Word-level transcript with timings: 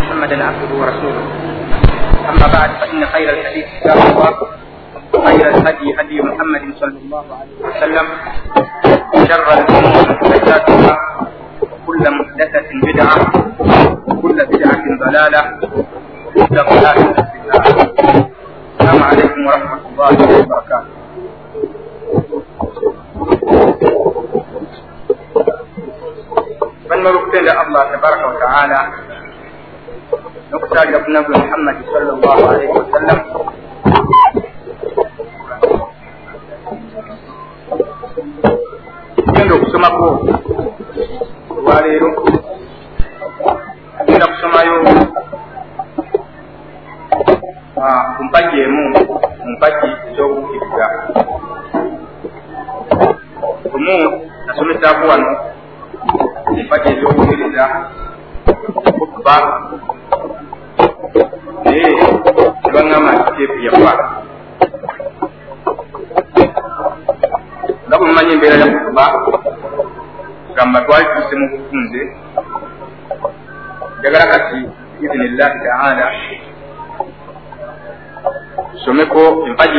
محمدا 0.00 0.44
عبده 0.44 0.70
ورسوله 0.80 1.22
أما 2.30 2.46
بعد 2.56 2.70
فإن 2.80 3.06
خير 3.06 3.30
الحديث 3.30 3.66
كتاب 3.80 3.96
الله 3.96 4.30
وخير 5.14 5.48
الهدي 5.48 5.88
هدي 6.00 6.22
محمد 6.22 6.62
صلى 6.80 6.98
الله 7.04 7.24
عليه 7.40 7.56
وسلم 7.68 8.06
وشر 9.14 9.46
الأمور 9.58 10.04
محدثاتها 10.12 10.96
وكل 11.62 12.04
محدثة 12.18 12.68
بدعة 12.86 13.18
وكل 14.08 14.38
بدعة 14.52 14.84
ضلالة 15.06 15.42
وكل 16.36 16.56
ضلالة 16.56 17.12
في 17.12 17.36
النار 17.40 17.64
السلام 18.80 19.02
عليكم 19.02 19.40
ورحمة 19.46 19.80
الله 19.88 20.12
وبركاته 20.40 20.80
bannolukutenda 26.88 27.52
allah 27.58 27.82
tabaraka 27.92 28.24
wataala 28.26 28.78
nokusalira 30.76 31.00
ku 31.04 31.08
nabwe 31.10 31.34
muhammadi 31.40 31.82
salllah 31.88 32.36
alaihi 32.52 32.68
wasallam 32.76 33.18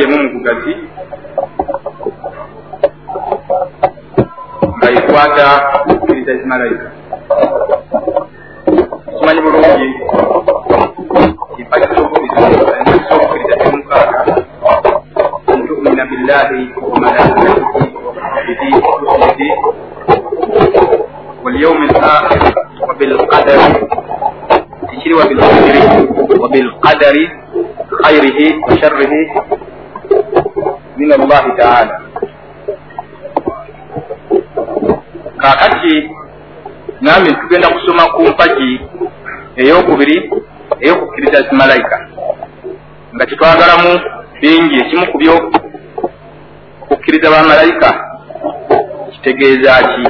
emu 0.02 0.16
mu 0.22 0.28
bugazi 0.34 0.74
nga 4.78 4.88
yekwata 4.94 5.46
okukkiriza 5.90 6.30
ezimalayika 6.32 6.88
kimanyi 9.18 9.40
bulungi 9.44 9.88
empagi 11.60 11.86
zokukkiriza 11.96 13.54
emukaaga 13.66 14.20
ntumina 15.58 16.04
billahi 16.10 16.60
wamalaikatihi 16.90 17.48
wakutubihi 18.06 18.74
warusulihi 18.86 19.48
walyaumi 21.44 21.86
lakhir 21.86 22.42
wabilqadari 22.88 23.66
ekiri 24.94 25.14
wabilqadari 25.20 25.82
wabilqadari 26.42 27.24
khairihi 28.02 28.46
wa 28.68 28.72
sharrihi 28.80 29.20
min 30.98 31.12
allahi 31.12 31.50
taala 31.56 31.94
kaakati 35.38 36.10
nambe 37.00 37.30
tugenda 37.40 37.68
kusoma 37.68 38.02
ku 38.14 38.22
mpagi 38.22 38.80
eyokubiri 39.56 40.16
eyokukkiriza 40.80 41.42
zimalayika 41.48 41.96
nga 43.14 43.26
kitwagalamu 43.26 43.92
bingi 44.40 44.76
ekimu 44.82 45.06
ku 45.12 45.18
byo 45.18 45.34
okukkiriza 46.82 47.30
bamalayika 47.30 47.88
kitegeeza 49.12 49.72
ki? 49.90 50.04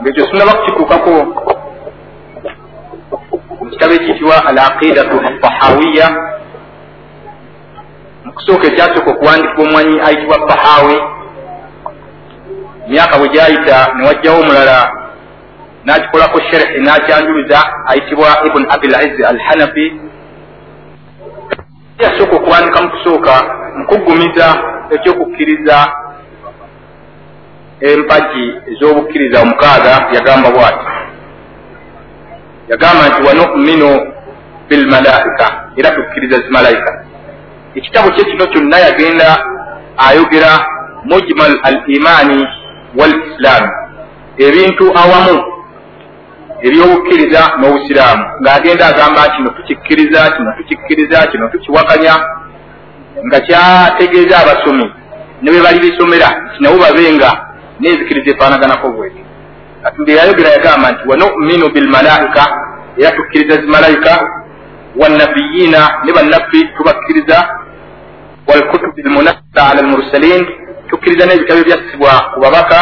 Ngaekyo 0.00 0.24
sinaba 0.30 0.52
kukituukako 0.58 1.14
mu 3.60 3.66
kitabo 3.70 3.92
ekiyitibwa 3.94 4.36
al 4.46 4.58
aqidatu 4.58 5.16
afahawiya 5.28 6.06
mu 8.38 8.44
kusooka 8.44 8.66
ekyasooka 8.66 9.10
okuwandikibwa 9.10 9.64
omwanyi 9.66 10.00
ayitibwa 10.06 10.38
bahawi 10.48 10.96
emyaka 12.86 13.18
bwe 13.18 13.28
gyayita 13.34 13.78
ne 13.96 14.06
wajjawo 14.06 14.40
omulala 14.40 14.78
n'akikolako 15.84 16.38
sherehi 16.48 16.80
n'akyanjuluza 16.80 17.58
ayitibwa 17.90 18.28
ibuni 18.46 18.66
abil 18.74 18.94
izzi 19.06 19.22
al 19.24 19.38
hanafi 19.46 19.86
yasooka 22.02 22.36
okuwandika 22.36 22.82
mu 22.82 22.90
kusooka 22.90 23.34
mu 23.76 23.84
kuggumiza 23.86 24.46
ekyokukkiriza 24.94 25.76
empagi 27.90 28.46
ez'obukkiriza 28.70 29.36
omukaaga 29.42 29.94
yagamba 30.14 30.48
bwati. 30.50 30.86
Yagamba 32.70 33.02
nti 33.08 33.20
wanuminu 33.26 33.90
bilmalaika 34.68 35.46
era 35.76 35.90
tukkiriza 35.90 36.36
zimalayika 36.44 37.07
ekitabo 37.78 38.08
kye 38.10 38.24
kino 38.24 38.44
kyonna 38.52 38.78
yagenda 38.86 39.28
ayogera 40.06 40.52
mujmal 41.04 41.52
al 41.68 41.76
imaani 41.96 42.40
wal 42.98 43.14
islaami 43.26 43.70
ebintu 44.46 44.84
awamu 45.02 45.36
ebyobukkiriza 46.66 47.40
n'obusiraamu. 47.58 48.24
Ng'agenda 48.42 48.84
agamba 48.86 49.22
kino 49.34 49.48
tukikkiriza 49.56 50.20
kino 50.36 50.50
tukikkiriza 50.58 51.26
kino 51.30 51.48
tukiwakanya 51.52 52.14
nga 53.26 53.38
kyategeeza 53.46 54.34
abasomi. 54.38 54.86
Ne 55.42 55.50
bwe 55.50 55.60
bali 55.62 55.78
bisomera 55.84 56.28
kinabo 56.56 56.76
babe 56.82 57.12
nga 57.16 57.30
neezikiriza 57.80 58.30
efaanaganako 58.30 58.86
bweti. 58.90 59.22
Kati 59.82 60.00
mbe 60.00 60.12
yayogera 60.18 60.50
yagamba 60.50 60.90
nti 60.92 61.02
wanuminu 61.10 61.66
bilmalaika 61.74 62.44
era 62.98 63.10
tukkiriza 63.16 63.60
zimalayika 63.62 64.12
wannabiyiina 65.00 65.80
ne 66.04 66.12
bannabbi 66.12 66.60
tubakkiriza 66.76 67.36
walkutubi 68.48 69.02
lmunassa 69.02 69.60
ala 69.70 69.80
almursalin 69.84 70.46
tukkiriza 70.88 71.26
n'ebitabo 71.26 71.60
ebyassibwa 71.60 72.12
ku 72.34 72.40
babaka 72.40 72.78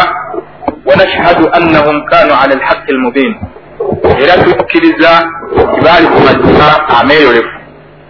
wanashhadu 0.89 1.45
annahum 1.59 1.97
kanu 2.11 2.33
ala 2.43 2.53
alhaqi 2.59 2.91
almubin 2.95 3.33
era 4.23 4.35
tukkiriza 4.45 5.11
tibaali 5.75 6.07
ku 6.07 6.19
mazima 6.27 6.69
ameeyolefu 6.99 7.57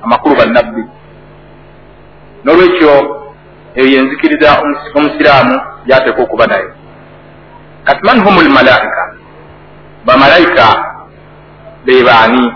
amakulu 0.04 0.34
bannabbi 0.36 0.82
n'olwekyo 2.44 2.92
eyo 3.76 3.86
yenzikiriza 3.94 4.48
omusiraamu 4.96 5.56
gyateeka 5.86 6.22
okuba 6.22 6.46
nayo 6.46 6.70
kati 7.84 8.02
man 8.06 8.20
hum 8.24 8.36
lmalaika 8.46 9.02
bamalayika 10.06 10.66
be 11.84 12.04
baani 12.04 12.52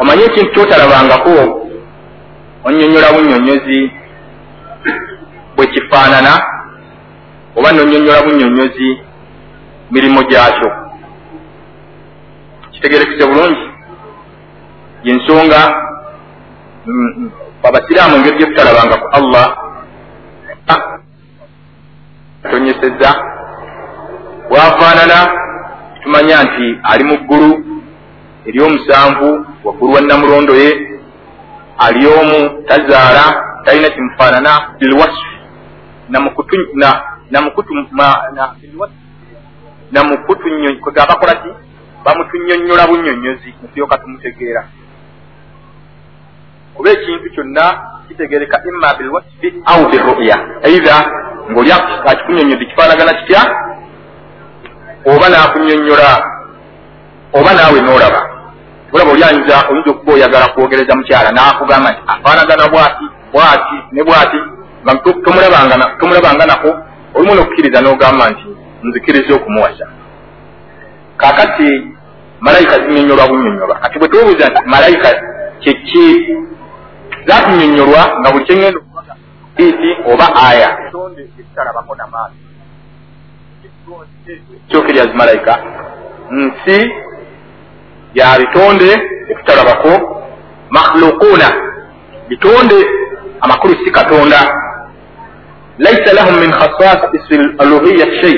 omanye 0.00 0.24
ekintu 0.24 0.52
kyotalabangako 0.52 1.34
onyonyola 2.64 3.12
bunyonyozi 3.12 3.90
bwe 5.56 5.66
kifaanana 5.66 6.32
oba 7.56 7.72
nonyonyola 7.72 8.22
bunyonyozi 8.22 8.88
mirimu 9.90 10.22
gyakyo. 10.30 10.70
Kitegerekese 12.72 13.26
bulungi. 13.26 13.64
Yensonga 15.04 15.60
abasiraamu 17.62 18.16
engeri 18.16 18.38
gyetutalabanga 18.38 18.96
ku 19.02 19.06
allah 19.18 19.46
tonyeseza 22.50 23.10
bwafaanana 24.48 25.18
tumanya 26.02 26.42
nti 26.42 26.66
ali 26.82 27.04
mu 27.04 27.16
ggulu 27.22 27.50
eryomusanvu 28.48 29.28
waggulu 29.64 29.92
wa 29.94 30.00
namulondo 30.00 30.54
ye 30.54 30.70
ali 31.78 32.06
omu 32.06 32.62
tazaala 32.68 33.24
talina 33.64 33.90
kimufaanana 33.90 34.74
bilwasfi 34.78 35.38
namukutu 36.08 36.56
namukutu 39.90 40.50
kwega 40.80 41.06
bakola 41.06 41.34
ki? 41.34 41.48
Bamutunyonnyola 42.04 42.86
bunyonnyozi 42.86 43.54
netulyoka 43.62 43.98
tumutegeera 43.98 44.68
kuba 46.74 46.90
ekintu 46.90 47.30
kyonna 47.30 47.64
kitegereka 48.08 48.62
imma 48.68 48.94
bilwasfi 48.94 49.48
au 49.66 49.90
biruya 49.90 50.36
eitha 50.62 50.96
ngaoli 51.50 51.72
akikunyonnyozi 52.06 52.66
kifaanagana 52.66 53.14
kitya 53.14 53.42
oba 55.06 55.28
naakunyonnyola 55.28 56.10
oba 57.32 57.54
naawe 57.54 57.80
noolaba 57.80 58.37
olaba 58.92 59.10
oli 59.12 59.24
ayinza 59.24 59.56
oyinza 59.70 59.90
okuba 59.90 60.12
oyagala 60.12 60.46
kwogereza 60.54 60.96
mukyala 60.96 61.30
n'akugamba 61.32 61.88
nti 61.92 62.02
afaanagana 62.12 62.64
bwati 62.72 63.04
bwati 63.32 63.76
ne 63.92 64.02
bwati? 64.04 64.38
Nga 64.82 64.94
tomulabanga 66.00 66.46
nako 66.46 66.70
olumu 67.14 67.34
nokukkiriza 67.34 67.80
n'ogamba 67.80 68.24
nti 68.30 68.46
nzikiriza 68.86 69.34
okumuwasa. 69.34 69.86
Kaakati 71.20 71.68
malayika 72.40 72.74
zinyonyolwa 72.82 73.28
bunyonyolwa 73.28 73.76
kati 73.82 73.98
bwe 73.98 74.08
tubuuza 74.08 74.48
nti 74.48 74.60
malayika 74.66 75.08
kyeki 75.60 76.06
zatunyonyolwa 77.26 78.02
nga 78.20 78.30
buli 78.32 78.44
kyengenda 78.44 78.80
iti 79.56 79.90
oba 80.12 80.26
aya? 80.48 80.70
Ekitalabako 81.40 81.94
namaaso 81.94 82.48
kyokirya 84.68 85.04
zimalayika 85.06 85.58
nsi 86.30 86.76
ya 88.18 88.38
bitonde 88.38 88.90
etutalabako 89.30 89.92
makhluquuna 90.70 91.48
bitonde 92.28 92.78
amakulu 93.40 93.74
si 93.84 93.90
katonda. 93.90 94.40
Laisa 95.78 96.10
lahum 96.12 96.34
min 96.42 96.50
khasasisi 96.50 97.36
aluhiya 97.62 98.06
shei 98.20 98.36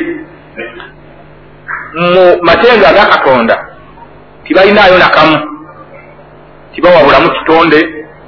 mu 2.12 2.24
matenga 2.42 2.88
aga 2.92 3.04
katonda 3.16 3.56
tibalinayo 4.44 4.98
nakamu 4.98 5.36
tibawabulamu 6.74 7.28
kitonde 7.38 7.80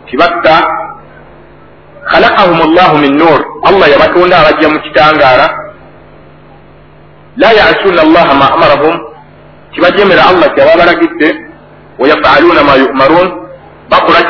tibatta. 0.09 0.57
Khalakahum 2.11 2.75
llahu 2.75 2.99
min 2.99 3.15
nur. 3.17 3.41
Allah 3.69 3.87
yabatonda 3.93 4.37
abajja 4.41 4.69
mu 4.69 4.79
kitangaala. 4.81 5.47
La 7.37 7.51
yasuna 7.53 8.03
allaha 8.03 8.33
ma 8.35 8.47
amarahum 8.57 9.12
tibajemera 9.75 10.23
allah 10.31 10.49
kyaba 10.55 10.77
balagidde 10.81 11.29
wayafaluuna 11.99 12.63
ma 12.65 12.75
yumaruun 12.83 13.29
bakola 13.91 14.21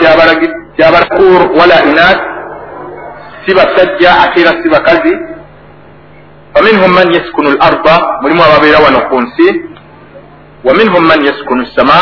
kyabalakur 0.77 1.41
wala 1.59 1.77
inas 1.91 2.19
si 3.47 3.55
basajja 3.55 4.11
ate 4.23 4.41
era 4.41 4.53
si 4.63 4.69
bakazi. 4.71 5.13
Faminhum 6.55 6.93
man 6.93 7.09
yaskunu 7.15 7.51
l 7.51 7.59
arda 7.61 7.95
mulimu 8.23 8.43
ababeera 8.43 8.79
wano 8.85 9.01
ku 9.09 9.21
nsi. 9.21 9.49
Waminhum 10.65 11.05
man 11.07 11.25
yaskunu 11.25 11.67
sama 11.77 11.99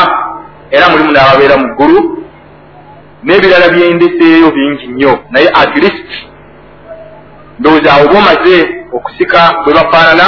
era 0.71 0.89
mulimu 0.89 1.11
n'ababeera 1.11 1.57
mu 1.57 1.67
ggulu. 1.75 1.99
N'ebirala 3.23 3.69
byendeseeyo 3.69 4.51
bingi 4.51 4.87
nnyo 4.87 5.19
naye 5.31 5.47
at 5.49 5.75
least 5.77 6.09
ndowooza 7.59 7.93
awo 7.93 8.05
oba 8.05 8.19
omaze 8.19 8.57
okusika 8.93 9.39
bwe 9.63 9.73
bafaanana 9.73 10.25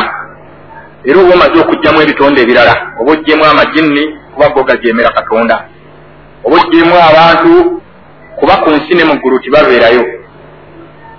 era 1.05 1.19
oba 1.19 1.33
omaze 1.33 1.57
okugjamu 1.59 2.01
ebitonde 2.01 2.39
ebirala 2.41 2.73
oba 2.99 3.11
oggyemu 3.13 3.43
amajinni 3.45 4.03
kuba 4.33 4.49
go 4.53 4.63
gajeemera 4.63 5.15
katonda 5.17 5.55
oba 6.45 6.55
oggyemu 6.61 6.95
abantu 7.09 7.51
kuba 8.39 8.53
ku 8.63 8.69
nsi 8.69 8.93
ne 8.95 9.03
mu 9.09 9.15
ggulu 9.17 9.39
tibabeerayo 9.43 10.03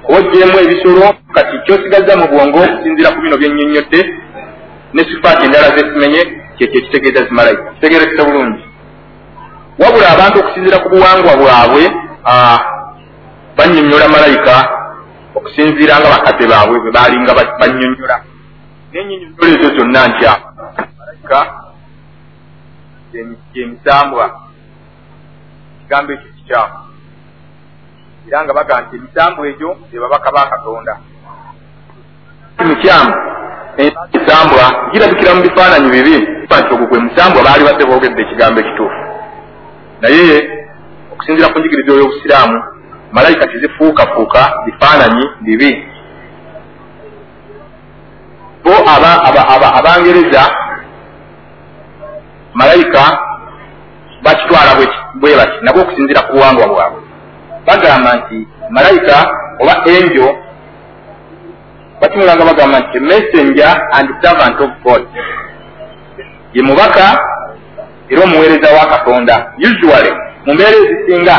kuba 0.05 0.19
oggyemu 0.19 0.57
ebisolo 0.65 1.05
kati 1.35 1.57
kyosigaza 1.65 2.13
mu 2.21 2.27
bwongo 2.31 2.59
okusinzira 2.65 3.13
ku 3.15 3.19
bino 3.23 3.37
byennyonnyodde 3.37 4.01
ne 4.95 5.03
sifaati 5.09 5.45
endala 5.47 5.77
zesimenye 5.77 6.21
kyekyo 6.57 6.79
ekitegeeza 6.81 7.27
zimalayika 7.29 7.73
kitegerekese 7.75 8.23
bulungi. 8.27 8.63
Wabula 9.81 10.07
abantu 10.15 10.37
okusinzira 10.39 10.79
ku 10.83 10.89
buwangwa 10.93 11.33
bwabwe 11.41 11.85
bannyonnyola 13.57 14.09
malayika 14.09 14.55
okusinziira 15.35 15.99
nga 15.99 16.13
bakaze 16.15 16.45
baabwe 16.53 16.77
bwe 16.81 16.91
baalinga 16.97 17.33
bannyonnyola 17.61 18.17
nenyinyonnyola 18.95 19.49
ezo 19.55 19.69
zonna 19.77 20.01
ntya 20.09 20.33
malayika 20.99 21.39
gyemisambwa 23.53 24.25
kigambo 25.81 26.13
ekyo 26.13 26.31
kikyamu. 26.37 26.75
Era 28.29 28.45
nga 28.45 28.55
baga 28.55 28.81
nti 28.81 28.97
emisambu 28.97 29.41
egyo 29.51 29.71
ebabaka 29.95 30.29
ba 30.35 30.51
katonda. 30.53 30.95
Mikyamu 32.69 33.13
emisambwa 33.83 34.65
girabikira 34.93 35.35
mu 35.35 35.43
bifaananyi 35.43 35.89
bibi. 35.95 36.17
Nti 36.45 36.75
ogwo 36.75 36.87
gwe 36.87 36.99
musambwa 36.99 37.45
baali 37.47 37.65
badde 37.65 37.85
boogedde 37.89 38.23
ekigambo 38.23 38.61
ekituufu. 38.61 39.01
Naye 40.01 40.25
okusinzira 41.13 41.53
ku 41.53 41.59
njigiriza 41.59 41.93
ey'obusiraamu 41.93 42.59
malayika 43.13 43.47
tizifuukafuuka 43.47 44.41
bifaananyi 44.65 45.25
bibi 45.47 45.71
bo 48.65 48.73
abangereza 49.79 50.43
malayika 52.55 53.03
bakitwala 54.23 54.71
bwe 55.21 55.37
bati 55.37 55.57
nabwe 55.63 55.83
okusinzira 55.83 56.21
ku 56.27 56.33
buwangwa 56.33 56.67
bwabwe. 56.67 57.01
Bagamba 57.67 58.11
nti 58.17 58.39
malayika 58.71 59.17
oba 59.61 59.75
enjo 59.95 60.29
batumulanga 62.01 62.45
bagamba 62.45 62.79
nti 62.81 62.99
messenger 63.01 63.73
and 63.97 64.09
servant 64.23 64.61
of 64.61 64.71
god. 64.85 65.03
Ye 66.55 66.63
mubaka 66.63 67.05
era 68.09 68.23
omuweereza 68.25 68.69
wa 68.79 68.87
katonda 68.87 69.53
usually 69.59 70.13
mu 70.47 70.55
mbeera 70.55 70.77
ezisinga 70.77 71.37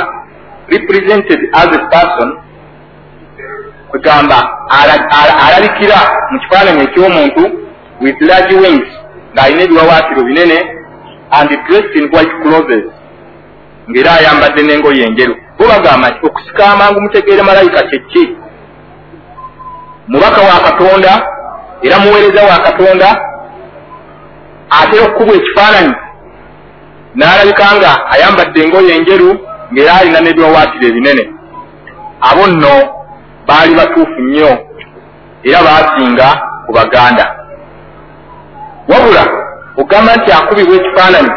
represented 0.67 1.39
as 1.53 1.69
a 1.77 1.81
person 1.93 2.29
kugamba 3.91 4.37
alabikira 5.47 5.97
mu 6.31 6.37
kifaananyi 6.39 6.81
eky'omuntu 6.87 7.43
with 8.01 8.17
large 8.29 8.53
wings 8.63 8.89
ng'alina 9.33 9.61
ebiwawaatiro 9.65 10.21
binene 10.27 10.57
and 11.37 11.49
dressed 11.67 11.95
in 11.99 12.05
white 12.13 12.35
clothes 12.43 12.85
ng'era 13.89 14.11
ayambadde 14.19 14.61
n'engoye 14.63 15.03
enjeru. 15.07 15.35
Bo 15.57 15.63
bagamba 15.67 16.09
nti 16.09 16.19
okusika 16.27 16.63
amangu 16.73 17.01
mutegeere 17.01 17.43
malayika 17.43 17.81
kyeki 17.89 18.23
mubaka 20.07 20.41
wa 20.41 20.59
katonda 20.67 21.11
era 21.81 21.99
muweereza 21.99 22.41
wa 22.43 22.57
katonda 22.65 23.09
atera 24.69 25.03
okukubwa 25.05 25.35
ekifaananyi 25.35 25.93
n'alabika 27.15 27.65
nga 27.75 27.91
ayambadde 28.13 28.59
engoye 28.63 28.95
enjeru 28.97 29.29
ng'era 29.71 29.93
alina 29.99 30.19
n'ebiwawaatiro 30.21 30.85
ebinene. 30.87 31.23
Abo 32.29 32.47
nno 32.47 32.73
baali 33.47 33.75
batuufu 33.75 34.21
nnyo 34.21 34.51
era 35.43 35.59
baasinga 35.67 36.27
ku 36.65 36.71
baganda. 36.73 37.25
Wabula 38.89 39.23
ogamba 39.77 40.15
nti 40.15 40.31
akubibwa 40.31 40.75
ekifaananyi 40.75 41.31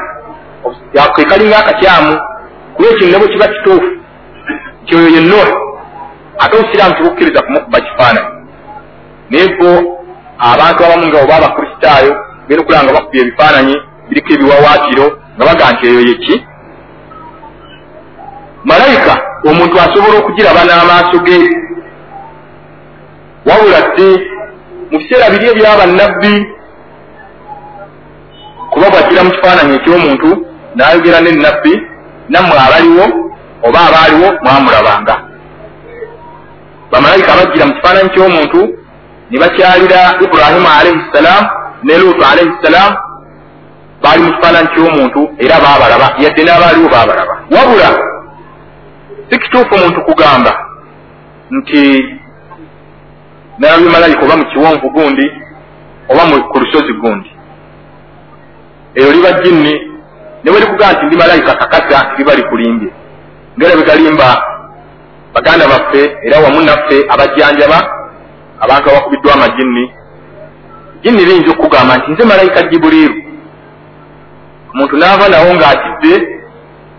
kekalinga 1.17 1.59
akakyamu 1.59 2.13
kuba 2.75 2.89
ekyo 2.89 3.07
ne 3.09 3.19
bwe 3.19 3.29
kiba 3.29 3.49
kituufu 3.49 3.91
kyoyo 4.87 5.09
yenno 5.09 5.41
ate 6.39 6.57
obusiraamu 6.57 6.95
tibukkiriza 6.95 7.43
kumukuba 7.43 7.81
kifaananyi. 7.81 8.31
Naye 9.31 9.49
bo 9.59 9.71
abantu 10.39 10.85
abamu 10.85 11.07
nga 11.07 11.23
oba 11.23 11.35
abakristaayo 11.37 12.13
genda 12.49 12.63
okulaba 12.63 12.85
nga 12.85 12.93
bakubya 12.97 13.23
ebifaananyi 13.23 13.77
biriko 14.09 14.31
ebiwawaatiro 14.35 15.07
nga 15.37 15.45
baga 15.49 15.73
nti 15.73 15.85
eyo 15.91 16.01
yeki 16.09 16.35
malayika 18.65 19.15
omuntu 19.49 19.75
asobola 19.81 20.17
okugiraba 20.19 20.63
n'amaaso 20.65 21.19
ge 21.27 21.37
wabula 23.47 23.81
ddi 23.89 24.11
mu 24.91 24.99
biseera 24.99 25.31
biri 25.33 25.47
ebyaba 25.53 25.85
nnabbi 25.87 26.33
kuba 28.73 28.87
bwagira 28.93 29.23
mu 29.27 29.31
kifaananyi 29.35 29.75
eky'omuntu 29.79 30.29
n'ayogera 30.77 31.19
n'ennabbi 31.23 31.73
nammwe 32.33 32.57
abaliwo 32.67 33.05
oba 33.67 33.79
abaaliwo 33.89 34.29
mwamulabanga. 34.45 35.15
Bamalayika 36.93 37.31
abajjira 37.35 37.67
mu 37.69 37.75
kifaananyi 37.77 38.11
ky'omuntu 38.15 38.61
ne 39.31 39.37
bakyalira 39.43 40.01
iburahimu 40.25 40.69
alaihi 40.79 41.01
ssalaamu 41.09 41.49
ne 41.85 41.95
luutu 42.01 42.23
alaihi 42.31 42.53
ssalaamu 42.61 42.97
baali 44.03 44.21
mu 44.23 44.31
kifaananyi 44.35 44.69
ky'omuntu 44.75 45.21
era 45.45 45.57
baabalaba 45.65 46.07
yadde 46.23 46.43
n'abaaliwo 46.45 46.89
baabalaba. 46.95 47.35
Wabula 47.55 47.89
si 49.31 49.39
kituufu 49.43 49.75
omuntu 49.75 50.01
kugamba 50.09 50.53
nti 51.51 51.83
nalabye 53.59 53.91
malayika 53.91 54.23
oba 54.25 54.37
mu 54.37 54.45
kiwonvu 54.51 54.91
gundi 54.91 55.27
oba 56.09 56.23
ku 56.53 56.59
lusozi 56.59 56.93
gundi? 56.93 57.31
Eyo 58.95 59.13
liba 59.13 59.33
jinni. 59.43 59.75
Ne 60.45 60.51
bwe 60.51 60.61
likugamba 60.61 60.93
nti 60.93 61.07
ndi 61.07 61.17
malayika 61.17 61.55
kakasa 61.55 62.15
liba 62.19 62.35
likulimbye 62.35 62.91
ngera 63.59 63.77
bwegalimba 63.77 64.29
baganda 65.35 65.67
baffe 65.67 66.03
era 66.23 66.39
wamu 66.41 66.61
naffe 66.61 66.97
abajjanjaba 67.09 67.79
abantu 68.61 68.91
abakubiddwa 68.91 69.35
amajinni. 69.35 69.93
Jinni 71.03 71.25
liyinza 71.25 71.51
okukugamba 71.53 71.97
nti 71.97 72.11
nze 72.13 72.25
malayika 72.25 72.63
jibuliiru. 72.63 73.15
Omuntu 74.75 74.97
naava 74.97 75.29
nawo 75.29 75.55
ng'atidde 75.55 76.15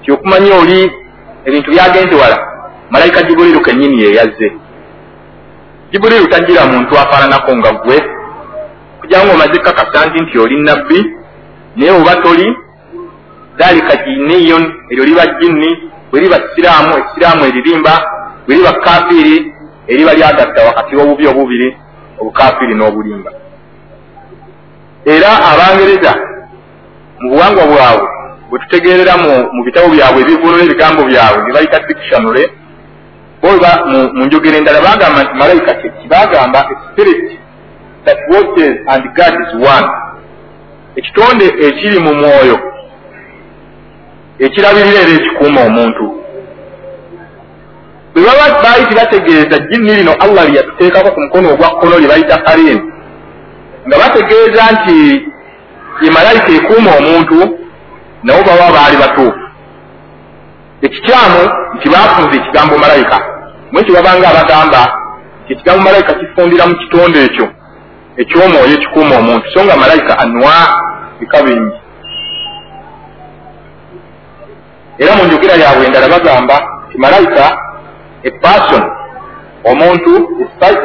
ti 0.04 0.12
okumanya 0.12 0.56
oli 0.62 0.92
ebintu 1.46 1.72
byagenze 1.72 2.16
wala. 2.16 2.38
Malayika 2.90 3.22
jibuliiru 3.24 3.62
kennyini 3.62 4.04
yeyazze 4.04 4.48
jibuliiru 5.92 6.28
tajjira 6.28 6.66
muntu 6.66 6.98
afaananako 6.98 7.52
nga 7.58 7.72
gwe 7.84 7.98
kugira 9.00 9.24
nga 9.24 9.34
omaze 9.34 9.60
kakasa 9.66 10.06
nti 10.08 10.20
nti 10.24 10.40
oli 10.40 10.58
nabbi 10.62 11.00
naye 11.76 11.92
oba 11.92 12.16
toli 12.24 12.48
dhalika 13.58 13.94
jiniyon 14.06 14.64
eryo 14.92 15.04
liba 15.06 15.26
jinni 15.40 15.70
bwe 16.12 16.22
liba 16.22 16.38
siraamu 16.56 16.92
esiraamu 17.02 17.46
eririmba 17.46 17.94
bwe 18.46 18.56
liba 18.56 18.74
kafiiri 18.74 19.54
eriba 19.88 20.14
lyagatta 20.14 20.66
wakati 20.68 20.96
w'obubi 20.96 21.28
obubiri 21.28 21.78
obukafiiri 22.20 22.74
n'obulimba. 22.76 23.32
Era 25.06 25.30
abangereza 25.52 26.12
mu 27.20 27.30
buwangwa 27.32 27.64
bwabwe 27.72 28.08
bwe 28.50 28.60
tutegerera 28.60 29.14
mu 29.24 29.62
bitabo 29.66 29.88
byabwe 29.96 30.20
ebivunula 30.22 30.64
ebigambo 30.64 31.02
byabwe 31.10 31.40
bye 31.44 31.54
bayita 31.56 31.80
dictionary 31.88 32.44
oba 33.44 33.86
mu 34.16 34.26
njogero 34.26 34.58
endala 34.58 34.82
bagamba 34.82 35.24
nti 35.24 35.34
malayika 35.34 35.74
kyeki 35.74 36.08
bagamba 36.08 36.60
spirit 36.92 37.40
that 38.06 38.18
watches 38.32 38.76
and 38.88 39.04
guards 39.16 39.54
one 39.54 39.88
ekitonde 40.96 41.46
ekiri 41.68 42.00
mu 42.00 42.14
mwoyo 42.14 42.58
ekirabirira 44.40 45.02
era 45.02 45.14
ekikuuma 45.20 45.62
omuntu. 45.62 46.06
Bwe 48.14 48.24
baba 48.26 48.64
baayiti 48.64 48.96
bategeeza 48.96 49.60
jjinni 49.60 49.96
lino 49.96 50.14
allah 50.20 50.46
lye 50.46 50.58
yatuteekako 50.58 51.12
ku 51.12 51.20
mukono 51.22 51.54
ogwa 51.54 51.70
kkono 51.70 52.00
lye 52.00 52.08
bayita 52.08 52.42
karini 52.46 52.82
nga 53.88 53.98
bategeeza 54.02 54.64
nti 54.74 54.98
ye 56.02 56.12
malayika 56.12 56.52
ekuuma 56.60 56.92
omuntu 57.00 57.38
nabo 58.24 58.42
baba 58.48 58.72
baali 58.76 58.98
batuufu. 58.98 59.40
Ekikyamu 60.82 61.42
nti 61.80 61.90
baafunza 61.90 62.36
ekigambo 62.38 62.78
malayika. 62.78 63.18
Mwekyo 63.72 63.94
babanga 63.96 64.30
abagamba 64.30 64.82
nti 65.44 65.54
ekigambo 65.54 65.82
malayika 65.84 66.14
kifundira 66.14 66.68
mu 66.68 66.76
kitonde 66.76 67.20
ekyo 67.24 67.48
ekyomwoyo 68.22 68.74
ekikuuma 68.78 69.16
omuntu. 69.18 69.46
So 69.54 69.66
nga 69.66 69.76
malayika 69.78 70.20
anwa 70.20 70.56
bika 71.20 71.44
bingi. 71.44 71.78
Era 74.98 75.16
mu 75.16 75.24
njogera 75.24 75.56
yabwe 75.64 75.86
endala 75.86 76.08
bagamba 76.08 76.56
nti 76.88 76.98
malayika 76.98 77.46
a 78.24 78.32
person 78.44 78.84
omuntu 79.64 80.12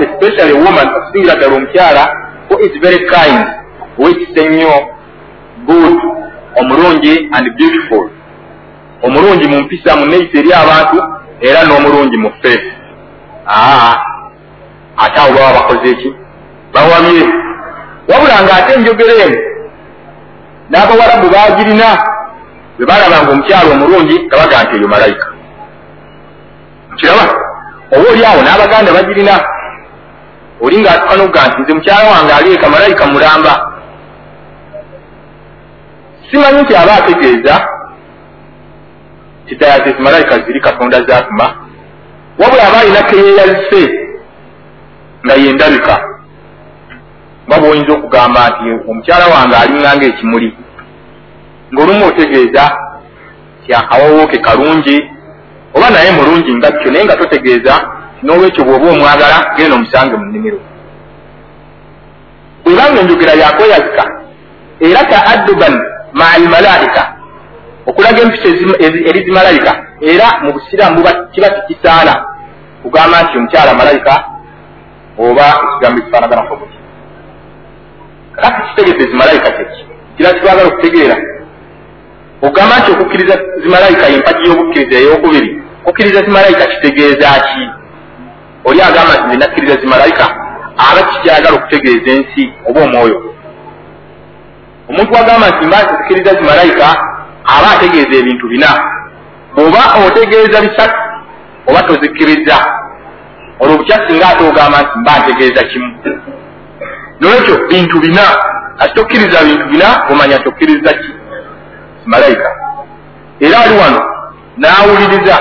especially 0.04 0.52
woman 0.52 0.88
okusingira 0.96 1.34
ddala 1.34 1.56
omukyala 1.56 2.04
who 2.48 2.58
is 2.66 2.72
very 2.80 3.00
kind 3.06 3.46
owekisa 3.98 4.40
ennyo 4.46 4.74
good 5.66 5.98
omulungi 6.60 7.14
and 7.32 7.46
beautiful 7.58 8.10
omulungi 9.06 9.46
mu 9.48 9.58
mpisa 9.62 9.96
mu 9.96 10.06
neisa 10.06 10.38
eri 10.38 10.50
abantu 10.52 10.98
era 11.40 11.60
n'omulungi 11.64 12.16
mu 12.16 12.30
face 12.42 12.70
aa 13.48 13.94
ate 14.96 15.20
abo 15.20 15.32
baba 15.34 15.52
bakoze 15.58 15.90
eki 15.90 16.10
bawamye. 16.72 17.24
Wabula 18.08 18.42
nga 18.42 18.54
ate 18.58 18.72
enjogera 18.74 19.14
emu 19.24 19.38
n'abawalabu 20.70 21.26
bagirina 21.34 21.88
bwe 22.76 22.86
balabanga 22.86 23.30
omukyalo 23.32 23.70
omulungi 23.72 24.16
nga 24.26 24.36
baga 24.40 24.62
nti 24.64 24.76
eyo 24.76 24.88
malayika. 24.88 25.26
Nkiraba 26.92 27.24
oba 27.94 28.06
oli 28.12 28.24
awo 28.24 28.40
n'abaganda 28.42 28.96
bagirina 28.96 29.34
oli 30.64 30.76
nga 30.80 30.90
atuka 30.94 31.16
nokuga 31.16 31.48
nti 31.48 31.60
nze 31.62 31.72
mukyala 31.74 32.10
wange 32.10 32.32
alieka 32.32 32.66
malayika 32.68 33.06
mulamba. 33.06 33.52
Simanyi 36.30 36.62
nti 36.62 36.76
aba 36.76 36.92
ategeeza 36.94 37.54
kitayazezi 39.48 40.02
malayika 40.02 40.38
ziri 40.46 40.60
katonda 40.60 41.02
zatuma 41.08 41.54
wabula 42.38 42.62
aba 42.68 42.80
alina 42.80 43.02
keyeyazise 43.02 43.82
nga 45.24 45.34
yendabika 45.34 45.96
nga 47.48 47.58
bwoyinza 47.60 47.92
okugamba 47.92 48.40
nti 48.48 48.90
omukyala 48.90 49.26
wange 49.34 49.56
alinganga 49.56 50.06
ekimuli 50.06 50.56
ng'olumu 51.72 52.06
otegeeza 52.06 52.64
ti 53.66 53.74
akawowooke 53.74 54.38
kalungi 54.38 54.96
oba 55.74 55.90
naye 55.90 56.10
mulungi 56.10 56.54
nga 56.54 56.70
kyo 56.72 56.90
naye 56.90 57.04
nga 57.04 57.16
totegeeza 57.16 57.74
n'olwekyo 58.22 58.64
bw'oba 58.64 58.86
omwagala 58.90 59.38
genda 59.56 59.74
omusange 59.76 60.16
mu 60.16 60.24
nnimiro. 60.26 60.58
Bwebanga 62.64 63.00
enjogera 63.00 63.32
yakweyazika 63.42 64.04
era 64.80 65.00
taadduban 65.10 65.74
maa 66.12 66.32
almalaika 66.36 67.13
okulaga 67.86 68.22
empisa 68.22 68.48
eri 69.08 69.20
zimalayika 69.26 69.72
era 70.00 70.26
mu 70.42 70.52
busiraamu 70.52 71.00
kiba 71.32 71.48
tikisaana 71.50 72.14
kugamba 72.82 73.22
nti 73.22 73.38
omukyala 73.38 73.74
malayika 73.74 74.14
oba 75.18 75.46
ekigambo 75.64 75.98
ekifaanaganako 76.00 76.56
buti 76.56 76.78
kati 78.36 78.60
kitegedde 78.68 79.04
zimalayika 79.10 79.50
kyeki 79.50 79.84
kira 80.16 80.32
kitwagala 80.32 80.68
okutegeera. 80.68 81.16
Ogamba 82.42 82.78
nti 82.78 82.90
okukkiriza 82.92 83.34
zimalayika 83.62 84.06
yempagi 84.12 84.48
y'obukkiriza 84.48 84.96
ey'okubiri 84.98 85.50
okukkiriza 85.82 86.20
zimalayika 86.26 86.64
kitegeeza 86.72 87.28
ki? 87.48 87.64
Oli 88.64 88.80
agamba 88.82 89.12
nti 89.14 89.26
nze 89.26 89.36
nakkiriza 89.36 89.80
zimalayika 89.80 90.24
aba 90.86 91.02
kikyagala 91.08 91.56
okutegeeza 91.56 92.10
ensi 92.16 92.42
oba 92.68 92.80
omwoyo? 92.86 93.18
Omuntu 94.88 95.14
wagamba 95.14 95.46
nti 95.48 95.66
mba 95.66 95.78
nzikiriza 95.82 96.32
zimalayika 96.40 96.86
aba 97.44 97.68
ategeeza 97.76 98.14
ebintu 98.20 98.48
bina. 98.48 98.66
Bw'oba 99.54 99.82
otegeeza 100.06 100.60
bisatu 100.60 100.94
oba 101.66 101.82
tozikkiriza. 101.82 102.56
Olwo 103.60 103.76
bukya 103.78 103.96
singa 104.08 104.28
ate 104.28 104.44
ogamba 104.44 104.78
nti 104.82 104.98
mba 104.98 105.12
ntegeeza 105.18 105.62
kimu. 105.70 105.88
Nolwekyo 107.20 107.54
bintu 107.68 108.00
bina 108.00 108.22
kati 108.78 108.94
tokkiriza 108.94 109.44
bintu 109.44 109.64
bina 109.68 109.86
omanya 110.10 110.38
tokkiriza 110.38 110.90
ki? 110.92 111.10
Zimalayika. 112.02 112.50
Era 113.40 113.58
ali 113.60 113.74
wano 113.78 114.00
n'awuliriza. 114.60 115.36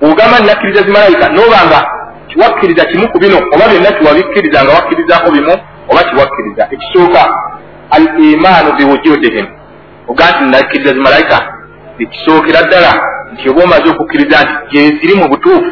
Bw'ogamba 0.00 0.40
ninakkiriza 0.40 0.82
zimalayika 0.86 1.28
nobanga 1.28 1.80
tiwakkiriza 2.28 2.84
kimu 2.84 3.08
ku 3.12 3.18
bino 3.18 3.36
oba 3.54 3.68
byonna 3.70 3.92
tiwabikkiriza 3.98 4.64
nga 4.64 4.72
wakkirizako 4.72 5.30
bimu 5.30 5.54
oba 5.90 6.02
tiwakkiriza 6.04 6.62
ekisooka 6.74 7.22
al 7.90 8.04
imaanu 8.32 8.72
biwujudihim 8.76 9.46
oga 10.08 10.24
nti 10.30 10.44
ninakkiriza 10.44 10.92
zimalayika 10.94 11.38
ekisookera 11.98 12.62
ddala 12.62 12.92
nti 13.32 13.48
oba 13.50 13.64
omaze 13.64 13.88
okukkiriza 13.90 14.36
nti 14.44 14.54
gyeziri 14.70 15.14
mu 15.20 15.28
butuufu 15.28 15.70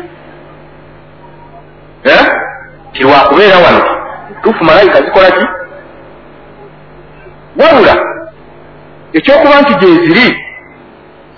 tirwakubeera 2.92 3.58
wano 3.64 3.82
butuufu 4.28 4.64
malayika 4.64 4.98
zikola 5.04 5.30
ki? 5.30 5.46
Wabula 7.60 7.94
ekyokuba 9.12 9.60
nti 9.60 9.74
gyeziri 9.80 10.26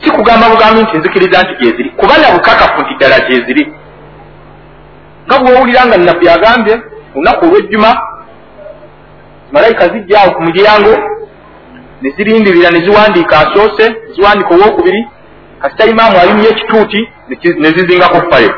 si 0.03 0.11
kugamba 0.11 0.49
bugambi 0.49 0.83
nti 0.83 0.99
nzikiriza 0.99 1.43
nti 1.43 1.55
gyeziri 1.61 1.91
kuba 1.91 2.19
na 2.19 2.35
bukakafu 2.35 2.81
nti 2.83 2.95
ddala 2.95 3.19
gyeziri 3.27 3.65
nga 5.27 5.39
bwowulira 5.39 5.87
nga 5.87 5.97
nabbi 5.97 6.29
agambye 6.29 6.75
olunaku 7.15 7.45
olwejjuma 7.45 7.91
malayika 9.53 9.89
zijja 9.89 10.21
awo 10.21 10.31
ku 10.35 10.43
mulyango 10.43 11.14
ne 12.05 12.11
zirindirira 12.17 12.71
ne 12.71 12.81
ziwandiika 12.85 13.35
asoose 13.39 13.85
ziwandiika 14.15 14.55
owokubiri 14.55 15.01
kasita 15.63 15.85
imaamu 15.93 16.17
alimya 16.21 16.49
ekituuti 16.49 17.01
ne 17.63 17.69
zizingako 17.75 18.19
fayo 18.31 18.53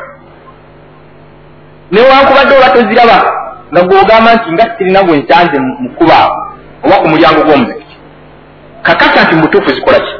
newankubadde 1.93 2.53
oba 2.57 2.69
toziraba 2.75 3.19
nga 3.73 3.83
gwogamba 3.83 4.35
nti 4.35 4.53
nga 4.53 4.65
sirina 4.79 5.03
gwe 5.03 5.17
nsanze 5.19 5.57
mu 5.59 5.91
kuba 5.99 6.19
oba 6.85 6.97
ku 7.01 7.07
mulyango 7.09 7.41
gw'omuzikiti. 7.47 7.95
Kakasa 8.83 9.25
nti 9.25 9.35
mubutuufu 9.35 9.71
zikola 9.75 9.99
ki? 10.07 10.13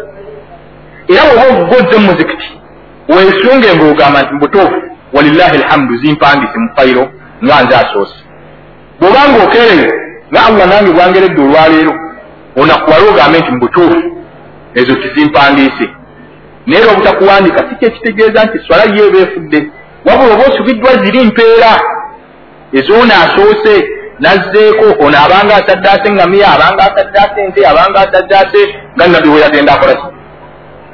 Era 1.13 1.23
woba 1.29 1.43
ogugoze 1.51 1.99
mumuzikiti 1.99 2.49
weesunge 3.09 3.69
ngaogamba 3.77 4.23
nti 4.23 4.33
mubutuufu 4.35 4.79
walillahi 5.13 5.57
alhamdu 5.63 5.93
zimpandise 6.03 6.57
mu 6.63 6.69
fayiro 6.77 7.05
nga 7.45 7.63
nze 7.63 7.75
asoose. 7.83 8.19
Bw'obanga 8.99 9.39
okereyo 9.45 9.91
nga 10.31 10.41
allah 10.47 10.67
nange 10.71 10.91
bwangeredde 10.97 11.43
olwaleero 11.43 11.93
onakuwale 12.57 13.09
ogambe 13.09 13.39
nti 13.39 13.51
mubutuufu 13.51 14.03
ezo 14.75 14.95
tizimpandiise 14.95 15.87
naye 16.67 16.83
era 16.83 16.93
obutakuwandika 16.93 17.59
si 17.69 17.75
kyekitegeeza 17.75 18.45
nti 18.45 18.59
swala 18.67 18.85
yeeba 18.95 19.19
efudde 19.19 19.71
wabula 20.05 20.35
oba 20.35 20.45
osubiddwa 20.51 20.93
ziri 21.05 21.21
mpeera 21.25 21.73
ezoono 22.73 23.15
asoose 23.25 23.75
nazzeeko 24.19 25.05
ono 25.05 25.17
abanga 25.25 25.55
asaddaase 25.57 26.13
ngamiya 26.13 26.53
abanga 26.55 26.83
asaddaase 26.89 27.41
ente 27.45 27.67
abanga 27.67 27.99
asaddaase 28.01 28.61
nga 28.95 29.09
nabbi 29.09 29.29
we 29.29 29.41
yagenda 29.41 29.73
akola 29.73 29.95
ki? 29.95 30.07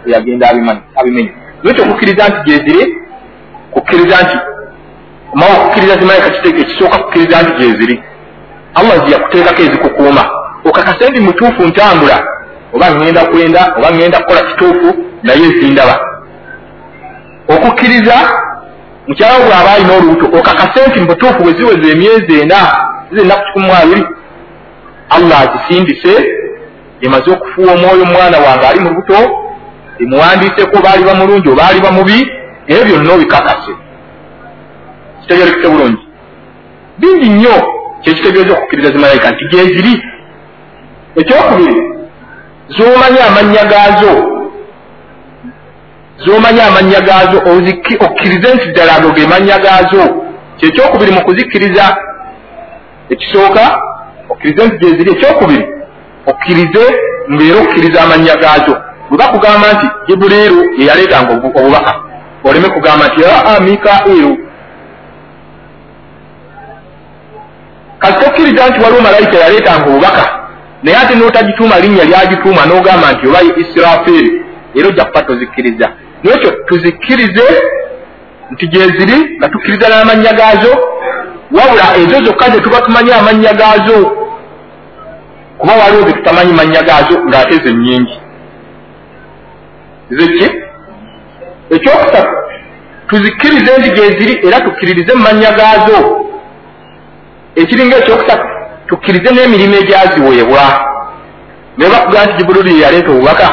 Eyagenda 0.07 0.51
abimenya. 0.51 1.33
Nekyo 1.65 1.83
okukkiriza 1.85 2.29
nti 2.29 2.41
gyeziri 2.47 2.85
kukkiriza 3.71 4.17
nti 4.23 4.37
omawe 5.33 5.55
okukkiriza 5.57 5.95
zimalayika 6.01 6.49
ekisooka 6.49 6.99
kukkiriza 6.99 7.43
nti 7.43 7.53
gyeziri 7.59 8.03
allah 8.75 9.07
ziyakuteekako 9.07 9.63
ezikukuuma 9.63 10.42
okakase 10.65 11.11
ndi 11.11 11.21
mutuufu 11.21 11.63
ntambula 11.63 12.19
oba 12.75 12.87
ŋŋenda 12.91 13.25
kwenda 13.31 13.63
oba 13.79 13.89
ŋŋenda 13.91 14.19
kukola 14.19 14.41
kituufu 14.49 14.89
naye 15.23 15.45
ezindaba 15.51 15.97
okukkiriza 17.55 18.17
mukyala 19.07 19.37
bw'aba 19.45 19.71
alina 19.75 19.93
olubuto 19.97 20.27
okakase 20.39 20.81
nti 20.89 21.01
mubutuufu 21.01 21.43
bwe 21.43 21.53
ziweza 21.57 21.89
emyezi 21.95 22.33
ena 22.43 22.61
zizennaku 23.11 23.45
kikumi 23.47 23.67
mu 23.67 23.75
abiri 23.83 24.05
allah 25.17 25.39
azisindise 25.45 26.13
emaze 27.01 27.31
okufuuwa 27.31 27.73
omwoyo 27.75 28.03
omwana 28.03 28.39
wange 28.45 28.67
ali 28.67 28.81
mu 28.81 28.89
lubuto 28.89 29.19
emuwandiiseko 30.03 30.77
baali 30.85 31.05
bamulungi 31.05 31.49
obaali 31.51 31.81
bamubi 31.81 32.19
ebyo 32.67 32.85
byonna 32.85 33.13
obikakase. 33.15 33.73
Kitegerekese 35.21 35.69
bulungi. 35.69 36.05
Bingi 36.99 37.29
nnyo 37.29 37.57
kyekitegeeza 38.03 38.53
okukkiriza 38.53 38.93
zimalayika 38.93 39.31
nti 39.31 39.45
gyeziri 39.51 40.03
ekyokubiri 41.21 41.77
zomanyi 42.77 43.21
amanya 43.29 43.65
gaazo 43.73 44.13
zomanyi 46.25 46.61
amanya 46.61 47.01
gaazo 47.01 47.39
okkirize 48.07 48.55
nti 48.55 48.67
ddala 48.71 48.97
ago 48.97 49.11
ge 49.11 49.27
manya 49.27 49.59
gaazo. 49.59 50.03
Kyekyokubiri 50.59 51.13
mu 51.13 51.25
kuzikkiriza 51.25 51.97
ekisooka 53.11 53.65
okkirize 54.29 54.67
nti 54.67 54.77
gyeziri 54.81 55.11
ekyokubiri 55.13 55.65
okkirize 56.31 56.85
ngaera 57.33 57.59
okukkiriza 57.61 58.03
amanya 58.03 58.35
gaazo. 58.43 58.75
Bwe 59.09 59.19
bakugamba 59.19 59.73
nti 59.73 59.87
jibuliiru 60.07 60.61
yeyaleetanga 60.79 61.33
obubaka. 61.59 61.93
Oleme 62.45 62.69
kugamba 62.69 63.07
nti 63.07 63.21
aa 63.25 63.61
mikairu 63.61 64.33
kati 67.99 68.25
tokkiriza 68.25 68.69
nti 68.69 68.85
waliwo 68.85 69.03
malayika 69.03 69.37
yaleetanga 69.39 69.87
obubaka 69.91 70.42
naye 70.83 70.97
ate 70.97 71.15
n'otagituuma 71.15 71.79
linnya 71.81 72.05
lyagituuma 72.05 72.63
n'ogamba 72.67 73.13
nti 73.13 73.25
oba 73.29 73.41
isirafiiri 73.63 74.31
era 74.77 74.89
ojja 74.89 75.05
kuba 75.05 75.23
tozikkiriza. 75.23 75.87
Nekyo 76.25 76.51
tuzikkirize 76.69 77.47
nti 78.53 78.67
gyeziri 78.73 79.19
nga 79.39 79.49
tukkiriza 79.49 79.87
n'amannya 79.89 80.33
gaazo 80.41 80.73
wabula 81.57 81.87
ezo 82.01 82.25
zokka 82.25 82.51
ze 82.51 82.61
tuba 82.61 82.81
tumanyi 82.81 83.13
amannya 83.13 83.53
gaazo 83.61 83.99
kuba 85.59 85.73
waliwo 85.81 86.07
ze 86.07 86.13
tutamanyi 86.13 86.53
mannya 86.53 86.83
gaazo 86.83 87.17
ng'ate 87.29 87.57
ze 87.65 87.71
nnyingi. 87.73 88.17
Zeki 90.11 90.47
ekyokusatu 91.75 92.33
tuzikkirize 93.09 93.71
nti 93.79 93.91
gyeziri 93.97 94.47
era 94.47 94.61
tukkiririze 94.61 95.15
mu 95.15 95.23
mannya 95.23 95.51
gaazo. 95.59 95.99
Ekiringa 97.57 97.97
ekyokusatu 97.97 98.52
tukkirize 98.93 99.35
n'emirimu 99.35 99.75
egyaziweebwa 99.75 100.65
naye 101.77 101.91
bakugaa 101.93 102.25
nti 102.25 102.37
jibuliru 102.39 102.69
yeyaleeta 102.69 103.11
obubaka 103.11 103.49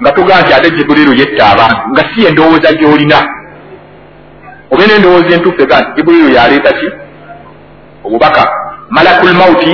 nga 0.00 0.10
tugaa 0.12 0.40
nti 0.40 0.52
ate 0.52 0.70
jibuliru 0.70 1.12
yetta 1.20 1.44
abantu 1.52 1.82
nga 1.92 2.02
si 2.10 2.26
endowooza 2.28 2.72
gy'olina. 2.78 3.18
Obe 4.70 4.84
n'endowooza 4.86 5.34
entuufu 5.36 5.62
ega 5.62 5.80
nti 5.80 5.90
jibuliru 5.96 6.28
yaleeta 6.36 6.70
ki? 6.78 6.88
Obubaka. 8.04 8.42
Malakul 8.90 9.32
mauti 9.40 9.72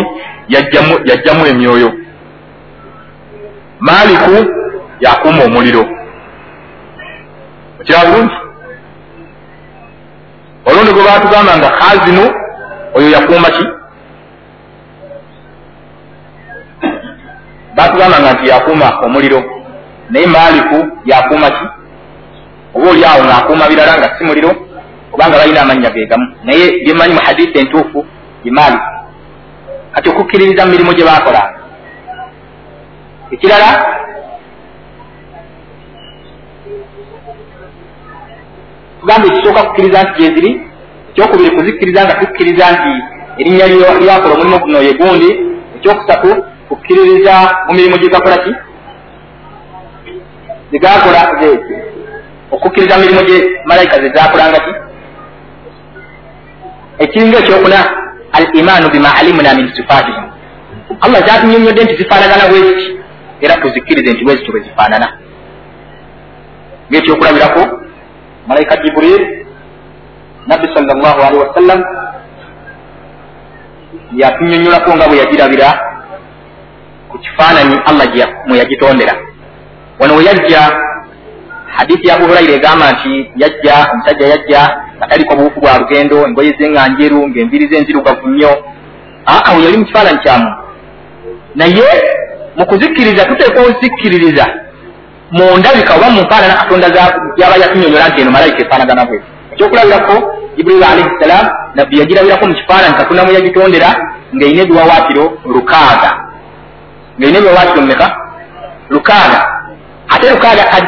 yajjamu 1.09 1.47
emyoyo. 1.50 1.91
Maaliku 3.81 4.35
yakuuma 5.00 5.45
omuliro. 5.45 5.85
Okira 7.81 8.05
bulungi? 8.07 8.35
Olundi 10.67 10.93
gwe 10.93 11.02
batugamba 11.05 11.59
nga 11.59 11.71
khazinu 11.79 12.25
oyo 12.95 13.09
yakuuma 13.11 13.50
ki 13.50 13.64
batugambanga 17.76 18.33
nti 18.33 18.49
yakuuma 18.49 18.88
omuliro. 19.05 19.41
Naye 20.11 20.26
maaliku 20.26 20.79
yakuuma 21.05 21.50
ki? 21.50 21.64
Oba 22.75 22.91
oli 22.91 23.05
awo 23.05 23.25
ngaakuuma 23.25 23.69
birala 23.69 23.99
nga 23.99 24.19
si 24.19 24.25
muliro 24.25 24.50
obanga 25.12 25.38
balina 25.38 25.61
amannya 25.62 25.91
gegamu 25.91 26.26
naye 26.45 26.64
byemanyi 26.85 27.14
mu 27.14 27.21
hadisi 27.26 27.59
entuufu 27.59 28.07
ye 28.45 28.50
maaliku. 28.50 28.88
Kati 29.93 30.09
okukkiririza 30.09 30.64
mu 30.64 30.71
mirimu 30.73 30.93
gye 30.95 31.05
bakolanga 31.05 31.62
ekirala 33.33 33.69
tugamba 39.00 39.26
ekisooka 39.26 39.62
kukkiriza 39.67 40.02
nti 40.02 40.12
gyeziri 40.19 40.50
ekyokubiri 41.11 41.57
kuzikkiriza 41.57 42.05
nga 42.05 42.14
tukkiriza 42.21 42.67
nti 42.75 42.93
erinnya 43.41 43.67
lyakola 44.00 44.35
omulimu 44.35 44.59
guno 44.64 44.79
ye 44.87 44.93
gundi 45.00 45.29
ekyokusatu 45.76 46.31
kukkiririza 46.73 47.35
mu 47.69 47.73
mirimu 47.76 47.97
gyegakola 48.00 48.37
ki? 48.45 48.52
Zegakola 50.73 51.21
okukkiriza 52.50 52.99
mirimu 52.99 53.23
gye 53.28 53.39
malayika 53.69 54.00
zezakolanga 54.00 54.58
ki? 54.65 54.73
Ekiringa 57.04 57.39
ekyokuna 57.39 57.80
al 58.32 58.47
imaanu 58.61 58.89
bima 58.93 59.11
alimuna 59.21 59.54
min 59.54 59.69
sifatihim 59.76 60.25
allah 61.04 61.21
zatunyonyodde 61.26 61.85
nti 61.85 61.97
zifaanagana 61.97 62.49
bweziti 62.50 62.87
era 63.41 63.61
tuzikkirize 63.63 64.13
nti 64.13 64.25
bweziti 64.25 64.50
bwe 64.50 64.61
zifaanana. 64.61 65.08
Ngaekyokulabirako 66.91 67.63
malayika 68.49 68.76
jiburil 68.82 69.23
nabbi 70.47 70.67
sal 70.75 70.85
llah 70.87 71.26
alihi 71.26 71.43
wasallam 71.45 71.80
yatunyonyolako 74.13 74.97
nga 74.97 75.08
bwe 75.08 75.19
yagirabira 75.19 75.92
kifaananyi 77.25 77.76
allah 77.85 78.28
mwe 78.47 78.58
yagitondera. 78.58 79.15
Wano 79.99 80.15
we 80.17 80.25
yajja 80.25 80.61
hadithi 81.76 82.08
ya 82.08 82.15
abu 82.15 82.26
huraira 82.26 82.52
egamba 82.52 82.93
nti 82.93 83.30
yajja 83.37 83.75
omusajja 83.93 84.26
yajja 84.26 84.61
nga 84.97 85.06
taliko 85.06 85.37
buufu 85.37 85.61
bwa 85.61 85.78
lugendo 85.78 86.26
engoye 86.26 86.54
ze 86.58 86.71
nga 86.71 86.89
njeru 86.89 87.28
ng'enviri 87.28 87.69
ze 87.71 87.76
enzirugavu 87.78 88.28
nnyo. 88.28 88.52
Aa 89.26 89.54
we 89.56 89.65
yali 89.65 89.76
mu 89.78 89.85
kifaananyi 89.85 90.19
kyamu 90.19 90.49
naye 91.54 91.89
mu 92.56 92.67
kuzikkiriza 92.67 93.25
tuteeka 93.25 93.61
ozikkiririza 93.61 94.47
mu 95.30 95.45
ndabika 95.58 95.95
oba 95.95 96.11
mu 96.11 96.21
nfaanana 96.23 96.54
katonda 96.61 96.87
yaba 97.41 97.56
yatunyonyola 97.63 98.08
nti 98.08 98.21
eno 98.21 98.30
malayika 98.30 98.63
efaanagana 98.65 99.04
bwe. 99.04 99.23
Ekyokulabirako 99.52 100.15
ibrahimu 100.56 100.85
alaihi 100.85 101.11
ssalaamu 101.17 101.50
nabbi 101.75 101.99
yagirabirako 102.00 102.47
mu 102.47 102.54
kifaananyi 102.54 102.95
katonda 102.95 103.25
mwe 103.25 103.35
yagitondera 103.35 103.89
ng'erina 104.35 104.63
ebiwawaatiro 104.63 105.25
lukaaga 105.54 106.11
ng'erina 107.23 107.39
ebiwawaatiro 107.39 107.80
mumeka 107.82 108.06
lukaaga 108.91 109.41
ate 110.08 110.30
lukaaga 110.30 110.65
kad 110.73 110.85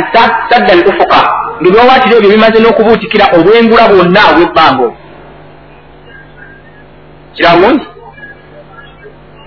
sadda 0.51 0.73
al 0.73 0.83
ufuka 0.91 1.19
ngaebiwawaatiro 1.63 2.17
ebyo 2.17 2.31
bimaze 2.31 2.59
n'okubuutikira 2.61 3.25
obwengula 3.37 3.89
bwonna 3.89 4.21
obwebbanga 4.31 4.87
kirabungi 7.35 7.87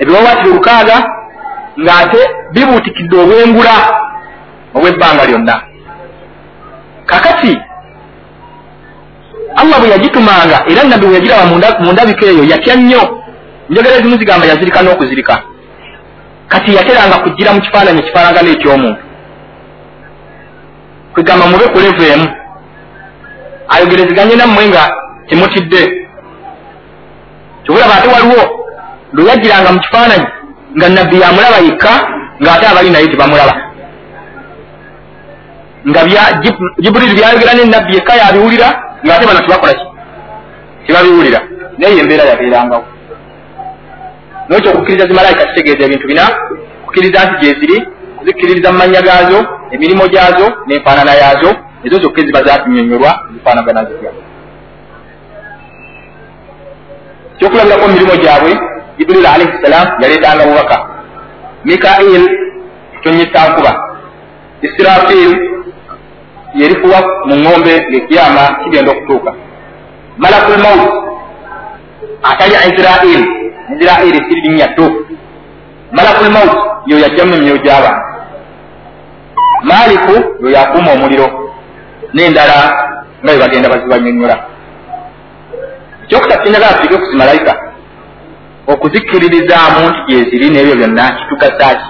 ebiwawaatiro 0.02 0.54
lukaaga 0.56 0.98
ng'ate 1.84 2.22
bibuutikidde 2.54 3.16
obwengula 3.24 3.76
obwebbanga 4.76 5.24
lyonna 5.30 5.56
kakati 7.06 7.54
allah 9.62 9.80
bwe 9.80 9.90
yagitumanga 9.90 10.58
era 10.72 10.84
nabbi 10.84 11.06
bwe 11.06 11.16
yagiraba 11.16 11.46
mu 11.84 11.92
ndabika 11.94 12.26
eyo 12.26 12.44
yatya 12.52 12.76
nnyo 12.76 13.02
njogera 13.70 13.96
ezimu 13.96 14.18
zigamba 14.20 14.46
yazirika 14.48 14.82
n'okuzirika 14.82 15.36
kati 16.48 16.76
yateranga 16.76 17.18
kugira 17.24 17.54
mu 17.54 17.60
kifaananyi 17.62 18.00
ekifaanagano 18.00 18.50
eky'omuntu 18.56 19.02
kwegamba 21.14 21.46
mube 21.48 21.66
kulevu 21.74 22.04
emu. 22.14 22.28
Ayogereziganye 23.74 24.36
nammwe 24.36 24.64
nga 24.70 24.84
temutidde. 25.28 25.82
Kyobulaba 27.64 27.94
ate 27.98 28.08
waliwo 28.14 28.44
lwe 29.14 29.30
yagiranga 29.30 29.70
mu 29.74 29.80
kifaananyi 29.80 30.28
nga 30.78 30.88
nabbi 30.90 31.22
yamulaba 31.22 31.58
yekka 31.68 31.94
ng'ate 32.42 32.66
abali 32.68 32.90
naye 32.90 33.08
tebamulaba. 33.12 33.54
Nga 35.90 36.02
jiburiri 36.84 37.14
byayogera 37.18 37.54
nenabbi 37.54 37.96
yekka 37.96 38.14
yabiwulira 38.22 38.68
ng'ate 39.06 39.24
bano 39.28 39.40
tebakola 39.40 39.74
ki? 39.80 39.86
Tebabiwulira. 40.86 41.40
Naye 41.78 42.00
embeera 42.02 42.24
yabeerangawo 42.32 42.84
nekyo 44.50 44.72
okukkiriza 44.72 45.08
zimalayika 45.08 45.46
kitegeeza 45.46 45.86
ebintu 45.86 46.08
bina 46.08 46.26
kukkiriza 46.86 47.20
nti 47.26 47.36
gyeziri 47.42 47.78
kuzikkiririza 48.18 48.72
mu 48.72 48.78
mannya 48.78 49.02
gaazo 49.08 49.40
emirimu 49.74 50.04
gyazo 50.14 50.48
n'enfaanana 50.68 51.14
yaazo 51.22 51.50
ezo 51.86 51.98
zokka 52.04 52.22
eziba 52.22 52.44
zatunyonyolwa 52.48 53.12
zifaanagana 53.34 53.82
zitya. 53.88 54.12
Kyokulabirako 57.38 57.86
mu 57.88 57.94
mirimu 57.94 58.16
gyabwe 58.24 58.52
jiburiri 58.98 59.28
alaihi 59.34 59.54
ssalaamu 59.58 59.92
yaleetanga 60.02 60.44
bubaka 60.50 60.78
mikail 61.66 62.24
tonyisankuba 63.04 63.72
isirafil 64.66 65.32
yerifuwa 66.60 67.00
mu 67.28 67.36
ŋŋombe 67.42 67.74
ngekiyama 67.90 68.44
kigenda 68.64 68.92
okutuuka. 68.92 69.32
Malakul 70.18 70.60
maut 70.66 70.92
atali 72.30 72.56
israil 72.70 73.37
israil 73.76 74.16
siri 74.28 74.42
linnya 74.42 74.68
ttuufu 74.68 75.00
malakul 75.92 76.30
maut 76.30 76.54
yo 76.86 77.00
yajjamu 77.00 77.34
emyoyo 77.36 77.58
gy'abantu 77.64 78.08
maaliku 79.64 80.14
yo 80.42 80.50
yakuuma 80.50 80.92
omuliro 80.92 81.28
n'endala 82.14 82.58
nga 83.24 83.32
bwe 83.34 83.42
bagenda 83.42 83.70
bazibanyonyola 83.70 84.36
ekyokusatu 86.04 86.44
kinyagala 86.44 86.78
tuige 86.80 86.98
ku 86.98 87.06
zimalayika 87.12 87.54
okuzikkiririzaamu 88.68 89.82
nti 89.90 90.02
gyeziri 90.08 90.48
n'ebyo 90.50 90.76
byonna 90.80 91.04
kitugasaaki 91.18 91.88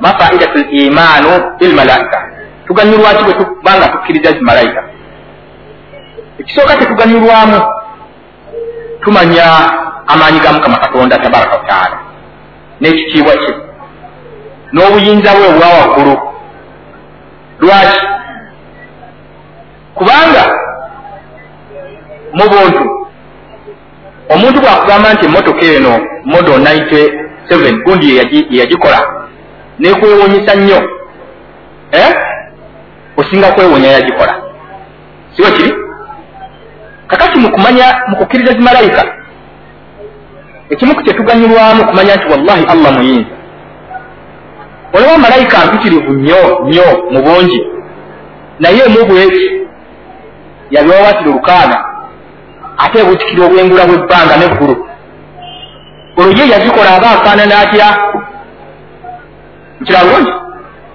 ma 0.00 0.10
faidatu 0.18 0.58
l 0.58 0.66
imaanu 0.80 1.30
bilmalaika 1.58 2.18
tuganyulwaki 2.66 3.22
bwe 3.24 3.34
tubanga 3.40 3.92
tukkiriza 3.92 4.30
zimalayika 4.38 4.80
ekisooka 6.40 6.76
tetuganyulwamu 6.76 7.58
tumanya 9.02 9.46
amaanyi 10.12 10.38
ga 10.40 10.52
mukama 10.52 10.78
katonda 10.78 11.18
tabaraka 11.18 11.56
wataala 11.56 11.98
n'ekitiibwa 12.80 13.32
kye 13.32 13.54
n'obuyinza 14.72 15.30
bwe 15.34 15.46
obwa 15.48 15.68
waggulu. 15.78 16.14
Lwaki? 17.60 18.00
Kubanga 19.94 20.44
mu 22.32 22.44
buntu 22.52 22.84
omuntu 24.34 24.60
bwakugamba 24.62 25.12
nti 25.14 25.26
emotoka 25.26 25.66
eno 25.66 25.92
modo 26.24 26.52
97 26.58 27.82
gundi 27.84 28.16
yeyagikola 28.50 29.00
nekwewunyisa 29.78 30.54
nnyo 30.54 30.80
eh? 31.92 32.10
osinga 33.16 33.52
kwewonya 33.52 33.88
yagikola. 33.88 34.34
Siwe 35.36 35.50
kiri? 35.50 35.74
Kakati 37.06 37.38
mukumanya 37.38 37.86
mukukkiriza 38.08 38.52
zimalayika 38.52 39.02
ekimu 40.70 40.94
ku 40.94 41.02
kyetuganyulwamu 41.02 41.82
okumanya 41.82 42.14
nti 42.16 42.26
wallahi 42.32 42.64
allah 42.72 42.90
muyinza. 42.96 43.34
Olaba 44.94 45.18
malayika 45.18 45.66
mpitirivu 45.66 46.12
nnyo 46.12 46.42
nnyo 46.64 46.88
mu 47.12 47.22
bungi. 47.22 47.60
Naye 48.58 48.82
mubweki 48.88 49.46
yabiwawatira 50.70 51.30
olukaaga 51.30 51.78
ate 52.82 52.98
ebutikira 53.00 53.42
obwengula 53.46 53.86
bw'ebbanga 53.88 54.34
n'eggulu. 54.36 54.76
Olwo 56.18 56.32
ye 56.38 56.50
yazikola 56.52 56.90
aba 56.96 57.08
afaanana 57.16 57.54
atya? 57.62 57.88
Nkira 59.80 60.00
bulungi. 60.04 60.32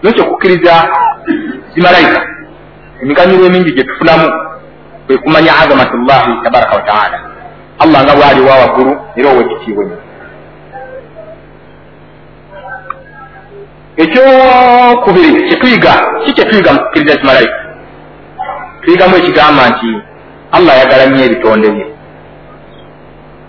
Nokyo 0.04 0.24
okukkiriza 0.24 0.74
zimalayika 1.74 2.20
emiganyulo 3.02 3.46
emingi 3.46 3.72
gye 3.76 3.84
tufunamu 3.84 4.28
kwe 5.08 5.18
kumanya 5.18 5.52
azamatullahi 5.62 6.32
tabaraka 6.44 6.76
wataala 6.76 7.35
allah 7.84 8.00
nga 8.04 8.14
bwali 8.16 8.42
wa 8.48 8.56
waggulu 8.62 8.94
era 9.16 9.30
owekitiibwe 9.30 9.86
ekyokubiri 14.04 15.48
kyetuyiga 15.48 15.94
ki 16.26 16.32
kyetuyiga 16.34 16.74
mu 16.74 16.80
kukkiriza 16.80 17.16
zimalayika 17.22 17.58
tuyigamu 18.82 19.16
ekigamba 19.16 19.64
nti 19.70 19.90
allah 20.52 20.74
ayagala 20.76 21.06
nnyo 21.06 21.24
ebitonde 21.26 21.70
bye. 21.76 21.86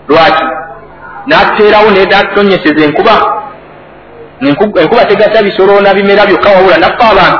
Lwaki? 0.09 0.45
N'atuteerawo 1.27 1.91
naye 1.91 2.05
datutonyeseza 2.05 2.85
enkuba. 2.85 3.15
Enkuba 4.81 5.05
tegasa 5.05 5.43
bisolo 5.43 5.81
na 5.81 5.93
bimera 5.93 6.25
byokka 6.25 6.49
wabula 6.49 6.77
naffe 6.77 7.03
abantu. 7.11 7.39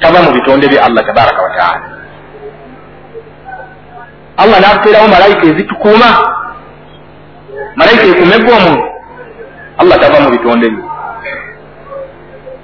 Tava 0.00 0.22
mu 0.22 0.30
bitonde 0.32 0.66
bye 0.68 0.80
allah 0.86 1.02
tabaraka 1.06 1.42
wataala 1.42 1.97
allah 4.42 4.60
n'atuteerawo 4.60 5.08
malayika 5.08 5.44
ezitukuuma 5.46 6.08
malayika 7.76 8.04
ekuumegwa 8.06 8.56
omuntu 8.56 8.84
allah 9.78 10.00
tava 10.00 10.20
mu 10.20 10.30
bitonde 10.30 10.66
bye 10.70 10.84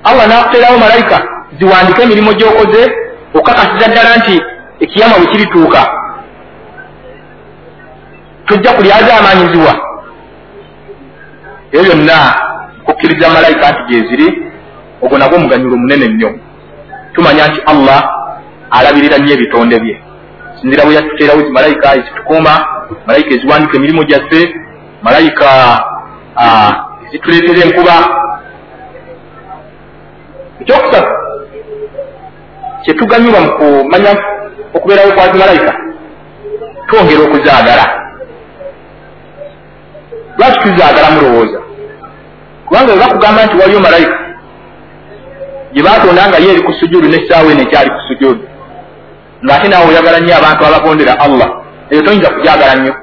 allah 0.05 0.25
n'akuteerawo 0.29 0.79
malayika 0.79 1.17
ziwandike 1.59 2.03
emirimu 2.03 2.33
gy'okoze 2.39 2.83
okakasiza 3.39 3.87
ddala 3.89 4.17
nti 4.17 4.37
ekiyama 4.85 5.17
bwe 5.19 5.27
kirituuka 5.33 5.81
tojja 8.47 8.73
kulyaza 8.73 9.17
amaanyizibwa 9.19 9.75
ebyo 11.73 11.83
byonna 11.83 12.17
kukkiriza 12.85 13.29
malayika 13.37 13.71
nti 13.73 13.83
gyeziri 13.89 14.27
ogwo 15.03 15.19
nagwo 15.19 15.37
omuganyulo 15.37 15.77
munene 15.77 16.07
nnyo 16.09 16.31
tumanya 17.15 17.49
nti 17.49 17.61
allah 17.73 18.01
alabirira 18.71 19.19
nnyo 19.19 19.33
ebitonde 19.35 19.79
bye 19.83 20.04
sinzira 20.65 20.85
bwe 20.85 20.95
yatuteerawo 20.95 21.41
zi 21.41 21.51
malayika 21.51 21.97
ezitukuuma 21.97 22.53
malayika 23.07 23.35
eziwandika 23.35 23.77
emirimu 23.77 24.05
gyaffe 24.05 24.41
malayika 25.03 25.49
ezituleetera 27.07 27.61
enkuba. 27.67 27.97
Ekyokusatu 30.61 31.13
kyetuganyulwa 32.83 33.41
mu 33.41 33.51
kumanya 33.59 34.11
okubeerawo 34.75 35.13
kwa 35.13 35.33
zi 35.33 35.39
malayika 35.39 35.73
twongera 36.87 37.23
okuzaagala. 37.27 37.85
Lwaki 40.39 40.59
tuzaagala 40.59 41.11
mulowooza 41.11 41.59
kubanga 42.67 42.93
we 42.93 42.99
bakugamba 42.99 43.47
nti 43.47 43.57
waliyo 43.61 43.81
malayika 43.81 44.19
gye 45.73 45.83
batonda 45.83 46.29
nga 46.29 46.39
ye 46.39 46.51
eri 46.51 46.63
ku 46.63 46.73
sujudu 46.73 47.09
nessaawa 47.09 47.53
eno 47.53 47.63
ekyali 47.63 47.91
ku 47.91 48.01
sujudu 48.09 48.54
ng'ate 49.45 49.67
naawe 49.69 49.87
oyagala 49.91 50.19
nnyo 50.21 50.35
abantu 50.37 50.63
abagondera 50.65 51.13
allah? 51.27 51.49
Eyo 51.91 52.03
toyinza 52.03 52.31
kujagala 52.35 52.75
nnyo. 52.77 52.95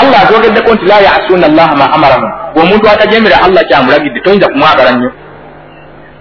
Allah 0.00 0.18
azogeddeko 0.24 0.74
nti 0.74 0.84
la 0.90 0.98
yasuuna 1.06 1.46
allaha 1.50 1.74
ma 1.80 1.86
amarahum 1.96 2.30
bweomuntu 2.54 2.86
atajemera 2.88 3.36
allah 3.46 3.62
kyamulagidde 3.68 4.20
toyinza 4.24 4.48
kumwagala 4.52 4.92
nnyo. 4.92 5.10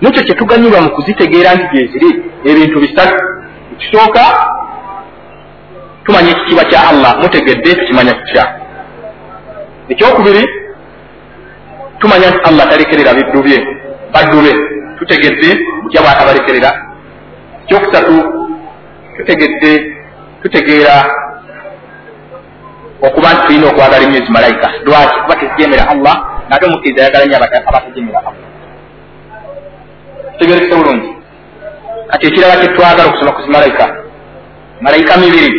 Nekyo 0.01 0.21
kyetuganyulwa 0.23 0.81
mu 0.81 0.89
kuzitegeera 0.95 1.55
nti 1.55 1.65
gyeziri 1.71 2.09
ebintu 2.49 2.77
bisatu. 2.83 3.17
Ekisooka 3.73 4.23
tumanya 6.03 6.31
ekitiibwa 6.31 6.63
kya 6.65 6.79
allah 6.89 7.11
mutegedde 7.21 7.69
tukimanya 7.79 8.13
tutya 8.13 8.43
ekyokubiri 9.91 10.43
tumanya 11.99 12.27
nti 12.29 12.39
allah 12.49 12.65
talekerera 12.69 13.13
biddu 13.13 13.39
bye 13.45 13.59
baddu 14.13 14.37
be 14.43 14.51
tutegedde 15.01 15.49
mutya 15.81 16.01
bwatabalekerera 16.05 16.71
ekyokusatu 17.65 18.15
tutegedde 19.17 19.71
tutegeera 20.41 20.95
okuba 23.01 23.33
nti 23.33 23.41
tulina 23.47 23.67
okwagala 23.67 24.03
ennyo 24.05 24.19
ezimalayika 24.21 24.67
lwaki? 24.85 25.17
Kuba 25.23 25.35
tezijemera 25.39 25.83
allah 25.93 26.15
naate 26.49 26.65
omukkiriza 26.65 27.01
ayagala 27.01 27.25
nnyo 27.25 27.37
abatejemera 27.69 28.19
allah. 28.19 28.33
Tutegerekese 30.31 30.75
bulungi. 30.75 31.09
Kati 32.11 32.23
ekirala 32.27 32.61
kyetwagala 32.61 33.09
okusoma 33.09 33.35
ku 33.35 33.41
zimalayika 33.41 33.85
malayika 34.81 35.17
mibiri 35.17 35.49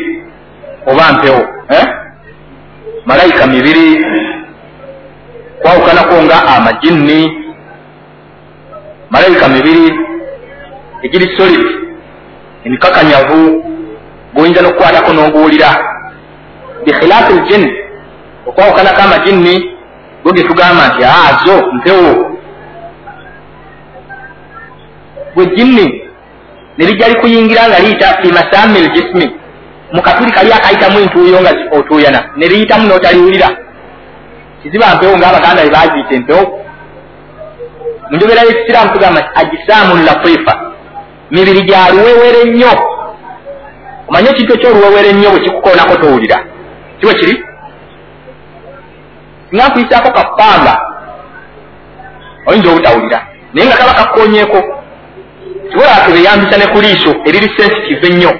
oba 0.87 1.13
mpewo 1.13 1.43
eh? 1.71 1.87
malayika 3.07 3.47
mibiri 3.47 4.07
kwawukanako 5.63 6.23
nga 6.23 6.39
amajinni 6.57 7.42
malayika 9.13 9.49
mibiri 9.49 9.87
egiri 11.03 11.37
solid 11.37 11.67
emikakanyavu 12.65 13.41
goyinza 14.35 14.61
n'okukwatako 14.63 15.11
n'oguwulira 15.13 15.71
bikhilaafi 16.85 17.33
ljin 17.41 17.65
okwawukanako 18.49 19.01
amajinni 19.03 19.55
go 20.25 20.31
ge 20.33 20.43
tugamba 20.43 20.89
nti 20.89 21.05
azo 21.05 21.57
mpewo. 21.73 22.13
Gwe 25.35 25.47
jinni 25.47 25.87
ne 26.79 26.87
lijja 26.87 27.09
likuyingira 27.09 27.69
nga 27.69 27.79
liyita 27.79 28.19
bimasami 28.23 28.81
ljismi 28.81 29.27
mu 29.93 30.03
katuli 30.03 30.33
kali 30.33 30.53
akayitamu 30.53 30.99
entuuyo 31.01 31.41
nga 31.41 31.53
otuuyana 31.79 32.21
ne 32.37 32.47
liyitamu 32.49 32.87
n'otaliwulira. 32.87 33.49
Kiziba 34.63 34.95
mpewo 34.95 35.19
ngaabaganda 35.19 35.63
bebagiyita 35.65 36.15
empewo 36.15 36.62
munjogera 38.13 38.43
yekisiraamu 38.43 38.93
tugamba 38.93 39.21
nti 39.21 39.31
ajisaamu 39.41 40.05
latifa. 40.07 40.73
Mibiri 41.31 41.63
gya 41.63 41.91
luwewere 41.91 42.45
nnyo. 42.45 42.73
Omanye 44.09 44.29
ekintu 44.31 44.53
ekyoluwewere 44.55 45.13
nnyo 45.13 45.31
bwe 45.31 45.41
kikukoonako 45.41 45.95
towulira 45.97 46.39
kiwe 47.01 47.15
kiri? 47.15 47.45
Singa 49.51 49.69
nkuyisaako 49.69 50.11
kapamba 50.13 50.75
oyinza 52.47 52.71
obutawulira. 52.71 53.27
Naye 53.53 53.67
nga 53.69 53.77
kaba 53.77 53.95
kakkoonyeeko 53.95 54.59
kibola 55.71 56.05
tebeyambisa 56.07 56.59
ne 56.59 56.67
ku 56.73 56.79
liiso 56.81 57.11
eriri 57.27 57.49
sensitive 57.57 58.07
ennyo? 58.09 58.33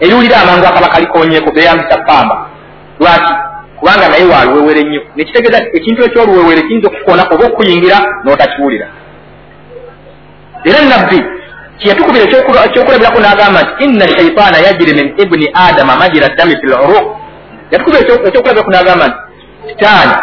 Eriwulira 0.00 0.36
amangu 0.42 0.66
akaba 0.66 0.88
kalikoonyeeko 0.88 1.50
beyambisa 1.52 1.96
pamba 2.06 2.36
lwaki 3.00 3.32
kubanga 3.80 4.08
naye 4.08 4.24
waluwewere 4.24 4.82
nnyo. 4.84 5.02
Nekitegeeza 5.16 5.58
ekintu 5.78 6.04
ekyoluwewere 6.04 6.62
kiyinza 6.62 6.88
okukoonako 6.88 7.34
oba 7.34 7.46
okuyingira 7.46 7.98
n'otakiwulira. 8.24 8.86
Era 10.68 10.80
nabbi 10.90 11.18
kiyatukubira 11.78 12.24
ekyokulabirako 12.24 13.18
n'agamba 13.20 13.60
nti 13.62 13.84
inna 13.84 14.08
shaitaana 14.08 14.58
yajiri 14.66 14.92
min 14.98 15.06
ibuni 15.22 15.46
adama 15.66 15.96
majira 15.96 16.28
dami 16.36 16.54
fi 16.60 16.66
luruq 16.66 17.06
yatukubira 17.72 18.00
ekyokulabirako 18.28 18.70
n'agamba 18.70 19.06
nti 19.08 19.18
sitaani 19.68 20.14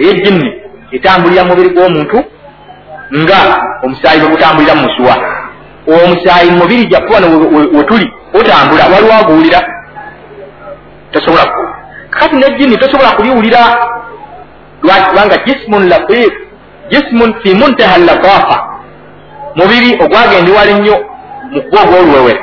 eyejjinni 0.00 0.48
etambulira 0.96 1.44
mubiri 1.44 1.70
gw'omuntu 1.74 2.18
nga 3.20 3.38
omusaayi 3.84 4.20
bwe 4.20 4.30
gutambulira 4.32 4.74
mu 4.74 4.82
musuwa 4.86 5.14
omusaayi 5.86 6.50
mubiri 6.50 6.84
gyaffe 6.90 7.14
wano 7.14 7.26
wetuli 7.76 8.06
otambula 8.38 8.84
waliwo 8.92 9.14
aguwulira. 9.20 9.60
Tosobola 11.12 11.44
kati 12.18 12.36
nejjini 12.36 12.76
tosobola 12.76 13.10
kuliwulira. 13.10 13.58
Lwaki 14.82 15.10
kubanga 15.10 15.36
jismun 15.36 15.88
latif 15.88 16.32
jismun 16.90 17.34
fi 17.42 17.54
muntaha 17.54 17.98
latafa. 17.98 18.68
Mubiri 19.54 19.98
ogwagenda 20.04 20.52
wala 20.52 20.70
ennyo 20.70 20.96
mu 21.50 21.62
kuba 21.62 21.82
ogwoluwewere 21.82 22.40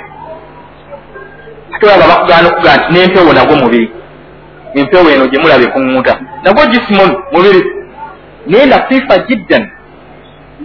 ate 1.73 1.85
olaba 1.85 2.07
bakugana 2.07 2.47
okuga 2.47 2.77
nti 2.77 2.93
nempewo 2.93 3.33
nagwo 3.33 3.55
mubiri. 3.55 3.91
Empewo 4.73 5.09
eno 5.09 5.27
gye 5.27 5.39
mulaba 5.39 5.63
ekuŋŋuta 5.63 6.13
nagwo 6.43 6.65
jisimun 6.65 7.11
mubiri. 7.31 7.61
Naye 8.47 8.65
latifa 8.65 9.17
jiddan. 9.17 9.69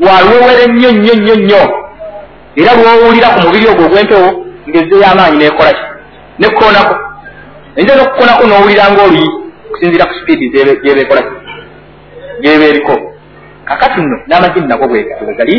Walwewere 0.00 0.66
nnyo 0.66 0.90
nnyo 0.92 1.14
nnyo 1.14 1.34
nnyo. 1.34 1.62
Era 2.56 2.72
lwowulira 2.74 3.28
ku 3.28 3.40
mubiri 3.46 3.66
ogwo 3.68 3.84
ogw'empewo 3.86 4.28
ngezze 4.68 4.96
y'amaanyi 5.02 5.38
nekolaki 5.38 5.82
nekkonako 6.38 6.94
eyinza 7.76 7.94
n'okukkonako 7.96 8.44
n'owulira 8.46 8.92
ngaoluyi 8.92 9.28
okusinziira 9.68 10.08
ku 10.08 10.14
sipiidi 10.18 10.50
gyeba 10.52 11.00
ekolaki 11.04 11.34
gyeba 12.42 12.64
eriko 12.70 12.94
kakati 13.68 14.00
nno 14.00 14.16
n'amajini 14.28 14.66
nago 14.68 14.84
bwegali 14.88 15.56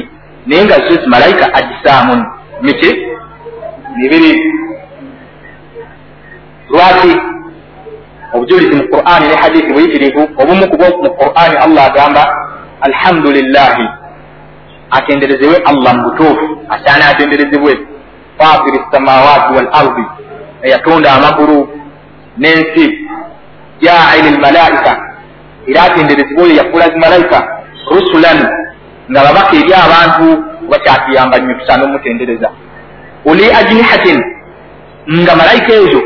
naye 0.47 0.63
nga 0.65 0.78
zo 0.86 0.93
zimalayika 1.04 1.45
ajisaamun 1.54 2.19
miki 2.62 2.91
mibiri 3.97 4.32
lwaki? 6.69 7.12
Obujulizi 8.34 8.76
mu 8.76 8.84
qur'ani 8.93 9.28
ne 9.28 9.36
hadithi 9.36 9.74
buyitirivu 9.74 10.21
obumu 10.41 10.65
kubo 10.71 10.86
mu 11.04 11.10
qur'ani 11.19 11.56
allah 11.65 11.84
agamba 11.91 12.24
alhamdulillahi 12.88 13.86
atenderezebwe 14.97 15.58
allah 15.69 15.91
mu 15.95 16.04
butuufu 16.04 16.45
asaana 16.69 17.06
atenderezebwe. 17.12 17.74
Fatiri 18.38 18.80
samawaati 18.91 19.50
wal 19.56 19.69
ardi 19.82 20.06
eyatonda 20.63 21.12
amagulu 21.12 21.58
n'ensi 22.41 22.86
jaili 23.82 24.30
lmalaika 24.36 24.91
era 25.67 25.84
atenderezebwe 25.84 26.43
oyo 26.43 26.56
yafuula 26.56 26.89
zimalayika 26.89 27.39
rusulan. 27.91 28.39
Nga 29.12 29.23
babaka 29.23 29.56
eri 29.56 29.73
abantu 29.73 30.25
bakyatuyamba 30.69 31.38
nnyo 31.39 31.54
tusaana 31.54 31.84
omutendereza 31.84 32.49
oli 33.25 33.45
ajnihatin 33.60 34.19
nga 35.21 35.36
malayika 35.36 35.73
ezo. 35.73 36.01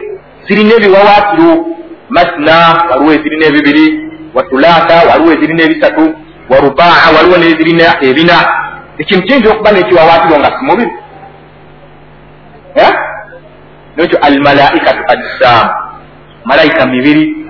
Zirina 0.47 0.73
ebiwawaatiro 0.75 1.51
masna 2.09 2.55
waliwo 2.89 3.11
ezirina 3.13 3.45
ebibiri 3.45 3.85
watulaata 4.33 4.95
waliwo 5.09 5.31
ezirina 5.33 5.63
ebisatu 5.63 6.03
warubaa 6.49 7.07
waliwo 7.15 7.37
nezirina 7.37 7.85
ebina 8.07 8.37
ekintu 8.97 9.23
kiyinza 9.27 9.51
okuba 9.51 9.71
nekiwawaatiro 9.71 10.39
nga 10.39 10.51
simubiri 10.57 10.91
nokyo 13.97 14.17
almalaikatu 14.19 15.03
ajsaamu 15.13 15.84
malayika 16.45 16.85
mibiri 16.85 17.45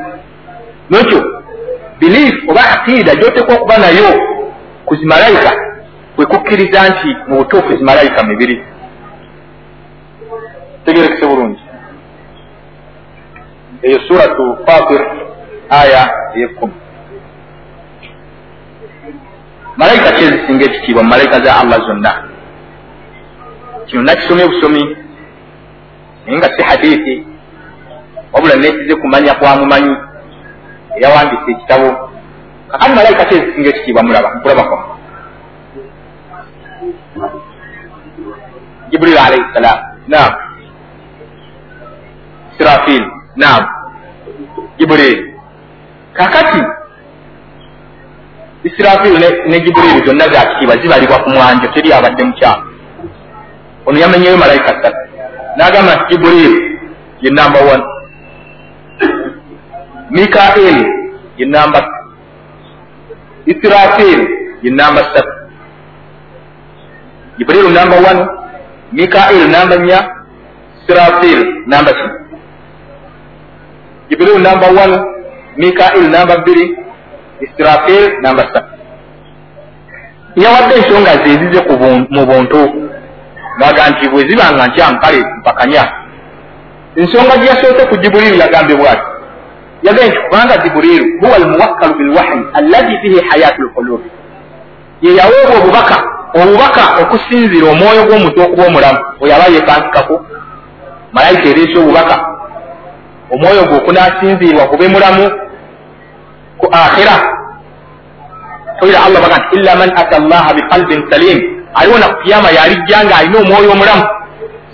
nokyo 0.89 1.19
biliifu 1.99 2.51
oba 2.51 2.62
aqiida 2.73 3.15
gyotekwa 3.15 3.55
okuba 3.55 3.77
nayo 3.77 4.10
ku 4.86 4.95
zimalayika 4.95 5.51
kwekukkiriza 6.15 6.89
nti 6.89 7.10
mu 7.27 7.36
butuufu 7.38 7.77
zimalayika 7.77 8.23
mibiri 8.23 8.63
tegerekese 10.86 11.25
bulungi 11.25 11.62
eyo 13.81 13.99
suratu 14.08 14.58
fatir 14.65 15.01
aya 15.69 16.01
eyekumi 16.36 16.73
malayika 19.77 20.12
ki 20.12 20.23
ezisinga 20.23 20.65
ekitiibwa 20.65 21.03
mu 21.03 21.10
malayika 21.10 21.39
za 21.39 21.60
allah 21.62 21.79
zonna. 21.88 22.12
Kino 23.86 24.01
nakisomye 24.01 24.45
busomi 24.47 24.84
naye 26.25 26.38
nga 26.38 26.49
si 26.55 26.63
hadithi 26.63 27.34
wabula 28.33 28.55
nesize 28.55 28.95
kumanya 28.95 29.33
kwamumanyi 29.33 29.95
eyawandisa 30.97 31.51
ekitabo. 31.51 31.89
Kakati 32.71 32.95
malayika 32.95 33.25
ki 33.25 33.35
ezisinga 33.35 33.69
ekitiibwa 33.69 34.03
mulaba? 34.03 34.29
Nkulabako. 34.35 34.77
Jibril 38.89 39.17
alaihi 39.17 39.45
ssalam 39.51 39.79
naam. 40.07 40.33
Sirafil. 42.57 43.03
Naam. 43.35 43.63
Jibril. 44.77 45.19
Kakati 46.13 46.61
isirafil 48.65 49.13
ne 49.49 49.59
jibril 49.59 50.05
zonna 50.05 50.27
za 50.33 50.41
kitiibwa 50.49 50.77
zibalibwa 50.77 51.19
ku 51.23 51.29
mwanjo 51.29 51.67
teri 51.67 51.93
abadde 51.93 52.23
mukyamu 52.23 52.63
ono 53.85 53.99
yamenyeyo 53.99 54.38
malayika 54.38 54.67
ssatu. 54.67 55.01
N'agamba 55.57 55.95
nti 55.95 56.05
jibril 56.09 56.53
ye 57.21 57.29
namba 57.31 57.59
one 57.59 57.83
mikael 60.15 60.78
ye 61.38 61.45
namba 61.45 61.80
isirafil 63.45 64.21
ye 64.63 64.71
namba 64.71 65.01
ssatu 65.08 65.34
jibril 67.38 67.67
namba 67.78 67.95
one 68.12 68.23
mikael 68.91 69.47
namba 69.56 69.75
nya 69.75 69.99
sirafil 70.88 71.39
namba 71.67 71.91
ki 71.97 72.08
jibril 74.10 74.39
namba 74.39 74.67
one 74.84 74.97
mikael 75.58 76.06
namba 76.15 76.38
bbiri 76.41 76.65
isirafil 77.45 78.04
namba 78.23 78.43
ssatu 78.49 78.75
yawadde 80.36 80.75
ensonga 80.75 81.12
zezize 81.23 81.60
mu 82.10 82.25
buntu. 82.25 82.62
Ngaga 83.58 83.89
nti 83.89 84.10
bwe 84.10 84.28
ziba 84.28 84.51
nga 84.51 84.67
nkyankale 84.67 85.19
mpakanya. 85.39 85.84
Ensonga 86.95 87.38
gye 87.38 87.47
yasoose 87.47 87.88
ku 87.89 87.95
jibuliru 87.97 88.36
yagambye 88.36 88.75
bwati 88.75 89.14
yagambye 89.83 90.09
nti 90.09 90.17
kubanga 90.17 90.57
jibuliru 90.57 91.05
huwa 91.19 91.35
almuwakkalu 91.35 91.93
bilwahyi 91.95 92.41
allazi 92.53 92.97
fihi 93.01 93.19
hayatu 93.29 93.61
lqulubi 93.61 94.09
ye 95.01 95.15
yaweebwa 95.15 95.57
obubaka 95.61 96.03
obubaka 96.41 96.83
okusinzira 97.01 97.67
omwoyo 97.71 98.03
gw'omuntu 98.07 98.41
okuba 98.41 98.63
omulamu 98.67 98.99
we 99.21 99.29
yaba 99.29 99.45
yepankikako 99.55 100.25
malayika 101.13 101.49
ereese 101.49 101.79
obubaka 101.79 102.15
omwoyo 103.33 103.63
gwe 103.63 103.77
okunasinziirwa 103.77 104.67
kube 104.67 104.88
mulamu 104.88 105.31
ku 106.57 106.67
akhira 106.71 107.15
toyira 108.79 108.99
allah 109.05 109.21
baga 109.21 109.38
nti 109.38 109.55
illa 109.57 109.75
man 109.75 109.89
ata 109.95 110.19
llaha 110.19 110.53
biqalbin 110.53 111.11
salim. 111.11 111.39
Aliwo 111.75 111.97
nakukiyama 111.97 112.49
yalijja 112.51 113.05
nga 113.05 113.15
alina 113.17 113.39
omwoyo 113.39 113.71
omulamu 113.71 114.03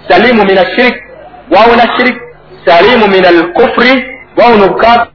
salimu 0.07 0.45
min 0.45 0.57
ashirik 0.57 0.95
wawona 1.51 1.97
shirik 1.97 2.17
salimu 2.65 3.07
min 3.07 3.25
alkufuri 3.25 4.10
wawona 4.37 4.63
obukafi 4.65 5.11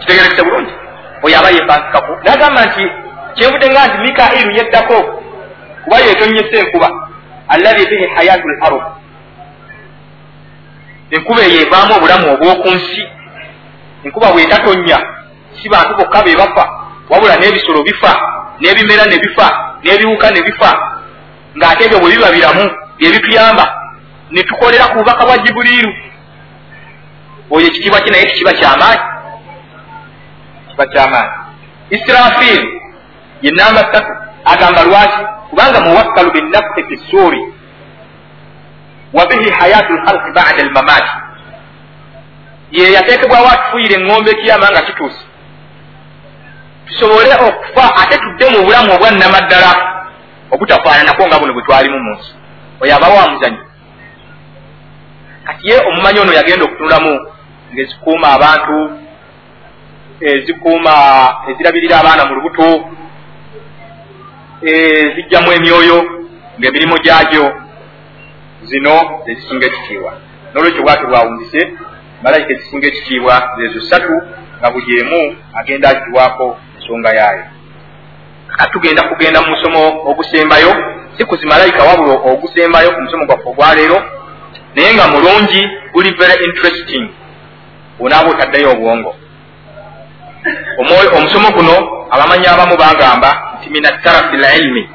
kitegerekese 0.00 0.42
bulungi 0.44 0.72
oyo 1.24 1.36
aba 1.38 1.50
yepankikaku 1.56 2.12
nagamba 2.24 2.60
nti 2.66 2.84
kyenvudde 3.36 3.66
nga 3.72 3.82
nti 3.88 3.96
mikairu 4.04 4.50
yeddako 4.58 4.96
kuba 5.84 5.96
yetonyesa 6.06 6.56
enkuba 6.62 6.88
allahi 7.54 7.86
fihi 7.90 8.06
hayatu 8.16 8.48
l 8.48 8.56
arub 8.66 8.82
enkuba 11.14 11.40
eyo 11.48 11.58
evaamu 11.64 11.92
obulamu 11.96 12.26
obw'oku 12.34 12.68
nsi 12.76 13.02
enkuba 14.04 14.32
bwetatonya 14.32 14.98
si 15.62 15.68
bantu 15.68 15.94
bokka 15.98 16.22
be 16.24 16.36
bafa. 16.36 16.64
Wabula 17.10 17.36
n'ebisolo 17.36 17.82
bifa 17.82 18.12
n'ebimera 18.60 19.04
ne 19.06 19.18
bifa 19.18 19.46
n'ebiwuka 19.84 20.30
ne 20.30 20.40
bifa. 20.42 20.70
Ng'ate 21.56 21.84
ebyo 21.84 21.98
bwe 22.00 22.10
biba 22.10 22.32
biramu 22.32 22.64
byebituyamba 22.98 23.64
ne 24.30 24.42
tukolera 24.42 24.88
ku 24.88 24.98
bubaka 24.98 25.24
bwa 25.26 25.38
jibuliiru. 25.38 25.92
Oyo 27.50 27.66
ekitiibwa 27.66 28.00
kye 28.00 28.10
naye 28.12 28.24
tekiba 28.24 28.52
kyamaanyi 28.52 29.00
kiba 30.70 30.86
kyamaanyi 30.86 31.32
isirafiiri 31.90 32.68
ye 33.42 33.50
namba 33.50 33.80
ssatu 33.80 34.12
agamba 34.44 34.82
lwaki? 34.84 35.20
Kubanga 35.50 35.80
muwakkalu 35.80 36.30
binnafuhi 36.32 36.82
fi 36.88 36.96
ssuuri. 36.96 37.40
Wa 39.12 39.26
bihi 39.26 39.50
hayatu 39.50 39.92
lhalqi 39.92 40.30
bada 40.34 40.56
almamaati 40.64 41.12
ye 42.72 42.92
yateekebwawo 42.96 43.48
atufuyire 43.54 43.94
eŋŋombe 43.98 44.30
ekiyama 44.32 44.66
nga 44.70 44.82
kituuse? 44.86 45.22
Tusobole 46.86 47.32
okufa 47.46 47.84
ate 48.00 48.16
tudde 48.22 48.46
mu 48.52 48.64
bulamu 48.66 48.90
obwannamaddala 48.96 49.70
obutafaananako 50.52 51.22
nga 51.26 51.38
buno 51.40 51.52
bwe 51.52 51.62
twalimu 51.66 51.98
mu 52.06 52.12
nsi. 52.16 52.30
Oyo 52.82 52.92
abawo 52.96 53.18
amuzanyi 53.20 53.60
kati 55.46 55.68
ye 55.68 55.76
omumanyi 55.88 56.18
ono 56.20 56.32
yagenda 56.32 56.64
okutunulamu 56.64 57.12
ngaezikuuma 57.72 58.26
abantu 58.36 58.76
ezikuuma 60.30 60.94
ezirabirira 61.50 61.96
abaana 61.98 62.22
mu 62.28 62.34
lubuto 62.36 62.66
zijjamu 65.14 65.48
emyoyo 65.56 65.98
ng'emirimu 66.58 66.96
gyagyo. 67.04 67.46
Zino 68.68 68.94
zezisinga 69.24 69.66
ekitiibwa. 69.66 70.12
N'olwekyo 70.52 70.82
bwatyo 70.82 71.06
bwawundise 71.10 71.60
malayika 72.22 72.52
ezisinga 72.52 72.86
ekitiibwa 72.86 73.34
zezo 73.58 73.80
ssatu 73.80 74.14
nga 74.58 74.70
buli 74.70 75.00
emu 75.00 75.36
agenda 75.54 75.88
agiwako 75.88 76.58
ensonga 76.76 77.10
yaayo. 77.18 77.44
Kati 78.56 78.72
tugenda 78.72 79.02
kugenda 79.02 79.40
mu 79.42 79.48
musomo 79.50 79.80
ogusembayo 80.10 80.72
si 81.16 81.24
ku 81.24 81.36
zimalayika 81.36 81.84
wabula 81.84 82.12
ogusembayo 82.12 82.90
ku 82.94 83.00
musomo 83.00 83.26
gwaffe 83.26 83.48
ogwaleero 83.48 83.98
naye 84.74 84.94
nga 84.94 85.06
mulungi 85.08 85.62
guli 85.92 86.10
very 86.18 86.44
interesting. 86.44 87.08
Onaaba 88.00 88.30
otaddeyo 88.30 88.70
obwongo. 88.70 89.14
Omusomo 91.16 91.50
guno 91.50 91.74
abamanyi 92.10 92.46
abamu 92.46 92.76
bagamba 92.76 93.30
nti 93.58 93.70
min 93.70 93.86
atarafi 93.86 94.36
lilmi. 94.36 94.90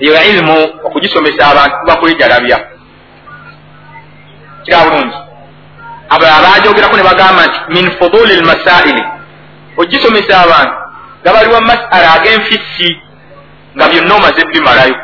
Eyo 0.00 0.14
ilimu 0.30 0.56
okugisomesa 0.84 1.46
abantu 1.46 1.76
kuba 1.80 1.96
kwejalabya 1.96 2.58
kira 4.64 4.84
bulungi 4.84 5.27
abalala 6.08 6.48
bajogerako 6.54 6.96
ne 6.96 7.02
bagamba 7.02 7.42
nti 7.46 7.58
min 7.74 7.86
fuduli 7.98 8.36
lmasaili. 8.36 9.02
Ogisomesa 9.76 10.40
abantu 10.44 10.74
nga 11.20 11.32
baliwa 11.34 11.60
masala 11.60 12.12
ag'enfisi 12.16 12.90
nga 13.76 13.88
byonna 13.88 14.14
omaze 14.14 14.42
bimalayo. 14.52 14.96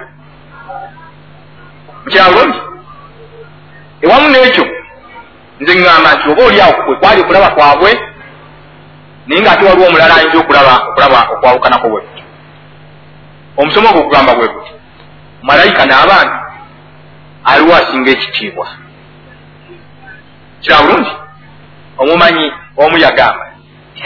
Mukira 2.04 2.24
bulungi 2.30 2.58
ewamu 4.04 4.28
n'ekyo 4.30 4.64
nze 5.60 5.72
ŋŋamba 5.74 6.10
nti 6.14 6.26
oba 6.30 6.42
oli 6.48 6.60
awo 6.60 6.72
kwe 6.84 6.96
kwali 7.00 7.20
okulaba 7.20 7.48
kwabwe 7.56 7.90
naye 9.26 9.40
ng'ate 9.42 9.64
waliwo 9.66 9.86
omulala 9.88 10.14
ayinza 10.16 10.38
okulaba 10.38 10.74
okulaba 10.88 11.18
okwawukanako 11.32 11.86
bwe 11.88 12.00
kuti 12.06 12.22
omusomo 13.60 13.88
ogwo 13.88 14.00
okugamba 14.02 14.32
bwe 14.34 14.48
kuti 14.54 14.72
malayika 15.42 15.82
n'abantu 15.86 16.36
aliwo 17.50 17.72
asinga 17.76 18.10
ekitiibwa 18.10 18.66
kira 20.64 20.76
bulungi 20.82 21.12
omumanyi 22.02 22.46
omu 22.76 22.96
yagamba 23.04 23.44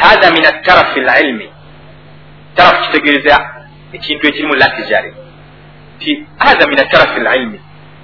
hatha 0.01 0.31
min 0.35 0.45
atarafi 0.47 1.01
lilmi 1.01 1.47
tarafu 2.55 2.83
kitegeeza 2.85 3.35
ekintu 3.93 4.27
ekirimu 4.29 4.55
latijare 4.55 5.11
ti 5.99 6.11
hatha 6.39 6.67
min 6.71 6.79
atarafi 6.81 7.21
lilmi 7.21 7.59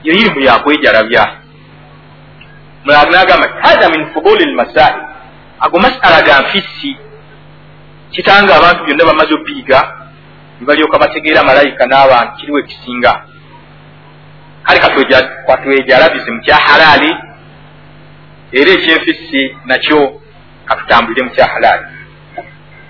yo 0.06 0.12
irimu 0.14 0.40
yakwejalabya 0.40 1.24
mulala 2.84 3.10
nagamba 3.10 3.46
ti 3.48 3.56
hatha 3.66 3.90
min 3.90 4.02
fuduli 4.12 4.44
lmasail 4.52 4.96
ago 5.60 5.76
masala 5.78 6.22
ga 6.22 6.40
nfisi 6.42 6.96
kitanga 8.14 8.54
abantu 8.56 8.84
byonna 8.84 9.04
bamaze 9.04 9.34
obiyiga 9.34 9.80
nibalyoka 10.60 10.98
bategeera 10.98 11.42
malayika 11.42 11.86
n'abantu 11.86 12.36
kiriwo 12.36 12.58
ekisinga. 12.58 13.12
Kale 14.62 14.78
katwejalabize 15.46 16.30
mu 16.30 16.40
kya 16.40 16.56
halaali 16.56 17.10
era 18.58 18.70
ekyenfisi 18.76 19.56
nakyo 19.64 20.20
katutambulire 20.64 21.22
mu 21.26 21.30
kya 21.34 21.46
halaali 21.52 21.86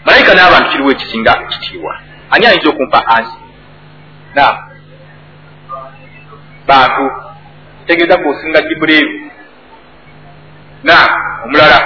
malayika 0.05 0.35
n'abantu 0.35 0.71
kiriwo 0.71 0.91
ekisinga 0.91 1.33
ekitiibwa 1.45 1.93
ani 2.31 2.47
ayinza 2.47 2.69
okumpa 2.71 3.07
ansi? 3.17 3.37
Na 4.35 4.45
bantu 6.67 7.05
kitegeeza 7.81 8.17
kuosinga 8.19 8.61
jibuliiru 8.63 9.31
na 10.83 10.95
omulala. 11.45 11.79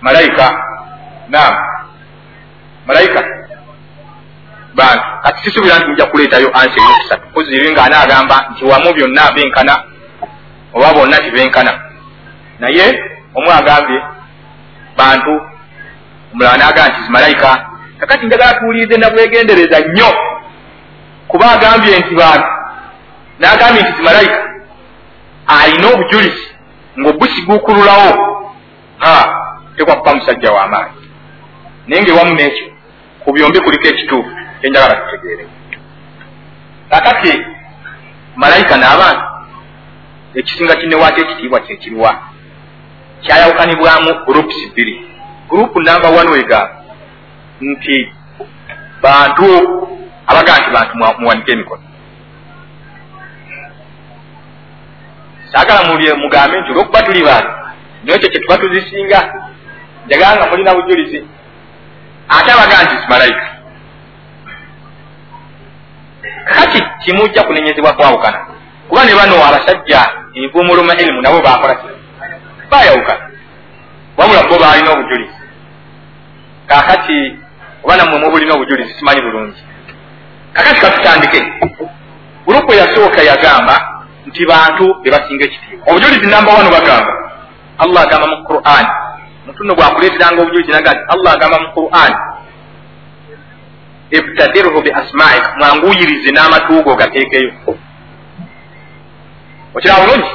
Malayika 0.00 0.46
naam. 1.28 1.54
Malayika. 2.86 3.20
Bantu 4.74 5.04
kati 5.22 5.44
sisubira 5.44 5.78
nti 5.78 5.90
nja 5.90 6.06
kuleetayo 6.06 6.48
ansi 6.58 6.80
eyokusatu 6.80 7.26
kozire 7.34 7.72
nga 7.72 7.84
anaagamba 7.84 8.46
nti 8.50 8.64
wamu 8.64 8.92
byonna 8.94 9.32
benkana 9.32 9.74
oba 10.74 10.92
bonna 10.94 11.16
tibenkana 11.18 11.72
naye 12.58 12.84
omu 13.34 13.50
agambye 13.52 14.00
bantu 14.96 15.40
omulala 16.32 16.56
naagamba 16.58 16.88
nti 16.92 17.02
zimalayika 17.06 17.50
kakati 18.00 18.26
njagala 18.26 18.54
tuwulirize 18.58 18.96
nabwegendereza 18.96 19.80
nnyo. 19.80 20.10
Kuba 21.28 21.50
agambye 21.52 21.98
nti 21.98 22.14
bantu 22.14 22.48
naagambye 23.38 23.82
nti 23.82 23.92
zimalayika 23.96 24.38
alina 25.46 25.88
obujulizi 25.88 26.44
ng'ogusiguukululawo 27.00 28.10
ha 28.98 29.14
tekwa 29.76 29.96
kuba 29.96 30.14
musajja 30.14 30.52
w'amaanyi 30.52 30.94
naye 31.86 32.02
ngaewamu 32.02 32.34
n'ekyo 32.34 32.66
ku 33.24 33.32
byombi 33.32 33.60
kuliko 33.60 33.88
ekituufu 33.88 34.30
kyenjagala 34.60 34.94
tutegeere. 35.00 35.46
Kakati 36.90 37.32
malayika 38.36 38.76
n'abantu 38.76 39.24
ekisinga 40.34 40.74
kinewaako 40.76 41.20
ekitiibwa 41.20 41.60
kyekiriwa 41.60 42.10
kyayawukanibwamu 43.22 44.24
gurupusi 44.24 44.66
bbiri. 44.66 44.94
Gurupu 45.48 45.80
namba 45.80 46.08
one 46.08 46.30
wegamba 46.30 46.82
nti 47.60 48.12
bantu 49.02 49.46
abagaa 50.26 50.58
nti 50.58 50.70
bantu 50.70 51.20
muwanike 51.20 51.52
emikono. 51.52 51.82
Saagala 55.52 56.16
mugambe 56.16 56.60
nti 56.60 56.70
olwokuba 56.70 57.02
tuli 57.02 57.22
bantu 57.22 57.50
nekyo 58.04 58.28
kyetuba 58.28 58.58
tuzisinga 58.58 59.20
njagala 60.06 60.36
nga 60.36 60.50
mulina 60.50 60.74
bujulizi. 60.74 61.20
Ate 62.28 62.52
abagaa 62.52 62.84
nti 62.84 62.96
simalayika 63.02 63.46
kati 66.54 66.82
kimujja 67.04 67.42
kunenyezebwa 67.42 67.92
kwawukana. 67.92 68.46
Kuba 68.88 69.04
ne 69.04 69.14
bano 69.14 69.44
abasajja 69.44 70.23
envumuluma 70.34 70.92
irimu 70.94 71.20
nabo 71.22 71.40
bakola 71.42 71.74
ki 71.74 71.88
bayawukana 72.70 73.24
wabula 74.16 74.42
bo 74.48 74.56
baalina 74.58 74.90
obujulizi. 74.92 75.34
Kakati 76.66 77.18
oba 77.84 77.96
nammwe 77.96 78.18
mubulina 78.18 78.54
obujulizi 78.54 78.92
simanyi 78.98 79.20
bulungi. 79.22 79.62
Kakati 80.52 80.80
katutandike 80.80 81.40
gurupu 82.46 82.72
eyasooka 82.72 83.22
yagamba 83.22 83.74
nti 84.26 84.46
bantu 84.46 84.84
bebasinga 85.02 85.44
ekitiibwa. 85.44 85.86
Obujulizi 85.90 86.26
namba 86.26 86.52
wano 86.52 86.70
bagamba 86.70 87.12
allah 87.78 88.02
agamba 88.02 88.26
mu 88.26 88.44
quran. 88.48 88.86
Mutuno 89.46 89.74
gwakuleeteranga 89.74 90.42
obujulizi 90.42 90.72
naga 90.72 90.90
nti 90.92 91.02
allah 91.14 91.32
agamba 91.32 91.58
mu 91.62 91.68
quran. 91.78 92.12
Ibtadirhu 94.10 94.82
bi 94.82 94.90
asmaik 95.00 95.44
mwanguyirize 95.58 96.30
n'amatuugo 96.32 96.94
gateekeyo 96.94 97.52
okira 99.76 99.94
bulungi 100.02 100.32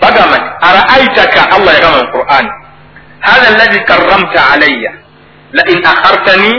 bagamba 0.00 0.36
nti 0.38 0.48
araaitaka 0.68 1.40
allah 1.54 1.72
yagamba 1.76 1.98
mu 2.02 2.08
quran 2.16 2.44
hatha 3.26 3.46
alladhi 3.52 3.78
karramta 3.88 4.40
alaya 4.52 4.92
lain 5.58 5.78
akhartani 5.92 6.52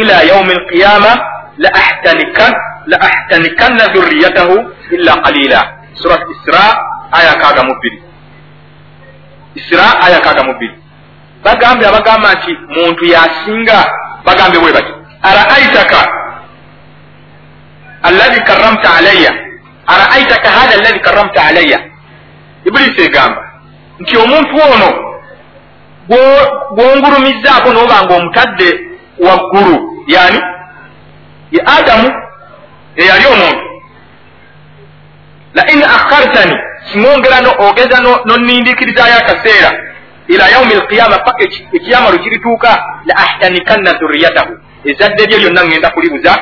ila 0.00 0.16
yaumi 0.30 0.52
alqiyama 0.58 1.12
laahtanikanna 2.90 3.84
dhurriyatahu 3.94 4.54
illa 4.96 5.12
qalila. 5.26 5.60
Surat 6.00 6.22
isra 6.32 6.64
aya 7.12 7.34
kaaga 7.42 7.62
mu 7.66 7.74
bbiri 7.78 7.98
isra 9.58 9.86
aya 10.06 10.22
kaaga 10.22 10.42
mu 10.46 10.54
bbiri 10.56 10.74
bagambye 11.44 11.86
abagamba 11.90 12.28
nti 12.38 12.52
muntu 12.78 13.02
yasinga 13.04 13.78
bagambye 14.24 14.58
bwe 14.62 14.72
bati 14.72 14.92
araaitaka? 15.28 16.00
Alladhi 18.08 18.40
karramta 18.48 18.88
alaya 18.98 19.32
araaitaka 19.94 20.48
hatha 20.48 20.74
alladhi 20.78 21.00
karramta 21.00 21.44
alaya 21.44 21.78
ibulisi 22.64 23.00
egamba 23.08 23.42
nti 24.00 24.16
omuntu 24.16 24.54
ono 24.74 24.88
gwongulumizaako 26.76 27.68
nobanga 27.72 28.14
omutadde 28.14 28.68
waggulu 29.26 30.04
yani 30.06 30.40
ye 31.54 31.60
adamu 31.78 32.08
eyali 32.96 33.26
omuntu 33.34 33.64
lain 35.54 35.82
akhartani 35.82 36.56
singongera 36.92 37.36
ogeza 37.58 38.00
nonindikirizayo 38.24 39.14
akaseera 39.18 39.70
ila 40.28 40.48
yaumi 40.48 40.74
alqiyama 40.74 41.18
paka 41.18 41.44
ekiyama 41.72 42.10
lwe 42.10 42.18
kirituuka 42.18 42.70
la 43.04 43.14
ahtanikanna 43.16 43.92
dhurriyatahu 43.92 44.52
ezadde 44.84 45.26
lye 45.26 45.38
lyonna 45.38 45.62
ŋŋenda 45.62 45.90
kulibuza 45.94 46.32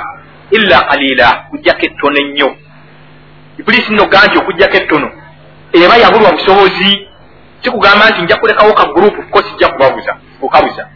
illa 0.50 0.78
qalila 0.90 1.28
kujjako 1.50 1.82
ettono 1.86 2.18
ennyo 2.22 2.48
ibulisi 3.58 3.92
nno 3.92 4.04
ga 4.06 4.26
nti 4.26 4.38
okujjako 4.38 4.76
ettono. 4.76 5.08
Eba 5.72 5.96
yabulwa 5.96 6.32
busobozi 6.32 7.08
kikugamba 7.60 8.10
nti 8.10 8.22
nja 8.22 8.36
kulekawo 8.36 8.72
ka 8.72 8.84
gurupu 8.84 9.22
ko 9.22 9.42
sijja 9.42 9.68
kubabuza 9.68 10.16
okabuza 10.42 10.88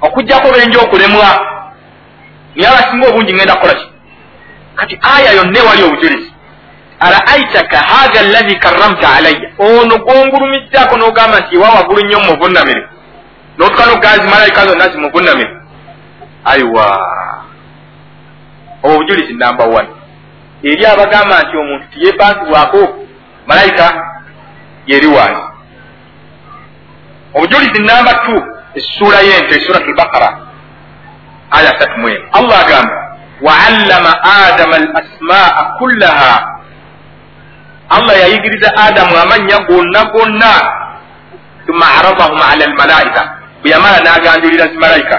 okujjako 0.00 0.50
benja 0.52 0.78
okulemwa 0.80 1.28
naye 2.56 2.68
abasinga 2.68 3.08
obungi 3.08 3.32
ŋŋenda 3.32 3.54
kukola 3.54 3.74
ki? 3.74 3.86
Kati 4.76 4.98
aya 5.14 5.32
yonna 5.32 5.58
ewali 5.58 5.82
obujulizi. 5.82 6.32
Araaitaka 7.00 7.76
hatha 7.78 8.20
alladhi 8.20 8.54
karramta 8.58 9.08
alaya 9.16 9.50
ono 9.58 9.98
gwongulumizaako 9.98 10.96
n'ogamba 10.96 11.40
nti 11.40 11.56
ewa 11.56 11.68
waggulu 11.76 12.00
nnyo 12.04 12.20
muvunamire 12.20 12.82
n'otukana 13.58 13.92
okugazi 13.92 14.28
malayika 14.28 14.66
zonna 14.66 14.88
zimuvunamire 14.88 15.50
aiwa. 16.44 16.86
Obwo 18.82 18.94
obujulizi 18.96 19.34
namba 19.34 19.64
one 19.64 19.88
eri 20.62 20.86
abagamba 20.86 21.42
nti 21.42 21.56
omuntu 21.56 21.84
tiyepankibwako 21.92 22.82
malayika 23.46 23.86
yeri 24.86 25.06
wansi 25.06 25.42
obujulizi 27.34 27.82
namba 27.82 28.12
two 28.24 28.42
essuula 28.74 29.20
y'ente 29.22 29.60
surat 29.66 29.82
albakara 29.82 30.38
aya 31.50 31.78
satu 31.78 31.98
mwenu 32.00 32.24
allah 32.32 32.58
agamba 32.66 32.96
waallama 33.42 34.12
adama 34.22 34.76
al 34.76 34.88
asmaa 35.00 35.72
kullaha. 35.78 36.58
Allah 37.88 38.14
yayigiriza 38.20 38.68
adamu 38.76 39.16
amannya 39.16 39.58
gonna 39.68 40.04
gonna 40.12 40.52
thumma 41.66 41.86
aradahum 41.98 42.36
ala 42.42 42.64
almalaika 42.68 43.22
bwe 43.62 43.70
yamala 43.70 43.98
n'aganjulira 44.04 44.66
zimalayika 44.68 45.16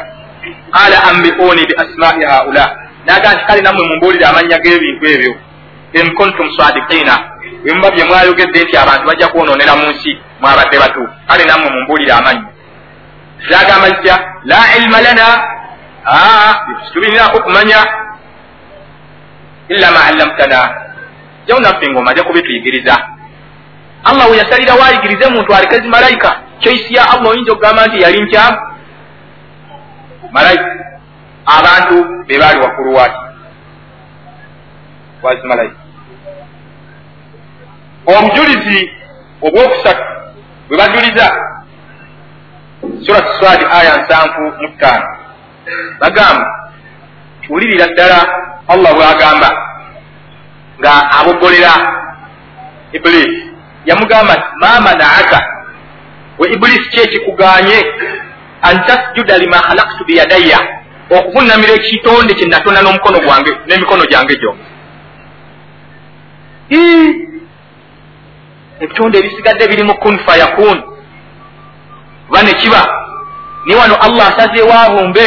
qala 0.72 0.98
ambiuni 1.10 1.66
bi 1.66 1.74
asmai 1.84 2.22
haula 2.30 2.66
naga 3.10 3.30
nti 3.34 3.44
kale 3.48 3.62
nammwe 3.62 3.84
mumbuulire 3.90 4.26
amannya 4.26 4.58
g'ebintu 4.64 5.06
ebyo. 5.14 5.34
In 6.00 6.08
kuntum 6.18 6.48
sadikiina 6.58 7.16
bwe 7.64 7.74
muba 7.76 7.90
bye 7.92 8.06
mwayogedde 8.06 8.60
nti 8.64 8.78
abantu 8.78 9.04
bajja 9.10 9.28
kwonoonera 9.28 9.74
mu 9.80 9.86
nsi 9.92 10.12
mwabadde 10.42 10.78
batuufu 10.84 11.14
kale 11.28 11.44
nammwe 11.50 11.70
mumbuulire 11.74 12.14
amannya 12.14 12.48
zagamba 13.50 13.88
zitya 13.88 14.16
la 14.44 14.60
ilma 14.78 15.02
lana. 15.02 15.28
Tubirinako 16.94 17.40
kumanya. 17.44 17.80
Illa 19.70 19.92
ma 19.92 20.02
allamtana. 20.10 20.60
Jawo 21.48 21.60
naffe 21.60 21.86
ngaomaze 21.92 22.24
kubituyigiriza. 22.24 22.96
Allah 24.04 24.32
we 24.32 24.38
yasalira 24.38 24.74
waayigirize 24.74 25.30
muntu 25.30 25.56
aleke 25.56 25.80
zimalayika 25.80 26.42
kyoisi 26.60 26.94
ya 26.96 27.04
allah 27.12 27.28
oyinza 27.32 27.52
okugamba 27.52 27.86
nti 27.86 28.02
yali 28.02 28.22
nkyamu? 28.22 28.58
Malayika 30.32 30.66
abantu 31.58 31.96
be 32.28 32.36
baali 32.40 32.60
waggulu 32.60 32.92
waki 32.96 33.22
wazimalayika 35.24 35.78
obujulizi 38.06 38.92
obwokusatu 39.42 40.04
bwe 40.68 40.78
bajuliza 40.78 41.26
surat 43.06 43.26
swadi 43.40 43.66
aya 43.72 43.98
nsanvu 43.98 44.42
mu 44.62 44.68
ttaano. 44.76 45.08
Bagamba 46.00 46.48
wulirira 47.50 47.88
ddala 47.88 48.20
allah 48.68 48.92
bwagamba 48.96 49.50
nga 50.80 50.94
abogolera 51.20 51.74
ibulisi 52.94 53.42
yamugamba 53.86 54.34
nti 54.34 54.48
mamanaaka 54.62 55.40
we 56.40 56.46
ibulisi 56.54 56.90
ki 56.92 57.00
ekikuganye 57.06 57.78
an 58.62 58.76
tasjuda 58.88 59.38
lima 59.38 59.58
khalaktu 59.68 60.06
biyadayya 60.08 60.79
okuvunamira 61.18 61.74
ekitonde 61.74 62.34
kye 62.34 62.48
natona 62.48 62.82
n'omukono 62.82 63.20
gwange 63.26 63.52
n'emikono 63.68 64.04
gyange 64.12 64.36
gyombi 64.42 64.64
ebitonde 68.80 69.18
ebisigadde 69.20 69.68
birimu 69.68 69.94
kun. 69.94 70.18
Fayakun 70.20 70.84
oba 72.30 72.44
nekiba 72.44 72.82
ni 73.66 73.76
wano 73.76 73.96
allah 73.96 74.28
asazeewo 74.28 74.74
abumbe 74.74 75.26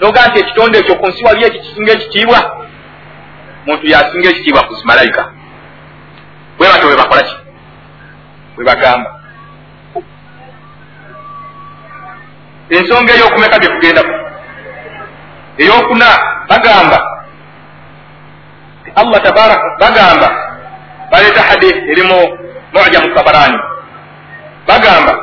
noga 0.00 0.26
nti 0.28 0.40
ekitonde 0.40 0.78
ekyo 0.78 0.94
ku 0.94 1.06
nsi 1.08 1.24
wali 1.24 1.44
eki 1.44 1.58
kisinga 1.58 1.92
ekitiibwa? 1.92 2.38
Muntu 3.66 3.86
yasinga 3.86 4.28
ekitiibwa 4.30 4.62
ku 4.62 4.74
zimalayika 4.74 5.32
bwe 6.58 6.68
bato 6.68 6.86
bwe 6.86 6.96
bakola 6.96 7.22
ki? 7.22 7.36
Bwe 8.56 8.64
bagamba. 8.64 9.10
Ensonga 12.70 13.14
ey'okumeka 13.14 13.58
bye 13.58 13.68
tugendaku 13.68 14.23
ey'okuna 15.58 16.08
bagamba. 16.50 16.98
Allah 18.94 19.18
tabaraka 19.22 19.66
bagamba. 19.80 20.28
Baleeta 21.10 21.42
hadith 21.42 21.78
erimu 21.92 22.20
mujamu 22.74 23.08
tabarani 23.14 23.58
bagamba. 24.66 25.14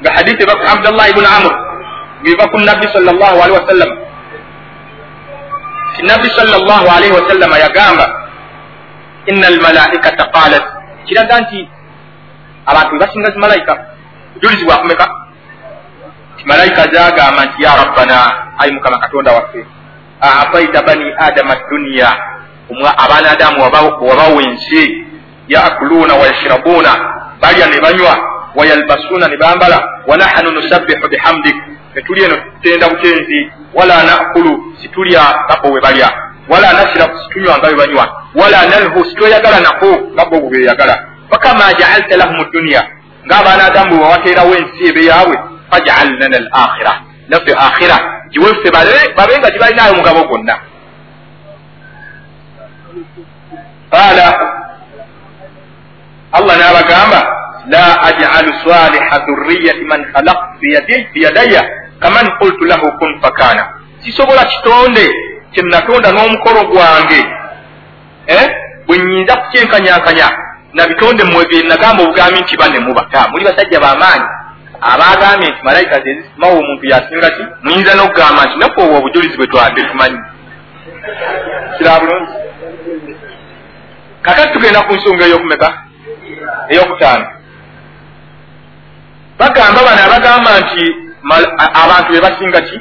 Nga 0.00 0.10
hadithi 0.16 0.42
eva 0.44 0.56
ku 0.56 0.64
abdullah 0.64 1.06
ibuni 1.12 1.28
amr 1.28 1.52
ngeiva 2.24 2.44
ku 2.52 2.56
nabbi 2.60 2.86
sal 2.92 3.04
llahu 3.04 3.36
alihi 3.40 3.56
wasallam 3.56 3.90
ti 5.96 6.00
nabbi 6.04 6.28
sal 6.36 6.48
llahu 6.48 6.86
alaihi 6.88 7.12
wasallama 7.16 7.56
yagamba 7.60 8.06
inna 9.28 9.46
almalaikata 9.52 10.24
qalat 10.32 10.64
kiraga 11.08 11.36
nti 11.44 11.64
abantu 12.68 12.90
bebasinga 12.96 13.30
zimalayika 13.36 13.74
bujulizi 14.36 14.64
bwakumeka 14.68 15.06
ti 16.36 16.42
malayika 16.44 16.82
zagamba 16.92 17.40
nti 17.48 17.58
ya 17.64 17.72
rabbana 17.76 18.18
ayi 18.60 18.72
mukama 18.72 18.98
katonda 18.98 19.32
waffe. 19.32 19.66
Aafaita 20.22 20.82
bani 20.82 21.12
adama 21.18 21.56
duniya 21.70 22.16
abaana 22.96 23.30
adamu 23.30 23.62
wabawa 23.62 24.42
ensi 24.42 25.04
yaakuluuna 25.48 26.14
wayashrabuuna 26.14 26.92
balya 27.40 27.66
ne 27.66 27.80
banywa 27.80 28.14
wayalbasuuna 28.54 29.28
ne 29.28 29.36
bambala. 29.36 29.78
Wanahanu 30.06 30.50
nusabbihu 30.50 31.08
bihamdik. 31.08 31.56
Netuli 31.94 32.24
eno 32.24 32.36
tutenda 32.36 32.88
butenzi. 32.88 33.50
Wala 33.74 34.02
nakulu 34.04 34.74
situlya 34.82 35.22
ngabo 35.44 35.74
we 35.74 35.80
balya. 35.80 36.10
Wala 36.48 36.72
nashrabu 36.72 37.18
situnywa 37.18 37.58
nga 37.58 37.68
bwe 37.68 37.76
banywa. 37.86 38.22
Wala 38.34 38.66
nalhu 38.66 39.04
sitweyagala 39.04 39.60
nako 39.60 39.90
nga 40.14 40.24
bo 40.24 40.40
bwebeyagala 40.40 41.10
fakama 41.30 41.72
jaalta 41.78 42.16
lahum 42.16 42.42
duniya 42.52 42.82
ng'abaana 43.26 43.64
adamu 43.70 43.96
bwe 43.96 44.04
wawateerawo 44.04 44.54
ensi 44.54 44.82
ebe 44.90 45.04
yaabwe 45.06 45.36
fajal 45.70 46.08
lana 46.18 46.36
al 46.36 46.48
akhira 46.52 46.92
naffe 47.28 47.52
akhira 47.54 47.96
giweffe 48.32 48.68
babe 49.16 49.34
nga 49.38 49.50
gibalinayo 49.50 49.94
mugabo 49.94 50.24
gwonna. 50.24 50.56
Qaala 53.90 54.26
allah 56.32 56.54
n'abagamba 56.58 57.20
la 57.66 57.86
ajalu 58.08 58.50
saliha 58.64 59.16
dhurriyati 59.26 59.84
man 59.84 60.04
khalaqtu 60.14 60.58
biyadaya 61.14 61.62
kaman 62.00 62.26
qultu 62.38 62.64
lahu 62.64 62.86
kun 62.98 63.20
fakana. 63.20 63.66
Sisobola 64.02 64.44
kitonde 64.46 65.06
kye 65.52 65.62
natonda 65.62 66.12
n'omukolo 66.12 66.70
gwange. 66.70 67.22
Bwe 68.86 68.98
nyinza 68.98 69.36
kukyenkanyankanya 69.36 70.28
na 70.72 70.86
bitonde 70.86 71.24
mmwe 71.24 71.44
bye 71.50 71.62
nagamba 71.62 72.02
obugambi 72.02 72.40
nti 72.40 72.56
banne 72.56 72.78
mubata 72.78 73.28
muli 73.30 73.44
basajja 73.44 73.80
b'amaanyi 73.80 74.28
abagambye 74.80 75.48
nti 75.50 75.60
malayika 75.62 76.00
zezisimawo 76.04 76.58
omuntu 76.58 76.84
yasinga 76.92 77.28
ki? 77.36 77.42
Muyinza 77.62 77.92
n'okugamba 77.94 78.42
nti 78.44 78.56
naffe 78.58 78.80
obwo 78.82 78.96
obujulizi 78.98 79.36
bwe 79.36 79.46
twadde 79.46 79.82
tumanyi. 79.82 80.20
Kira 81.76 82.00
bulungi. 82.00 82.32
Kakati 84.22 84.52
tugenda 84.52 84.80
ku 84.86 84.92
nsonga 84.94 85.24
ey'okumeka? 85.26 85.68
Ey'okutaano. 86.72 87.26
Bagamba 89.38 89.80
bano 89.86 90.00
abagamba 90.06 90.50
nti 90.60 90.82
abantu 91.82 92.08
be 92.12 92.20
basinga 92.20 92.60
ki? 92.68 92.76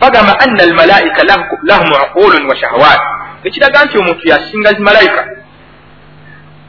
Bagamba 0.00 0.32
anna 0.44 0.62
almalaika 0.62 1.20
lahum 1.64 1.90
uqulun 2.04 2.44
wa 2.48 2.56
shahawat 2.56 3.00
ekiraga 3.44 3.84
nti 3.84 3.98
omuntu 3.98 4.28
yasinga 4.28 4.70
zimalayika 4.76 5.22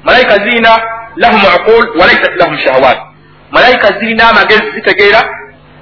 malayika. 0.04 0.34
Zirina 0.44 0.72
lahum 1.16 1.42
uqul 1.58 1.84
walaisat 2.00 2.36
lahum 2.40 2.58
shahawat 2.58 3.15
malayika 3.52 4.00
zirina 4.00 4.30
amagezi 4.30 4.72
zitegeera 4.76 5.22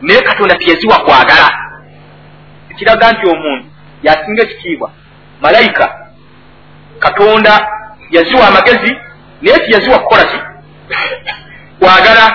naye 0.02 0.22
katonda 0.22 0.56
tiyaziwa 0.56 1.00
kwagala. 1.00 1.50
Ekiraga 2.72 3.12
nti 3.12 3.28
omuntu 3.28 3.66
yasinga 4.04 4.42
ekitiibwa 4.44 4.92
malayika 5.42 5.96
katonda 7.00 7.68
yaziwa 8.12 8.48
amagezi 8.48 8.98
naye 9.42 9.60
tiyaziwa 9.60 10.00
kukola 10.00 10.24
ki? 10.24 10.40
Kwagala. 11.80 12.26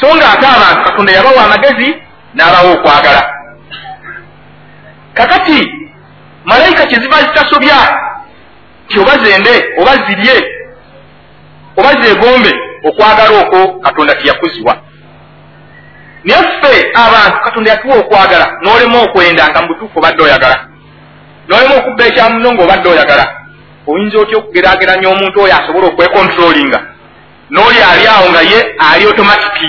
So 0.00 0.14
nga 0.16 0.32
ate 0.32 0.46
abantu 0.46 0.82
katonda 0.84 1.12
yabawa 1.12 1.44
amagezi 1.44 2.02
n'abawa 2.34 2.72
okwagala. 2.72 3.22
Kakati 5.14 5.72
malayika 6.44 6.86
kyeziva 6.86 7.16
zitasobya 7.16 7.76
ti 8.88 8.98
oba 9.00 9.18
zende 9.18 9.64
oba 9.80 9.92
zirye 10.06 10.36
oba 11.76 12.02
zegombe 12.02 12.65
okwagala 12.88 13.38
okwo 13.42 13.60
katonda 13.84 14.14
tiyakuziwa 14.14 14.74
naye 16.26 16.42
ffe 16.42 16.92
abantu 16.94 17.38
katonda 17.44 17.70
yatuwa 17.70 17.96
okwagala 17.96 18.46
n'olema 18.62 18.98
okwenda 19.02 19.48
nga 19.48 19.60
mu 19.62 19.68
butuufu 19.68 19.98
obadde 19.98 20.22
oyagala. 20.22 20.56
N'olema 21.48 21.74
okubba 21.76 22.04
ekyamuno 22.06 22.48
ng'obadde 22.52 22.88
oyagala. 22.88 23.24
Oyinza 23.86 24.18
otya 24.18 24.38
okugeraageranya 24.38 25.08
omuntu 25.08 25.40
oyo 25.40 25.54
asobola 25.54 25.86
okwekontrolinga 25.86 26.80
n'oli 27.50 27.80
ali 27.90 28.06
awo 28.14 28.26
nga 28.30 28.42
ye 28.50 28.58
ali 28.88 29.04
automatiki 29.06 29.68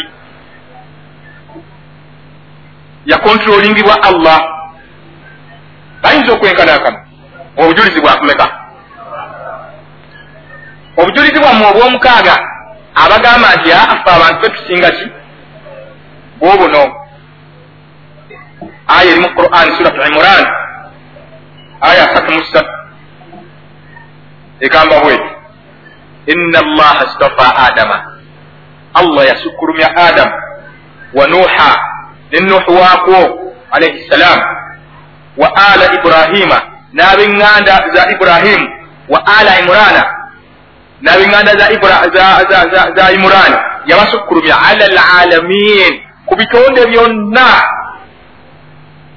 yakontrolingibwa 3.06 3.96
allah. 4.10 4.40
Bayinza 6.02 6.34
okwenkanakana 6.34 7.00
obujulizi 7.58 8.02
bwakumeka? 8.02 8.46
Obujulizi 10.98 11.40
bwammwe 11.40 11.68
obw'omukaaga 11.72 12.36
abagamba 13.04 13.48
nti 13.58 13.70
afe 13.72 14.10
abantu 14.16 14.40
fe 14.42 14.50
tusinga 14.56 14.90
ki? 14.98 15.06
Bwobuno 16.40 16.84
aya 18.88 19.12
eri 19.12 19.20
mu 19.20 19.30
quran 19.38 19.68
suratu 19.78 20.00
imran 20.10 20.46
aya 21.82 22.02
asatu 22.08 22.30
mu 22.34 22.42
ssatu 22.48 22.74
egamba 24.66 24.96
bweti 25.04 25.32
inna 26.32 26.60
allaha 26.60 27.04
stafa 27.16 27.48
adama. 27.68 27.98
Allah 28.94 29.24
yasukulumya 29.28 29.88
adamu 29.96 30.36
wa 31.14 31.28
nuuha 31.28 31.72
ne 32.32 32.40
nuuhu 32.40 32.72
waakwo 32.82 33.54
alaihi 33.72 34.08
ssalam 34.10 34.40
wa 35.38 35.48
ala 35.56 35.86
ibrahima 35.94 36.58
n'ab'eŋŋanda 36.94 37.76
za 37.94 38.04
ibrahimu 38.12 38.68
wa 39.10 39.20
ala 39.38 39.60
imurana 39.60 40.04
n'ab'eŋŋanda 41.02 41.54
za, 42.96 43.12
imurani 43.12 43.58
yabasukkulumya 43.86 44.56
ala 44.70 44.86
lalamin 44.98 45.94
ku 46.26 46.36
bitonde 46.36 46.82
byonna. 46.92 47.50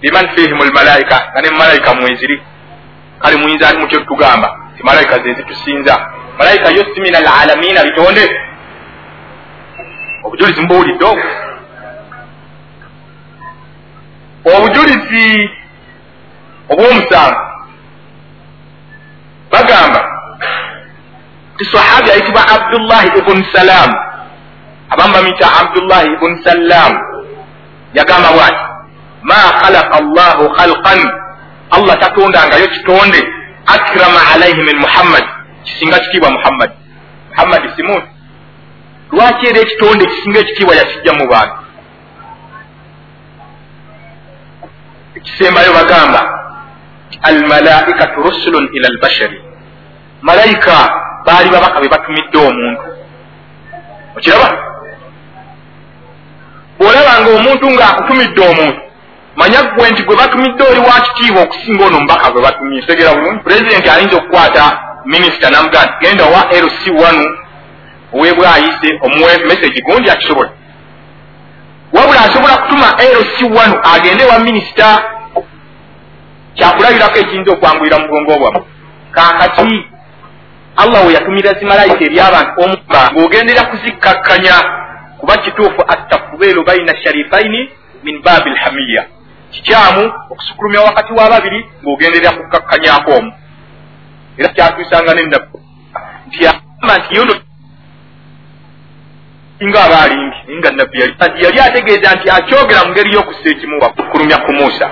Biman 0.01 0.27
fihim 0.35 0.59
lmalaika 0.69 1.17
nga 1.33 1.41
ne 1.43 1.51
mumalayika 1.51 1.95
mweziri 1.95 2.43
kale 3.23 3.37
muyinza 3.37 3.69
ati 3.69 3.79
mutyo 3.79 4.01
tugamba. 4.01 4.49
Ti 4.77 4.83
malayika 4.83 5.19
zezitusinza 5.23 5.95
malayika 6.39 6.69
yo 6.71 6.85
si 6.95 7.01
min 7.01 7.15
alalamina 7.15 7.85
bitonde 7.85 8.25
obujulizi 10.25 10.61
mubuwulidde 10.61 11.05
obwo 11.05 11.25
obujulizi 14.57 15.51
obwomusanvu 16.69 17.41
bagamba 19.53 20.20
ti 21.61 21.65
sahabi 21.69 22.09
ayitibwa 22.11 22.41
abdullahi 22.49 23.09
ibuni 23.21 23.45
salaamu 23.53 23.97
abamu 24.89 25.13
bamuyita 25.15 25.47
abdullahi 25.61 26.07
ibuni 26.17 26.37
salaamu 26.45 26.99
yagamba 27.93 28.29
bwati 28.33 28.65
ma 29.29 29.41
khalaqa 29.61 29.95
allahu 30.01 30.45
khalqan. 30.57 31.01
Allah 31.71 31.95
tatondangayo 32.03 32.67
kitonde 32.75 33.21
akrama 33.69 34.21
alaihi 34.35 34.59
min 34.65 34.77
muhammad. 34.81 35.23
Kisinga 35.65 35.99
kitiibwa 36.01 36.31
muhammadi 36.33 36.75
muhammadi 37.31 37.69
simuntu 37.77 38.09
lwaki 39.13 39.47
era 39.49 39.61
ekitonde 39.61 40.05
kisinga 40.07 40.39
ekitiibwa 40.41 40.75
yakijja 40.81 41.13
mu 41.13 41.25
bantu 41.33 41.57
ekisembayo 45.19 45.71
bagamba 45.73 46.21
almalaikatu 47.23 48.23
rusulun 48.23 48.69
ila 48.77 48.89
albashari 48.89 49.39
malayika 50.23 50.77
baali 51.27 51.51
babaka 51.51 51.81
be 51.81 51.89
batumidde 51.89 52.39
omuntu. 52.39 52.83
Okiraba? 54.17 54.49
Bw'olabanga 56.79 57.31
omuntu 57.39 57.67
ng'akutumidde 57.71 58.43
omuntu 58.51 58.81
manya 59.37 59.63
gwe 59.63 59.91
nti 59.91 60.03
gwe 60.03 60.17
batumidde 60.17 60.63
oli 60.71 60.81
wa 60.81 61.01
kitiibwa 61.01 61.43
okusinga 61.43 61.85
ono 61.85 62.01
mubaka 62.01 62.31
gwe 62.31 62.43
batumye. 62.43 62.83
Tegera 62.83 63.15
bulungi 63.15 63.43
pulezidenti 63.45 63.89
ayinza 63.91 64.17
okukwata 64.17 64.65
minisita 65.05 65.51
namugaa 65.51 65.85
nti 65.85 65.95
genda 66.01 66.25
wa 66.25 66.43
lc 66.65 67.03
wanu 67.03 67.25
owebwayise 68.13 68.89
omuwe 69.03 69.39
mesagi 69.39 69.83
gundi 69.83 70.11
akisobola 70.11 70.51
wabula 71.93 72.21
asobola 72.21 72.57
kutuma 72.57 72.87
lc 72.87 73.57
wanu 73.57 73.81
agende 73.95 74.25
wa 74.25 74.39
minisita 74.39 75.05
kyakulabirako 76.55 77.19
ekiyinza 77.19 77.53
okwangulira 77.53 77.99
mu 77.99 78.09
bwongo 78.09 78.39
bwamwe 78.39 78.63
kakati 79.11 79.85
allah 80.83 81.07
we 81.07 81.13
yatumira 81.13 81.53
zimalayika 81.59 82.03
eri 82.05 82.21
abantu 82.21 82.53
omuba 82.65 83.03
ng'ogendera 83.13 83.63
kuzikkakkanya 83.71 84.57
kuba 85.21 85.35
kituufu 85.37 85.81
attakubeero 85.95 86.65
baina 86.65 86.93
sharifaini 87.03 87.71
min 88.05 88.23
baabi 88.23 88.51
lhamiya 88.51 89.05
kikyamu 89.51 90.13
okusukulumya 90.31 90.81
wakati 90.81 91.13
w'ababiri 91.13 91.61
ng'ogenderera 91.83 92.31
kukkakkanyaako 92.33 93.11
omu. 93.19 93.33
Era 94.39 94.49
kyatuusanga 94.49 95.15
nenabbi 95.15 95.59
nti 96.27 96.39
yagamba 96.45 96.95
nti 96.99 97.17
yono 97.17 97.35
nga 99.69 99.81
abaalimbi 99.85 100.37
naye 100.47 100.59
nga 100.59 100.71
nabbi 100.71 101.01
yali. 101.01 101.61
Ategeeza 101.61 102.15
nti 102.15 102.27
akyogera 102.37 102.85
mu 102.85 102.91
ngeri 102.93 103.11
y'okussa 103.15 103.49
ekimu 103.51 103.83
wakukulumya 103.83 104.37
ku 104.45 104.51
muusa. 104.53 104.87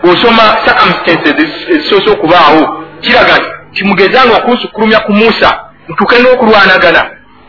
Bw'osoma 0.00 0.44
circumstances 0.64 1.52
ezisoose 1.72 2.10
okubaawo 2.10 2.62
kiraga 3.02 3.34
nti 3.38 3.57
kimugezanga 3.78 4.36
okunsukulumya 4.36 5.00
ku 5.00 5.12
muusa 5.12 5.48
ntuke 5.88 6.16
n'okulwanagana 6.18 7.02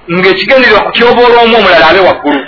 ng'ekigendererwa 0.10 0.82
ku 0.86 0.92
kyoboola 0.92 1.42
omu 1.44 1.58
omulala 1.58 1.86
abe 1.90 2.00
waggulu. 2.00 2.42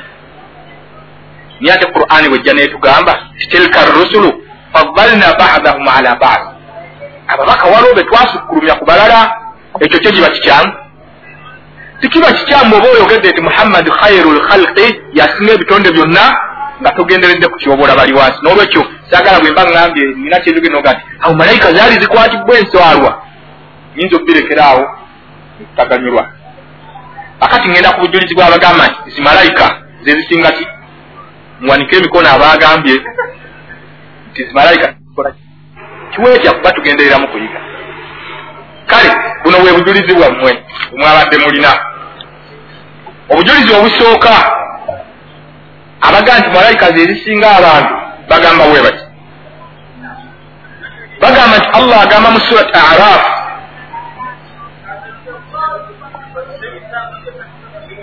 Naye 1.61 1.73
ate 1.73 1.85
qur'ani 1.93 2.29
bwejja 2.29 2.53
netugamba 2.53 3.13
tilka 3.51 3.79
rusulu 3.85 4.29
faddalna 4.73 5.27
badahum 5.39 5.87
ala 5.87 6.15
bad. 6.15 6.41
Ababaka 7.27 7.65
waliwo 7.67 7.93
be 7.95 8.03
twasukkulumya 8.03 8.75
ku 8.75 8.85
balala 8.85 9.19
ekyo 9.79 9.99
kyo 9.99 10.11
kiba 10.11 10.29
kikyamu. 10.29 10.71
Tikiba 12.01 12.31
kikyamu 12.33 12.75
oba 12.75 12.87
oyogedde 12.89 13.29
nti 13.31 13.41
muhammadi 13.41 13.91
khairu 13.91 14.31
lkhalqi 14.37 14.85
yasinga 15.13 15.53
ebitonde 15.53 15.89
byonna 15.91 16.25
nga 16.81 16.91
togenderedde 16.91 17.47
ku 17.47 17.57
kyobola 17.61 17.95
bali 17.95 18.13
wansi. 18.13 18.39
N'olwekyo 18.41 18.81
sagala 19.11 19.39
bwe 19.39 19.51
mba 19.51 19.63
ngambye 19.65 20.03
nina 20.17 20.39
kyezogenoga 20.39 20.91
nti 20.93 21.01
awo 21.23 21.33
malayika 21.33 21.73
zaali 21.73 21.95
zikwatibwa 22.01 22.57
enswalwa 22.59 23.11
nyinza 23.95 24.15
obirekeraawo? 24.17 24.83
Ekutaganyulwa 25.61 26.23
akati 27.39 27.69
ngenda 27.69 27.91
ku 27.93 27.99
bujulizi 28.01 28.35
bwabagamba 28.35 28.83
nti 28.87 29.11
zi 29.15 29.21
malayika 29.21 29.65
zezisinga 30.03 30.51
ki? 30.51 30.67
Muwanike 31.61 31.95
emikono 31.97 32.29
abagambye 32.29 32.95
nti 34.31 34.43
zimalayika 34.47 34.93
kiweetya 36.11 36.51
kuba 36.51 36.71
tugendereramu 36.71 37.27
kuyiga. 37.27 37.59
Kale 38.87 39.09
buno 39.43 39.57
bwe 39.59 39.71
bujulizi 39.73 40.13
bwammwe 40.15 40.51
bwemwabadde 40.91 41.37
mulina. 41.37 41.71
Obujulizi 43.29 43.73
obusooka 43.73 44.33
abaga 46.01 46.39
nti 46.39 46.49
malayika 46.49 46.91
zezisinga 46.91 47.47
abantu 47.57 47.93
bagamba 48.29 48.63
bwe 48.69 48.81
bati 48.85 49.03
bagamba 51.21 51.57
nti 51.57 51.67
allah 51.73 52.01
agamba 52.01 52.29
mu 52.31 52.39
surat 52.39 52.75
araf 52.75 53.40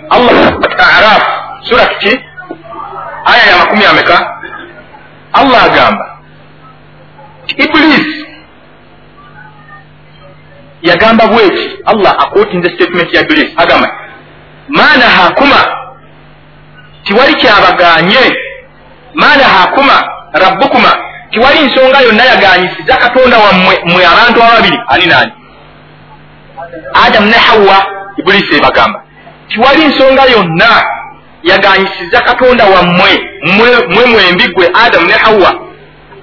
allah 0.09 0.53
araf 0.97 1.23
surat 1.69 1.91
ki 1.99 2.13
aya 3.25 3.43
ya 3.51 3.57
makumi 3.57 3.85
ameka 3.85 4.17
allah 5.33 5.63
agamba 5.63 6.05
ibulisi 7.57 8.25
yagamba 10.81 11.27
bweki 11.27 11.69
allah 11.85 12.11
akotinze 12.23 12.69
statement 12.75 13.13
ya 13.13 13.21
ibulisi 13.21 13.53
agamba 13.57 13.89
maana 14.67 15.05
hakuma 15.05 15.59
tiwali 17.03 17.33
kyabaganye 17.33 18.23
maana 19.13 19.43
hakuma 19.43 20.03
rabbukuma 20.33 20.91
tiwali 21.31 21.59
nsonga 21.59 21.99
yonna 22.01 22.23
yaganyisiza 22.23 22.97
katonda 22.97 23.37
wammwe 23.37 23.79
mwe 23.85 24.05
abantu 24.05 24.43
ababiri 24.43 24.79
ani 24.87 25.05
nani 25.05 25.31
adamu 27.05 27.27
ne 27.27 27.37
hawa 27.37 27.85
ibulisi 28.17 28.55
ebagamba 28.57 29.03
tiwali 29.49 29.85
nsonga 29.85 30.23
yonna 30.23 30.83
yaganyisiza 31.43 32.21
katonda 32.21 32.65
wammwe 32.65 33.29
mwe 33.95 34.05
mwembi 34.05 34.47
gwe 34.47 34.71
adamu 34.85 35.05
ne 35.07 35.13
hawa 35.13 35.55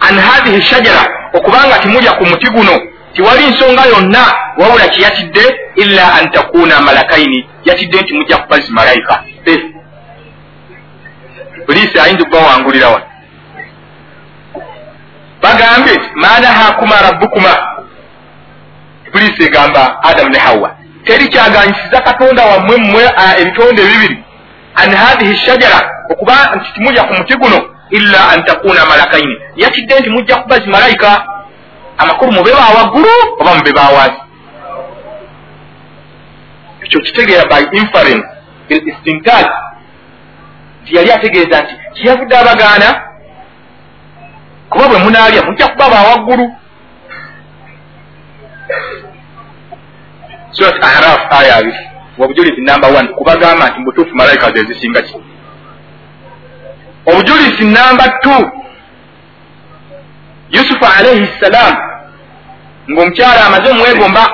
an 0.00 0.18
hathihi 0.18 0.62
shajara 0.62 1.06
okubanga 1.32 1.78
timulya 1.78 2.12
ku 2.12 2.26
muti 2.26 2.50
guno 2.50 2.80
tiwali 3.12 3.46
nsonga 3.46 3.82
yonna 3.84 4.34
wabula 4.58 4.88
kyeyatidde 4.88 5.56
illa 5.74 6.14
an 6.14 6.30
takuna 6.30 6.80
malakaini 6.80 7.48
yatidde 7.64 8.00
nti 8.00 8.14
mujja 8.14 8.36
kuba 8.36 8.58
zimalayika 8.58 9.22
buliisi 11.66 11.98
ayinza 12.00 12.22
okubawangulira 12.22 12.88
wano 12.88 13.04
bagambye 15.42 15.94
nti 15.94 16.08
maana 16.14 16.46
hakuma 16.48 17.00
rabbukuma? 17.02 17.56
Buliisi 19.12 19.42
egamba 19.44 20.02
adamu 20.02 20.30
ne 20.30 20.38
hawa 20.38 20.76
teri 21.06 21.28
kyaganyisiza 21.28 22.00
katonda 22.00 22.42
wammwe 22.44 22.76
mmwe 22.76 23.02
ebitonde 23.40 23.82
bibiri. 23.82 24.24
An 24.74 24.90
hathihi 24.94 25.36
shajara 25.36 25.80
okuba 26.10 26.34
nti 26.56 26.72
timulya 26.74 27.02
ku 27.04 27.14
muti 27.14 27.34
guno 27.34 27.58
illa 27.90 28.28
an 28.32 28.44
takuna 28.44 28.86
malakaini. 28.86 29.36
Yatidde 29.56 30.00
nti 30.00 30.10
mujja 30.10 30.36
kuba 30.36 30.58
zimalayika 30.58 31.26
amakulu 31.98 32.32
mube 32.32 32.52
bawaggulu 32.52 33.08
oba 33.40 33.54
mube 33.54 33.72
bawansi 33.72 34.20
ekyo 36.82 37.00
kitegeera 37.00 37.44
by 37.50 37.62
inference 37.78 38.26
bil 38.68 38.88
istintaj 38.88 39.46
nti 40.82 40.96
yali 40.96 41.12
ategeeza 41.12 41.62
nti 41.62 41.74
kiyavudde 41.94 42.36
abagaana? 42.38 42.88
Kuba 44.70 44.88
bwe 44.88 44.98
munaalya 44.98 45.42
mujja 45.42 45.68
kuba 45.68 45.88
bawaggulu 45.88 46.46
surat 50.56 50.84
araf 50.84 51.20
aya 51.30 51.56
abiri 51.56 51.78
obujulizi 52.18 52.60
namba 52.62 52.88
one. 52.88 53.08
Kubagamba 53.08 53.68
nti 53.68 53.78
mubutuufu 53.78 54.14
malayika 54.14 54.52
ze 54.52 54.64
zisinga 54.64 55.02
ki? 55.02 55.14
Obujulizi 57.06 57.64
namba 57.64 58.04
two. 58.22 58.50
Yusufu 60.50 60.84
alaihi 60.98 61.28
ssalaamu 61.36 61.78
ng'omukyala 62.90 63.46
amaze 63.46 63.70
omwegomba 63.70 64.24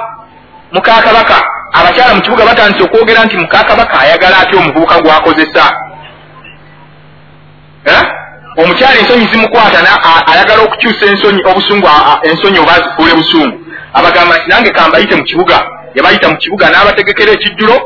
mukakabaka 0.72 1.36
abakyala 1.72 2.14
mu 2.14 2.20
kibuga 2.20 2.44
batandise 2.44 2.84
okwogera 2.84 3.24
nti 3.24 3.36
mukakabaka 3.36 4.00
ayagala 4.00 4.38
atya 4.38 4.58
omuvubuka 4.58 5.00
gwakozesa? 5.00 5.64
Omukyala 8.56 8.98
ensonyi 9.00 9.26
zimukwata 9.32 9.78
ayagala 10.32 10.62
okukyusa 10.62 11.06
ensonyi 11.06 11.40
obusungu 11.50 11.88
ensonyi 12.22 12.58
oba 12.58 12.72
azifuule 12.74 13.14
busungu. 13.14 13.56
Abagamba 13.94 14.36
nti 14.36 14.48
nange 14.48 14.70
kambayite 14.70 15.14
mu 15.16 15.24
kibuga 15.24 15.66
yabayita 15.94 16.28
mu 16.30 16.36
kibuga 16.36 16.70
n'abategekera 16.70 17.32
ekijjulo 17.32 17.76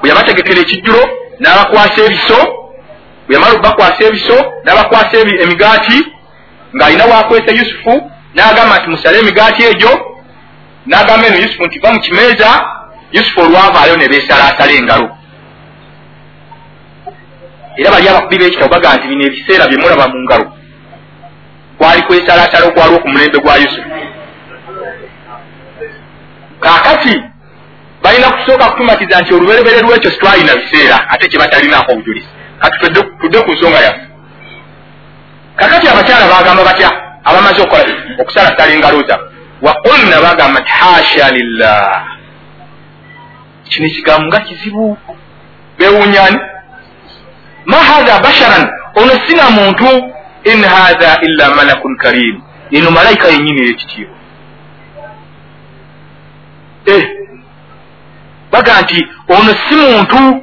bwe 0.00 0.08
yabategekera 0.10 0.60
ekijjulo 0.60 1.02
n'abakwasa 1.40 1.98
ebiso 2.06 2.40
bwe 3.26 3.34
yamala 3.34 3.52
okubakwasa 3.52 4.00
ebiso 4.08 4.36
n'abakwasa 4.64 5.14
emigaati 5.44 5.98
ng'alina 6.76 7.04
wakwesa 7.12 7.50
yusufu 7.58 7.94
n'agamba 8.34 8.78
nti 8.78 8.88
musale 8.90 9.18
emigaati 9.18 9.62
egyo 9.70 9.92
n'agamba 10.86 11.26
eno 11.26 11.38
yusufu 11.44 11.64
nti 11.66 11.78
va 11.78 11.92
mu 11.92 12.00
kimeeza 12.00 12.48
yusufu 13.12 13.40
olwavaayo 13.40 13.96
ne 13.96 14.08
beesalaasala 14.08 14.72
engalo. 14.72 15.08
Era 17.78 17.90
bali 17.90 18.08
abakubi 18.08 18.38
b'ekitabo 18.38 18.70
baga 18.74 18.96
nti 18.96 19.08
bino 19.08 19.24
ebiseera 19.26 19.68
bye 19.68 19.78
mulaba 19.78 20.08
mu 20.08 20.18
ngalo. 20.24 20.46
Kwali 21.78 22.02
kwesalaasala 22.02 22.66
okwali 22.66 22.94
oku 22.94 23.08
mulembe 23.08 23.38
gwa 23.38 23.56
yusufu. 23.56 23.90
Kaakati 26.60 27.14
balina 28.02 28.30
kusooka 28.30 28.70
kutumatiza 28.70 29.20
nti 29.20 29.34
oluberebere 29.34 29.80
lwekyo 29.82 30.10
sitwalina 30.10 30.56
biseera 30.56 31.10
ate 31.10 31.28
kye 31.28 31.38
batalinaako 31.38 31.92
obujulizi. 31.92 32.28
Kati 32.58 32.76
tudde 33.20 33.40
ku 33.40 33.52
nsonga 33.52 33.80
yaffe 33.80 34.06
kakati 35.56 35.88
abakyala 35.88 36.26
bagamba 36.26 36.64
batya? 36.64 36.90
Abamaze 37.24 37.60
okukola 37.62 37.84
okusalasala 38.20 38.72
engalo 38.72 39.02
za 39.08 39.16
waqulna 39.62 40.16
bagamba 40.22 40.60
nti 40.60 40.72
hasha 40.80 41.30
lillah. 41.30 42.06
Kino 43.68 43.86
ekigambo 43.86 44.26
nga 44.26 44.40
kizibu. 44.40 44.98
Bewunyani 45.78 46.38
ma 47.66 47.76
hatha 47.76 48.20
basharan. 48.20 48.64
Ono 48.94 49.12
sina 49.26 49.50
muntu. 49.50 49.88
In 50.44 50.64
hatha 50.64 51.20
illa 51.26 51.54
malakun 51.54 51.96
karim. 51.96 52.42
Eno 52.70 52.90
malayika 52.90 53.28
yenyini 53.28 53.60
eyekitiibwa 53.62 54.18
eh, 56.88 57.17
baga 58.52 58.80
nti 58.82 58.98
ono 59.28 59.52
si 59.64 59.74
muntu. 59.74 60.42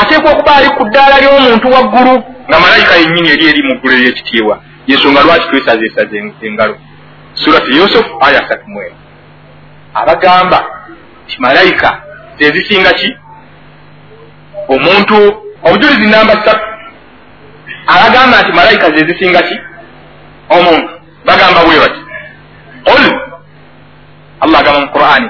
Ateekwa 0.00 0.32
okuba 0.32 0.56
ali 0.56 0.68
ku 0.68 0.84
ddaala 0.88 1.20
ly'omuntu 1.22 1.66
waggulu 1.70 2.14
nga 2.48 2.58
malayika 2.60 2.94
yennyini 2.94 3.28
eri 3.30 3.44
eri 3.46 3.62
mu 3.62 3.74
ggulu 3.78 3.94
eryekitiibwa 3.94 4.58
yensonga 4.86 5.22
lwaki 5.22 5.48
twesazeesaze 5.48 6.16
engalo? 6.42 6.76
Surati 7.34 7.76
yusufu 7.76 8.12
aya 8.20 8.42
asatu 8.42 8.66
mwera 8.66 8.94
abagamba 9.94 10.64
ti 11.26 11.36
malayika 11.38 12.02
zezisinga 12.38 12.92
ki? 12.92 13.16
Omuntu 14.68 15.16
obujulizi 15.62 16.06
namba 16.08 16.32
ssatu. 16.32 16.66
Abagamba 17.86 18.42
nti 18.42 18.52
malayika 18.52 18.90
zezisinga 18.90 19.42
ki? 19.42 19.56
Omuntu. 20.48 20.90
Bagamba 21.24 21.60
bwe 21.64 21.78
bati 21.80 22.00
qul. 22.84 23.04
Allah 24.40 24.58
agamba 24.60 24.80
mu 24.80 24.92
qur'ani 24.92 25.28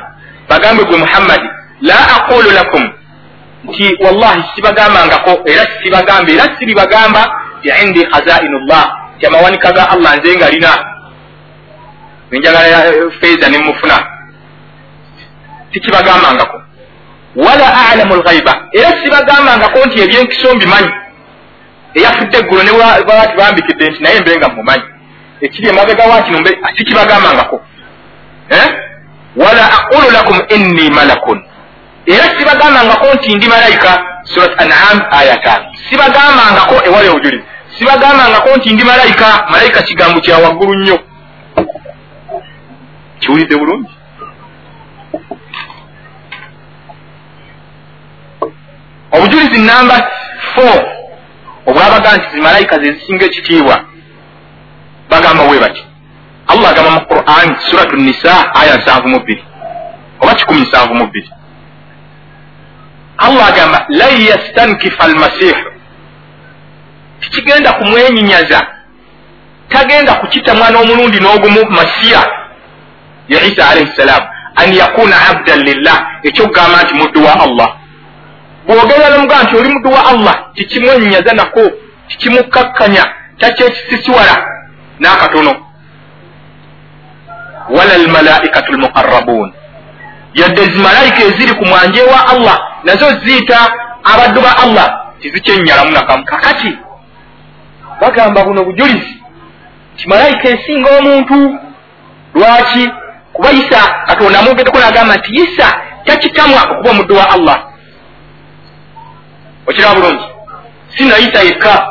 bagambe 0.49 0.85
gwe 0.85 0.97
muhammadi 0.97 1.49
la 1.81 1.95
aqulu 2.17 2.51
lakum. 2.51 2.91
Nti 3.65 3.97
wallahi 4.01 4.45
sibagambangako 4.55 5.43
era 5.45 5.67
sibagamba 5.83 6.33
era 6.33 6.57
siribagamba 6.59 7.23
ti 7.63 7.69
indi 7.83 8.07
khazainu 8.07 8.59
llah 8.69 8.87
ti 9.19 9.27
amawanika 9.27 9.73
ga 9.73 9.91
allah 9.91 10.17
nze 10.17 10.37
nga 10.37 10.51
lina 10.51 10.73
enjagala 12.31 12.93
feeza 13.21 13.49
nemufuna 13.49 14.07
tikibagambangako. 15.73 16.63
Wala 17.37 17.91
alamu 17.93 18.17
lghaiba 18.17 18.69
era 18.73 18.91
sibagambangako 19.03 19.87
nti 19.87 20.01
ebyenkiso 20.01 20.55
mbimanyi. 20.55 20.93
Eyafudde 21.95 22.39
eggulo 22.39 22.63
ne 22.63 22.73
bwati 23.07 23.37
bambikidde 23.37 23.91
nti 23.91 24.03
naye 24.03 24.21
mbenga 24.21 24.49
mumanyi 24.49 24.85
ekiri 25.41 25.69
emabega 25.69 26.05
wakino 26.05 26.39
tikibagambangako. 26.77 27.63
Eh? 28.51 28.69
Wala 29.37 29.65
aqulu 29.73 30.11
lakum 30.13 30.39
inni 30.49 30.91
malakun. 30.91 31.39
Era 32.07 32.25
sibagambangako 32.39 33.15
nti 33.15 33.35
ndi 33.37 33.49
malayika 33.49 34.05
surat 34.25 34.61
anam 34.63 35.03
aya 35.11 35.37
tano 35.37 35.65
sibagambangako 35.89 36.75
ewali 36.87 37.09
obujulizi 37.09 37.45
sibagambangako 37.79 38.57
nti 38.57 38.73
ndi 38.73 38.85
malayika 38.85 39.47
malayika 39.51 39.83
kigambo 39.83 40.21
kya 40.21 40.39
waggulu 40.39 40.75
nnyo. 40.75 40.99
Kiwulidde 43.21 43.57
bulungi? 43.57 43.91
Obujulizi 49.13 49.59
namba 49.61 50.11
four 50.55 50.87
obwabaga 51.67 52.17
nti 52.17 52.27
zimalayika 52.35 52.79
zezisinga 52.83 53.25
ekitiibwa 53.25 53.77
bagamba 55.11 55.45
bwe 55.49 55.59
bati 55.61 55.83
allah 56.49 56.71
agamba 56.71 56.91
mu 56.91 57.07
quran 57.07 57.57
suratu 57.71 57.97
nisa 57.97 58.55
aya 58.55 58.77
nsanvu 58.77 59.09
mu 59.09 59.19
bbiri. 59.21 59.45
Oba 60.21 60.35
kikumi 60.35 60.61
nsanvu 60.61 60.95
mu 60.95 61.07
bbiri. 61.07 61.31
Allah 63.19 63.47
agamba 63.47 63.87
lan 63.89 64.21
yastankifa 64.21 65.05
almasihu 65.05 65.71
tikigenda 67.21 67.73
kumwenyinyaza. 67.73 68.67
Tagenda 69.69 70.15
kukita 70.15 70.55
mwana 70.55 70.79
omulundi 70.79 71.21
n'ogumu 71.21 71.71
masiya 71.71 72.21
ye 73.29 73.39
isa 73.49 73.69
alaihi 73.69 73.91
ssalaamu 73.93 74.27
an 74.57 74.73
yakuna 74.75 75.17
abdan 75.31 75.61
lillah. 75.63 76.07
Ekyokugamba 76.23 76.83
nti 76.83 76.95
muddu 76.95 77.25
wa 77.25 77.41
allah. 77.41 77.69
Bw'ogenda 78.67 79.09
nomugaa 79.11 79.43
nti 79.43 79.57
oli 79.57 79.69
muddu 79.69 79.91
wa 79.93 80.07
allah 80.07 80.35
tikimwenyinyaza 80.55 81.33
nako 81.33 81.61
tikimukkakkanya 82.09 83.05
takyekisisiwala 83.39 84.37
n'akatono 85.01 85.64
wala 87.71 87.95
almalaikatu 87.95 88.73
lmuqarrabuun 88.73 89.53
yadde 90.35 90.63
zimalayika 90.65 91.25
eziri 91.25 91.55
ku 91.55 91.65
mwanje 91.65 92.03
wa 92.03 92.29
allah. 92.29 92.59
Nazo 92.85 93.11
ziyita 93.25 93.59
abaddu 94.05 94.41
ba 94.41 94.57
allah. 94.63 95.01
Tizikyennyalamu 95.21 95.91
nakamu 95.91 96.25
kakati 96.25 96.79
bagamba 98.01 98.45
buno 98.45 98.65
bujulizi. 98.65 99.23
Ti 99.97 100.09
malayika 100.09 100.49
esinga 100.49 100.99
omuntu. 100.99 101.59
Lwaki? 102.35 102.91
Kuba 103.33 103.53
isa 103.53 103.81
katonda 104.07 104.39
amwogeddeko 104.39 104.79
nagamba 104.79 105.17
nti 105.17 105.31
isa 105.35 105.81
takitamwa 106.05 106.63
okuba 106.63 106.91
omuddu 106.91 107.17
wa 107.17 107.31
allah. 107.31 107.59
Okiraba 109.67 109.95
bulungi. 109.95 110.25
Sina 110.97 111.19
isa 111.19 111.43
yekka 111.43 111.87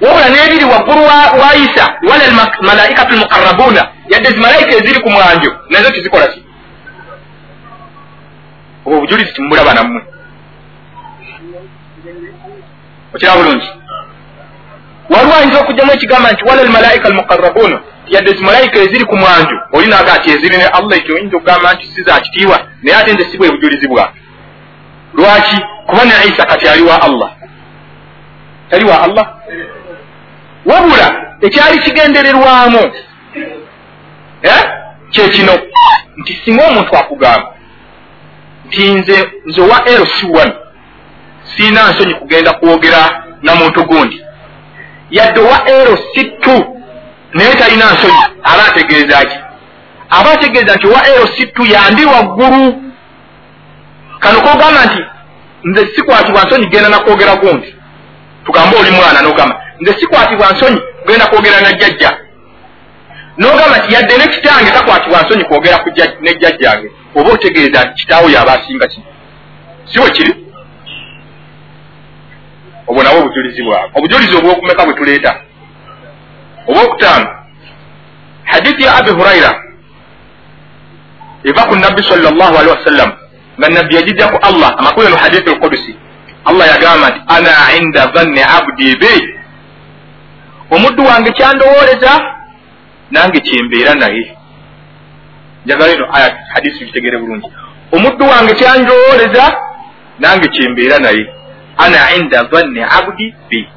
wabula 0.00 0.28
n'ebiri 0.28 0.64
waggulu 0.64 1.02
wa 1.40 1.54
isa 1.56 1.84
wala 2.08 2.48
malaikatu 2.60 3.14
lmuqarrabuuna 3.14 3.88
yadde 4.08 4.28
zimalayika 4.30 4.70
eziri 4.70 5.00
ku 5.00 5.10
mwanjo 5.10 5.56
nazo 5.70 5.90
tizikola 5.90 6.26
ki? 6.26 6.44
Obwo 8.84 8.98
obujulizi 8.98 9.32
timubulaba 9.32 9.74
nammwe 9.74 10.02
okiraba 13.14 13.42
bulungi. 13.42 13.70
Waliwo 15.10 15.34
ayinza 15.36 15.60
okugjamu 15.60 15.92
ekigamba 15.92 16.32
nti 16.32 16.44
wala 16.44 16.62
almalaika 16.62 17.08
almuqarrabuuna 17.08 17.80
yadde 18.08 18.30
zimalayika 18.32 18.78
eziri 18.78 19.04
ku 19.04 19.16
mwanjo 19.16 19.56
oli 19.72 19.86
naga 19.86 20.16
nti 20.16 20.30
eziri 20.30 20.56
ne 20.56 20.64
allah 20.66 20.98
ekyo 20.98 21.14
oyinza 21.14 21.36
okugamba 21.36 21.74
nti 21.74 21.86
si 21.86 22.02
zakitiibwa 22.02 22.58
naye 22.82 22.96
ate 22.98 23.12
nze 23.12 23.24
si 23.30 23.38
bwe 23.38 23.50
bujulizi 23.50 23.88
bwaffe 23.88 24.20
lwaki? 25.14 25.56
Kuba 25.86 26.04
ne 26.04 26.12
isa 26.28 26.46
kati 26.46 26.68
ali 26.68 26.82
wa 26.82 27.02
allah. 27.02 27.30
Tali 28.70 28.84
wa 28.84 29.02
allah 29.02 29.26
wabula 30.66 31.36
ekyali 31.40 31.78
kigendererwamu 31.78 32.92
eh? 34.42 34.64
kyekino 35.10 35.52
nti 36.16 36.40
singa 36.44 36.66
omuntu 36.66 36.96
akugamba 36.96 37.52
nti 38.66 38.94
nze 38.94 39.32
nze 39.46 39.60
owa 39.62 39.78
lc1 39.78 40.52
siina 41.56 41.90
nsonyi 41.90 42.14
kugenda 42.14 42.52
kwogera 42.52 43.22
na 43.42 43.54
muntu 43.54 43.84
gundi 43.84 44.26
yadde 45.10 45.40
owa 45.40 45.58
lc2 45.58 46.64
naye 47.34 47.54
talina 47.54 47.92
nsonyi 47.92 48.22
aba 48.42 48.66
ategeeza 48.66 49.24
ki? 49.24 49.36
Aba 50.10 50.32
ategeeza 50.32 50.74
nti 50.74 50.86
owa 50.86 51.00
lc2 51.00 51.72
yandi 51.72 52.04
waggulu. 52.04 52.82
Kano 54.18 54.40
kogamba 54.40 54.84
nti 54.84 55.04
nze 55.64 55.86
sikwatibwa 55.94 56.44
nsonyi 56.44 56.66
genda 56.66 56.88
nakwogera 56.88 57.36
gundi. 57.36 57.74
Tugambe 58.44 58.76
oli 58.76 58.90
mwana 58.90 59.22
nogamba 59.22 59.65
nze 59.80 59.92
sikwatibwa 59.98 60.52
nsonyi 60.52 60.80
kugenda 61.02 61.26
kwogera 61.26 61.60
na 61.60 61.72
jjajja. 61.72 62.10
Nogamba 63.38 63.78
nti 63.78 63.94
yadde 63.94 64.16
ne 64.16 64.26
kitange 64.32 64.70
takwatibwa 64.70 65.22
nsonyi 65.22 65.44
kwogera 65.44 65.78
ne 66.20 66.34
jjajjange 66.34 66.90
oba 67.14 67.32
otegeeza 67.32 67.84
nti 67.84 67.94
kitaawo 68.00 68.30
yaba 68.30 68.52
asinga 68.52 68.86
ki? 68.86 69.00
Si 69.92 69.98
bwe 70.00 70.10
kiri? 70.10 70.32
Obwo 72.86 73.02
nabwo 73.02 73.20
obujulizi 73.20 73.62
bwabwe. 73.62 73.90
Obujulizi 73.94 74.36
obwokumeka 74.36 74.84
bwe 74.84 74.94
tuleeta. 74.94 75.40
Obwokutaano 76.68 77.28
hadithi 78.44 78.82
ya 78.82 78.94
abi 78.96 79.10
huraira 79.10 79.62
eva 81.44 81.62
ku 81.66 81.76
nabbi 81.76 82.02
sal 82.02 82.20
llahu 82.22 82.58
alihi 82.58 82.74
wasallam 82.78 83.12
nga 83.58 83.68
nabbi 83.68 83.94
yagijjaku 83.96 84.36
allah 84.42 84.74
amakulu 84.78 85.06
eno 85.06 85.16
hadithi 85.16 85.50
alkudusi 85.50 85.96
allah 86.44 86.66
yagamba 86.68 87.08
nti 87.10 87.20
ana 87.26 87.52
inda 87.78 88.06
dhanni 88.06 88.42
abdi 88.42 88.96
be 89.00 89.12
omuddu 90.70 91.06
wange 91.06 91.30
kyandowooleza 91.32 92.12
nange 93.10 93.40
kyembeera 93.40 93.94
naye. 93.94 94.36
Njagala 95.64 95.92
eno 95.92 96.06
aya 96.16 96.36
hadisi 96.54 96.78
tukitegere 96.78 97.18
bulungi. 97.18 97.48
Omuddu 97.92 98.24
wange 98.28 98.54
kyandowooleza 98.54 99.44
nange 100.18 100.48
kyembeera 100.48 100.98
naye. 100.98 101.26
Ana 101.78 102.14
inda 102.16 102.42
dhanni 102.42 102.82
abudi 102.82 103.34
bi. 103.48 103.68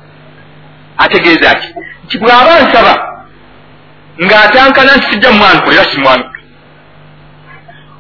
Ategeeza 0.98 1.56
ki 1.56 1.68
nti 2.06 2.18
bw'aba 2.18 2.60
nsaba 2.66 2.94
ng'atankana 4.26 4.96
nti 4.98 5.08
sijja 5.12 5.32
mumwankulira 5.32 5.84
simwanukula 5.84 6.44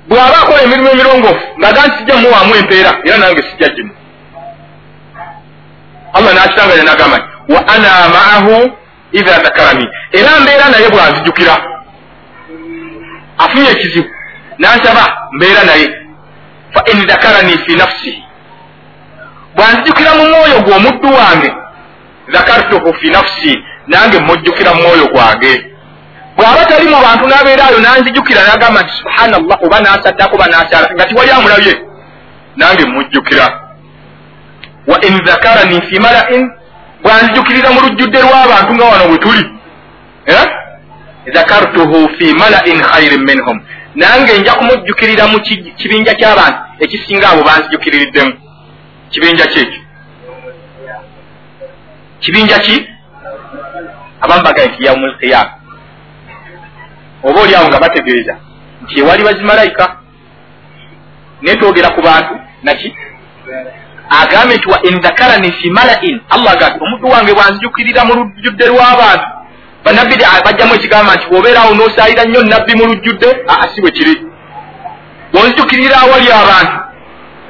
bw'aba 0.09 0.37
akola 0.41 0.61
emirimu 0.63 0.89
emirongoofu 0.89 1.45
ng'aga 1.59 1.81
nti 1.87 1.97
sijja 1.97 2.15
muwaamu 2.17 2.55
empeera 2.55 2.91
era 3.05 3.17
nange 3.17 3.41
sijja 3.47 3.69
gimu 3.75 3.91
allah 6.13 6.31
n'akitanganya 6.33 6.83
n'agamba 6.83 7.17
nti 7.17 7.53
wa 7.53 7.61
ana 7.73 7.89
maahu 8.15 8.55
iha 9.11 9.39
dhakarani 9.43 9.85
era 10.11 10.39
mbeera 10.39 10.69
naye 10.69 10.89
bwanzijukira 10.89 11.55
afunye 13.37 13.69
ekizibu 13.71 14.09
nansaba 14.57 15.17
mbeera 15.31 15.63
naye 15.63 15.87
fa 16.73 16.81
in 16.91 17.05
dhakarani 17.07 17.57
fi 17.65 17.75
nafsihi 17.75 18.23
bwanzijukira 19.55 20.11
mu 20.15 20.25
mwoyo 20.25 20.59
gwe 20.61 20.73
omuddu 20.75 21.07
wange 21.15 21.51
dhakartuhu 22.31 22.93
fi 22.93 23.07
nafsi 23.09 23.63
nange 23.87 24.19
mujjukira 24.19 24.73
mu 24.73 24.81
mwoyo 24.81 25.07
gwange 25.07 25.65
bw'aba 26.37 26.65
tali 26.65 26.89
mu 26.89 26.97
bantu 27.01 27.25
n'abeeraayo 27.27 27.79
nanzijukira 27.79 28.41
nagamba 28.47 28.81
nti 28.81 28.93
subhanallah 28.99 29.57
oba 29.65 29.79
nasaddako 29.79 30.35
oba 30.35 30.47
nakyala. 30.47 30.87
Nga 30.95 31.05
tiwali 31.05 31.31
amulabye 31.31 31.73
nange 32.55 32.85
mujjukira 32.85 33.45
wa 34.87 34.97
in 35.07 35.17
dhakarani 35.25 35.81
fi 35.81 35.99
malain 35.99 36.51
bwanzijukirira 37.03 37.69
mu 37.71 37.79
lujjudde 37.81 38.19
lw'abantu 38.21 38.71
nga 38.75 38.85
wano 38.91 39.05
bwe 39.09 39.17
tuli. 39.17 39.43
Dhakartuhu 41.33 42.09
fi 42.17 42.33
malain 42.33 42.81
khairin 42.81 43.23
minhum. 43.29 43.57
Nange 43.95 44.37
nja 44.39 44.53
kumujjukirira 44.53 45.27
mu 45.27 45.37
kibinja 45.79 46.13
ky'abantu 46.19 46.59
ekisinga 46.83 47.29
abo 47.29 47.41
banzijukiririddemu 47.47 48.33
kibinja 49.11 49.45
kyekyo 49.45 49.81
kibinja 52.19 52.59
ki? 52.59 52.75
Abamu 54.21 54.43
bagaye 54.43 54.67
nti 54.67 54.85
yaumulkiyama 54.85 55.51
oba 57.23 57.41
oli 57.41 57.55
awo 57.55 57.67
nga 57.67 57.79
bategeeza 57.79 58.35
nti 58.83 58.99
ewali 58.99 59.23
bazimalayika 59.23 59.85
naye 61.41 61.57
twogera 61.57 61.89
ku 61.95 62.01
bantu 62.01 62.35
naki 62.63 62.95
agambye 64.09 64.57
nti 64.57 64.67
wa 64.69 64.79
indhakarani 64.83 65.51
fi 65.51 65.69
malain 65.69 66.21
allah 66.29 66.51
agambe 66.53 66.85
omuddu 66.85 67.07
wange 67.09 67.33
bwanzijukirira 67.33 68.05
mu 68.05 68.13
lujjudde 68.13 68.65
lw'abantu 68.67 69.27
banabbi 69.85 70.15
bajjamu 70.45 70.73
ekigamba 70.75 71.15
nti 71.15 71.25
wobeeraawo 71.33 71.73
n'osaalira 71.75 72.23
nnyo 72.25 72.41
nabbi 72.43 72.73
mu 72.75 72.85
lujjudde 72.85 73.29
aa 73.49 73.67
si 73.75 73.81
bwe 73.81 73.91
kiri. 73.91 74.15
Bwonzijukirira 75.33 75.97
awali 76.01 76.31
abantu 76.31 76.77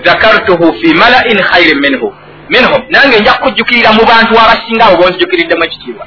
dhakartuhu 0.04 0.74
fi 0.80 0.94
malain 0.94 1.40
khairin 1.50 1.80
minhu 1.80 2.14
minhum. 2.50 2.82
Nange 2.90 3.20
nja 3.20 3.34
kukujjukirira 3.34 3.92
mu 3.94 4.04
bantu 4.06 4.34
abasinga 4.40 4.86
abo 4.86 4.98
bonzijukiriddemu 5.02 5.64
ekitiibwa. 5.64 6.06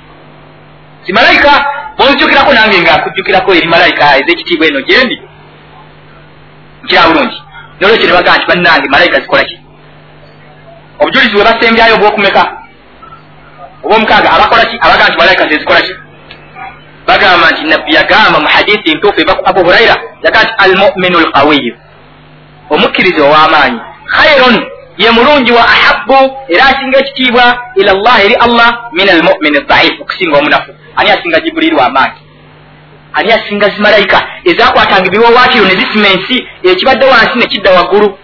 Si 1.06 1.12
malayika 1.12 1.52
bonzijukirako 1.98 2.52
nange 2.52 2.78
nga 2.80 2.96
nkujjukirako 2.96 3.54
eri 3.54 3.68
malayika 3.68 4.04
ez'ekitiibwa 4.18 4.66
eno 4.66 4.80
gyendi 4.80 5.16
nkira 6.84 7.02
bulungi. 7.08 7.42
Nolwekyo 7.80 8.06
ne 8.06 8.12
bagamba 8.12 8.36
nti 8.38 8.46
bannange 8.46 8.88
malayika 8.88 9.20
zikola 9.20 9.44
ki 9.44 9.61
obujulizi 11.02 11.34
bwe 11.34 11.44
basembyayo 11.44 11.94
obwokumeka 11.94 12.42
obwomukaaga 13.84 14.28
abakola 14.30 14.64
ki? 14.70 14.76
Abagaa 14.80 15.08
nti 15.08 15.18
malayika 15.18 15.48
zezikola 15.48 15.80
ki? 15.80 15.94
Bagamba 17.06 17.50
nti 17.50 17.62
nabbi 17.70 17.94
yagamba 17.94 18.38
mu 18.40 18.48
hadithi 18.54 18.98
ku 19.00 19.08
abu 19.44 19.60
huraira 19.64 19.96
yagaa 20.24 20.42
nti 20.44 20.54
almuminu 20.64 21.18
lqawiyu 21.26 21.74
omukkiriza 22.70 23.22
ow'amaanyi. 23.24 23.80
Khairun 24.14 24.56
ye 24.98 25.10
mulungi 25.10 25.52
wa 25.52 25.64
ahabu 25.74 26.20
era 26.48 26.62
asinga 26.70 26.98
ekitiibwa 26.98 27.44
ila 27.80 27.92
llah 27.92 28.24
eri 28.24 28.34
allah 28.34 28.70
min 28.92 29.08
almumini 29.08 29.58
daifu 29.68 30.02
okusinga 30.02 30.38
omunafu. 30.38 30.70
Ani 30.96 31.10
asinga 31.10 31.40
jibuliiri 31.40 31.76
w'amaanyi 31.76 32.22
ani 33.12 33.32
asinga 33.32 33.68
zimalayika 33.68 34.18
ezakwatanga 34.44 35.06
ebiwawaatiro 35.06 35.64
ne 35.66 35.74
zisima 35.80 36.08
ensi 36.14 36.36
ekibadde 36.62 37.06
wansi 37.06 37.38
ne 37.38 37.46
kidda 37.46 37.70
waggulu 37.70 38.18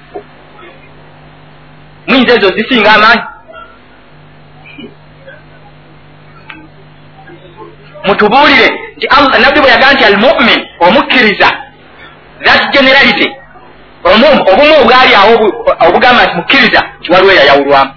muyinza 2.08 2.34
ezo 2.34 2.48
zisinga 2.56 2.92
amaanyi 2.94 3.22
mutubuulire 8.04 8.68
nti 8.96 9.06
nabbi 9.42 9.60
bwe 9.60 9.70
yagaa 9.70 9.92
nti 9.92 10.04
almumin 10.04 10.60
omukkiriza 10.80 11.48
that 12.44 12.72
generality. 12.72 13.28
Obumu 14.04 14.74
obwali 14.82 15.14
awo 15.14 15.34
obugamba 15.86 16.24
nti 16.24 16.34
mukkiriza 16.36 16.80
nti 17.00 17.12
waliwo 17.12 17.32
eyayawulwamu 17.32 17.92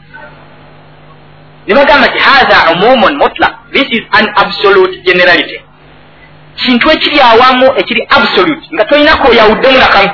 ne 1.68 1.74
bagamba 1.76 2.08
nti 2.08 2.20
hatha 2.20 2.72
umumun 2.72 3.14
mutlak 3.18 3.54
this 3.74 3.88
is 3.92 4.02
an 4.12 4.26
absolute 4.36 5.02
generality. 5.06 5.62
Kintu 6.56 6.92
ekiri 6.92 7.20
awamu 7.22 7.66
ekiri 7.80 8.08
absolute. 8.10 8.68
Nga 8.74 8.86
tolinako 8.86 9.28
oyawuddemu 9.32 9.78
nakamu 9.80 10.10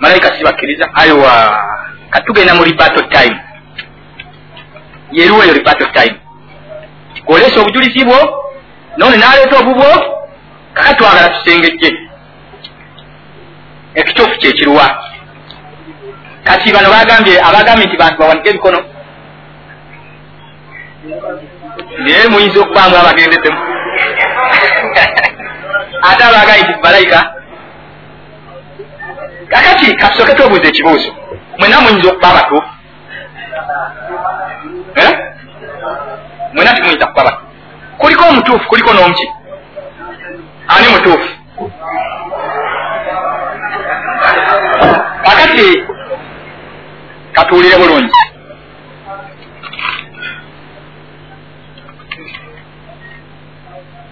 malayika 0.00 0.38
sibakkiriza 0.38 0.88
aiwa 0.94 1.32
katugenda 2.10 2.54
mu 2.54 2.64
ribato 2.64 3.00
time 3.02 3.36
yeriwo 5.12 5.42
eyo 5.44 5.54
ribato 5.54 5.84
time 5.84 6.16
oleesa 7.26 7.60
obujulizi 7.60 8.04
bwo 8.04 8.18
none 8.96 9.16
naleeta 9.16 9.58
obubwo 9.58 9.86
kaka 10.74 10.94
twagala 10.94 11.28
tusengejje. 11.28 11.90
Ekituufu 13.94 14.38
kyekiruwa 14.38 15.04
kati 16.44 16.72
bano 16.72 16.88
bagambye 16.90 17.40
abagambye 17.42 17.86
nti 17.86 17.96
bantu 17.96 18.18
bawanike 18.18 18.48
ebikono 18.50 18.80
naye 21.98 22.28
muyinza 22.28 22.60
okubanga 22.60 23.00
abagendeddemu. 23.00 23.60
Ate 26.08 26.22
abagambye 26.24 26.62
nti 26.62 26.82
malayika 26.82 27.34
kakati 29.48 29.96
katusoke 29.96 30.34
twebuuza 30.34 30.68
ekibuuzo 30.68 31.10
mwena 31.60 31.80
muyinza 31.80 32.08
okuba 32.10 32.28
abatuufu 32.30 32.68
mwena 36.54 36.72
timuyinza 36.74 37.06
kuba 37.06 37.24
batuufu 37.24 37.46
kuliko 37.98 38.22
omutuufu 38.28 38.68
kuliko 38.68 38.90
n'omuki 38.92 39.26
ani 40.68 40.88
mutuufu 40.92 41.40
kakati 45.24 45.84
katuwulire 47.32 47.76
bulungi. 47.78 48.20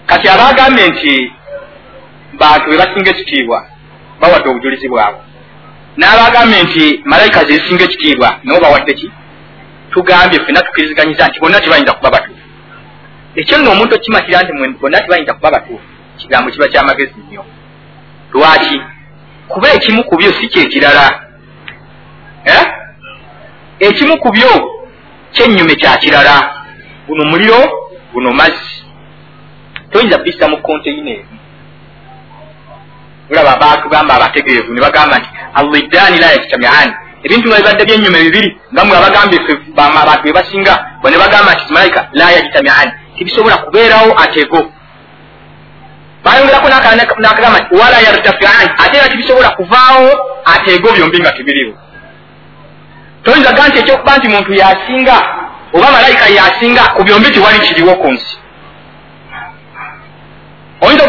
Kati 0.07 0.29
abagambye 0.29 0.89
nti 0.89 1.33
bantu 2.41 2.71
bebasinga 2.71 3.11
ekitiibwa 3.11 3.59
bawadde 4.21 4.49
obujulizi 4.49 4.89
bwabwe 4.89 5.28
n'abagambye 5.99 6.63
nti 6.63 6.85
malayika 7.05 7.41
zesinga 7.49 7.85
ekitiibwa 7.85 8.29
nabo 8.45 8.61
bawadde 8.61 8.93
ki? 8.95 9.11
Tugambye 9.91 10.39
ffenna 10.41 10.61
tukiriziganyiza 10.63 11.29
nti 11.29 11.41
bonna 11.41 11.61
tebayinza 11.61 11.93
kuba 11.93 12.11
batuufu. 12.11 12.47
Ekyo 13.35 13.59
nno 13.59 13.71
omuntu 13.73 13.95
okimatira 13.95 14.43
nti 14.43 14.53
bonna 14.81 15.01
tebayinza 15.01 15.35
kuba 15.35 15.51
batuufu. 15.51 15.85
Kigambo 16.17 16.51
kiba 16.51 16.69
kyamagezi 16.69 17.15
nnyo. 17.29 17.45
Lwaki? 18.33 18.81
Kuba 19.49 19.69
ekimu 19.73 20.05
ku 20.05 20.17
byo 20.17 20.33
si 20.33 20.49
kyekirala 20.49 21.23
eh? 22.45 22.65
ekimu 23.79 24.19
ku 24.19 24.31
byo 24.33 24.51
kyennyume 25.33 25.75
kyakirala 25.75 26.35
guno 27.07 27.25
muliro 27.25 27.61
guno 28.13 28.33
mazzi. 28.33 28.85
Toyinza 29.91 30.19
bissa 30.19 30.49
mu 30.49 30.57
konteyina 30.63 31.11
emu 31.11 31.38
olaba 33.31 33.57
batugamba 33.57 34.15
abategeevu 34.15 34.73
ne 34.73 34.81
bagamba 34.81 35.19
nti 35.19 35.29
aliddaani 35.55 36.19
la 36.19 36.27
yajtamiani. 36.27 36.93
Ebintu 37.25 37.49
nga 37.49 37.57
bibadde 37.57 37.85
byennyuma 37.85 38.19
ebibiri 38.19 38.51
nga 38.73 38.85
mwe 38.85 38.97
abagambye 38.97 39.39
ffe 39.45 39.53
abantu 39.77 40.23
be 40.23 40.33
basinga 40.33 40.75
bwe 41.01 41.11
ne 41.11 41.19
bagamba 41.19 41.51
nti 41.55 41.73
malayika 41.73 42.01
la 42.13 42.31
yajtamiani. 42.37 42.91
Tibisobola 43.17 43.57
kubeerawo 43.57 44.11
atego. 44.25 44.61
Bayongerako 46.25 46.69
nakagamba 47.19 47.59
nti 47.61 47.75
wala 47.81 47.99
yartafiani. 48.07 48.71
Ate 48.83 48.97
era 48.99 49.09
tibisobola 49.09 49.51
kuvaawo 49.51 50.11
ateego 50.45 50.93
byombi 50.93 51.19
nga 51.21 51.33
tibiriwo 51.33 51.75
toyinza 53.25 53.53
ga 53.53 53.69
nti 53.69 53.79
ekyokuba 53.79 54.17
nti 54.17 54.29
muntu 54.29 54.53
yasinga 54.63 55.17
oba 55.77 55.91
malayika 55.91 56.27
yasinga 56.39 56.83
ku 56.97 57.05
byombi 57.05 57.31
tiwali 57.31 57.59
kiriwo 57.59 57.95
ku 57.95 58.09
nsi 58.13 58.33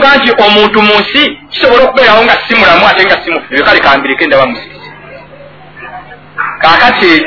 okuga 0.10 0.24
nti 0.24 0.43
omuntu 0.43 0.82
mu 0.82 0.93
nsi 0.99 1.22
kisobola 1.51 1.84
okubeerawo 1.84 2.24
nga 2.24 2.38
si 2.47 2.55
mulamu 2.55 2.88
ate 2.88 3.05
nga 3.05 3.22
si 3.24 3.32
mufu 3.32 3.64
kale 3.66 3.80
kambireko 3.80 4.24
endaba 4.24 4.45
musisi 4.47 4.89
kaakati 6.62 7.26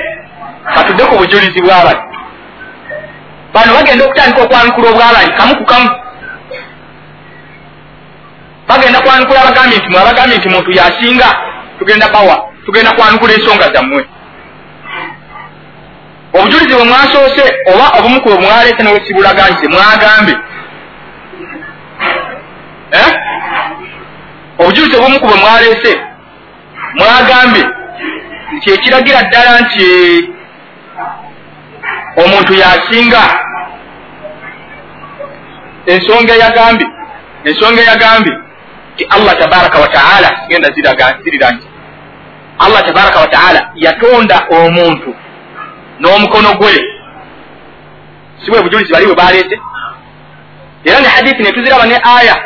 katudde 0.75 1.05
ku 1.05 1.17
bujulizi 1.17 1.61
bw'abantu. 1.63 2.05
Bano 3.55 3.75
bagenda 3.75 4.05
okutandika 4.05 4.43
okwanukula 4.43 4.89
obwabali 4.91 5.33
kamu 5.39 5.55
ku 5.57 5.65
kamu. 5.65 5.91
Bagenda 8.69 9.01
kwanukula 9.01 9.41
abagambye 9.43 9.79
nti 9.79 9.89
mwabagambye 9.89 10.37
nti 10.39 10.49
muntu 10.49 10.71
yasinga 10.73 11.29
tugenda 11.79 12.09
bawa 12.09 12.37
tugenda 12.65 12.93
kwanukula 12.93 13.33
ensonga 13.35 13.73
zammwe. 13.75 14.03
Obujulizi 16.35 16.75
bwe 16.75 16.85
mwasoose 16.85 17.45
oba 17.73 17.87
obumu 17.99 18.21
ku 18.21 18.29
bwe 18.29 18.39
mwaleese 18.39 18.83
newekibulaganise 18.83 19.69
mwagambe. 19.69 20.33
eh? 20.33 20.52
Obujulizi 24.59 24.97
obumu 24.97 25.21
ku 25.21 25.27
bwe 25.27 25.37
mwaleese 25.37 25.93
mwagambe 26.95 27.63
nti 28.57 28.71
ekiragira 28.71 29.23
ddala 29.23 29.61
nti 29.61 29.87
omuntu 32.23 32.53
yasinga. 32.55 33.23
Ensonga 35.87 36.33
eyagambye 36.35 36.87
ensonga 37.45 37.83
eyagambye 37.83 38.33
ti 38.97 39.05
allah 39.15 39.39
tabaraka 39.39 39.79
wataala 39.79 40.29
genda 40.49 40.69
zirira 41.25 41.51
nti 41.51 41.67
allah 42.59 42.81
tabaraka 42.87 43.19
wataala 43.21 43.71
yatonda 43.75 44.37
omuntu 44.51 45.15
n'omukono 46.01 46.55
gwe. 46.55 46.75
Si 48.45 48.51
bwe 48.51 48.63
bujulizi 48.63 48.93
bali 48.93 49.07
bwe 49.07 49.15
baleete 49.15 49.61
era 50.85 51.01
ne 51.01 51.09
hadithi 51.09 51.43
netuziraba 51.43 51.87
ne 51.87 51.97
aya 52.19 52.37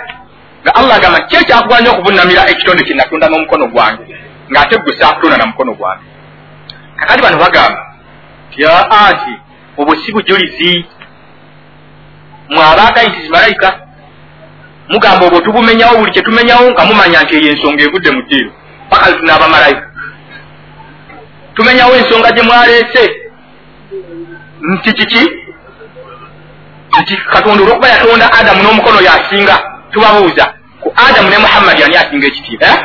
nga 0.67 0.75
allah 0.75 0.97
agamba 0.97 1.21
ki 1.31 1.37
ekyakuganya 1.37 1.91
okuvunamira 1.91 2.51
ekitonde 2.51 2.83
kye 2.85 2.95
natonda 2.95 3.29
n'omukono 3.29 3.67
gwange? 3.71 4.03
Ng'ate 4.51 4.77
gwe 4.83 4.99
saakutonda 4.99 5.37
na 5.37 5.47
mukono 5.47 5.73
gwange. 5.79 6.07
Kakati 6.97 7.23
bano 7.23 7.39
bagamba 7.39 7.81
ti 8.51 8.67
aa 8.67 9.11
nti 9.15 9.33
obwo 9.79 9.95
si 9.97 10.13
bujulizi. 10.13 10.87
Mwabaagayiti 12.49 13.23
zimalayika 13.23 13.69
mugamba 14.89 15.27
obwo 15.27 15.41
tubumenyawo 15.41 15.99
buli 15.99 16.13
kyetumenyawo 16.13 16.71
nga 16.71 16.85
mumanya 16.85 17.23
nti 17.23 17.35
eyo 17.37 17.49
ensonga 17.53 17.83
evudde 17.85 18.11
mu 18.11 18.23
ddiiro. 18.23 18.51
Paka 18.91 19.13
tunaabamalayika 19.13 19.87
tumenyawo 21.55 21.95
ensonga 21.97 22.31
gye 22.33 22.43
mwaleese. 22.43 23.05
Nti 24.61 24.93
kiki? 24.93 25.23
Nti 27.01 27.17
katonda 27.17 27.63
olwokuba 27.63 27.89
yatonda 27.89 28.33
adamu 28.33 28.63
n'omukono 28.63 29.01
yasinga 29.01 29.76
tubabuuza 29.97 30.45
ku 30.83 30.89
adamu 31.07 31.29
ne 31.31 31.39
muhammadi 31.45 31.81
ani 31.83 31.97
asinga 31.97 32.27
ekitiibwa 32.31 32.69
eh? 32.69 32.79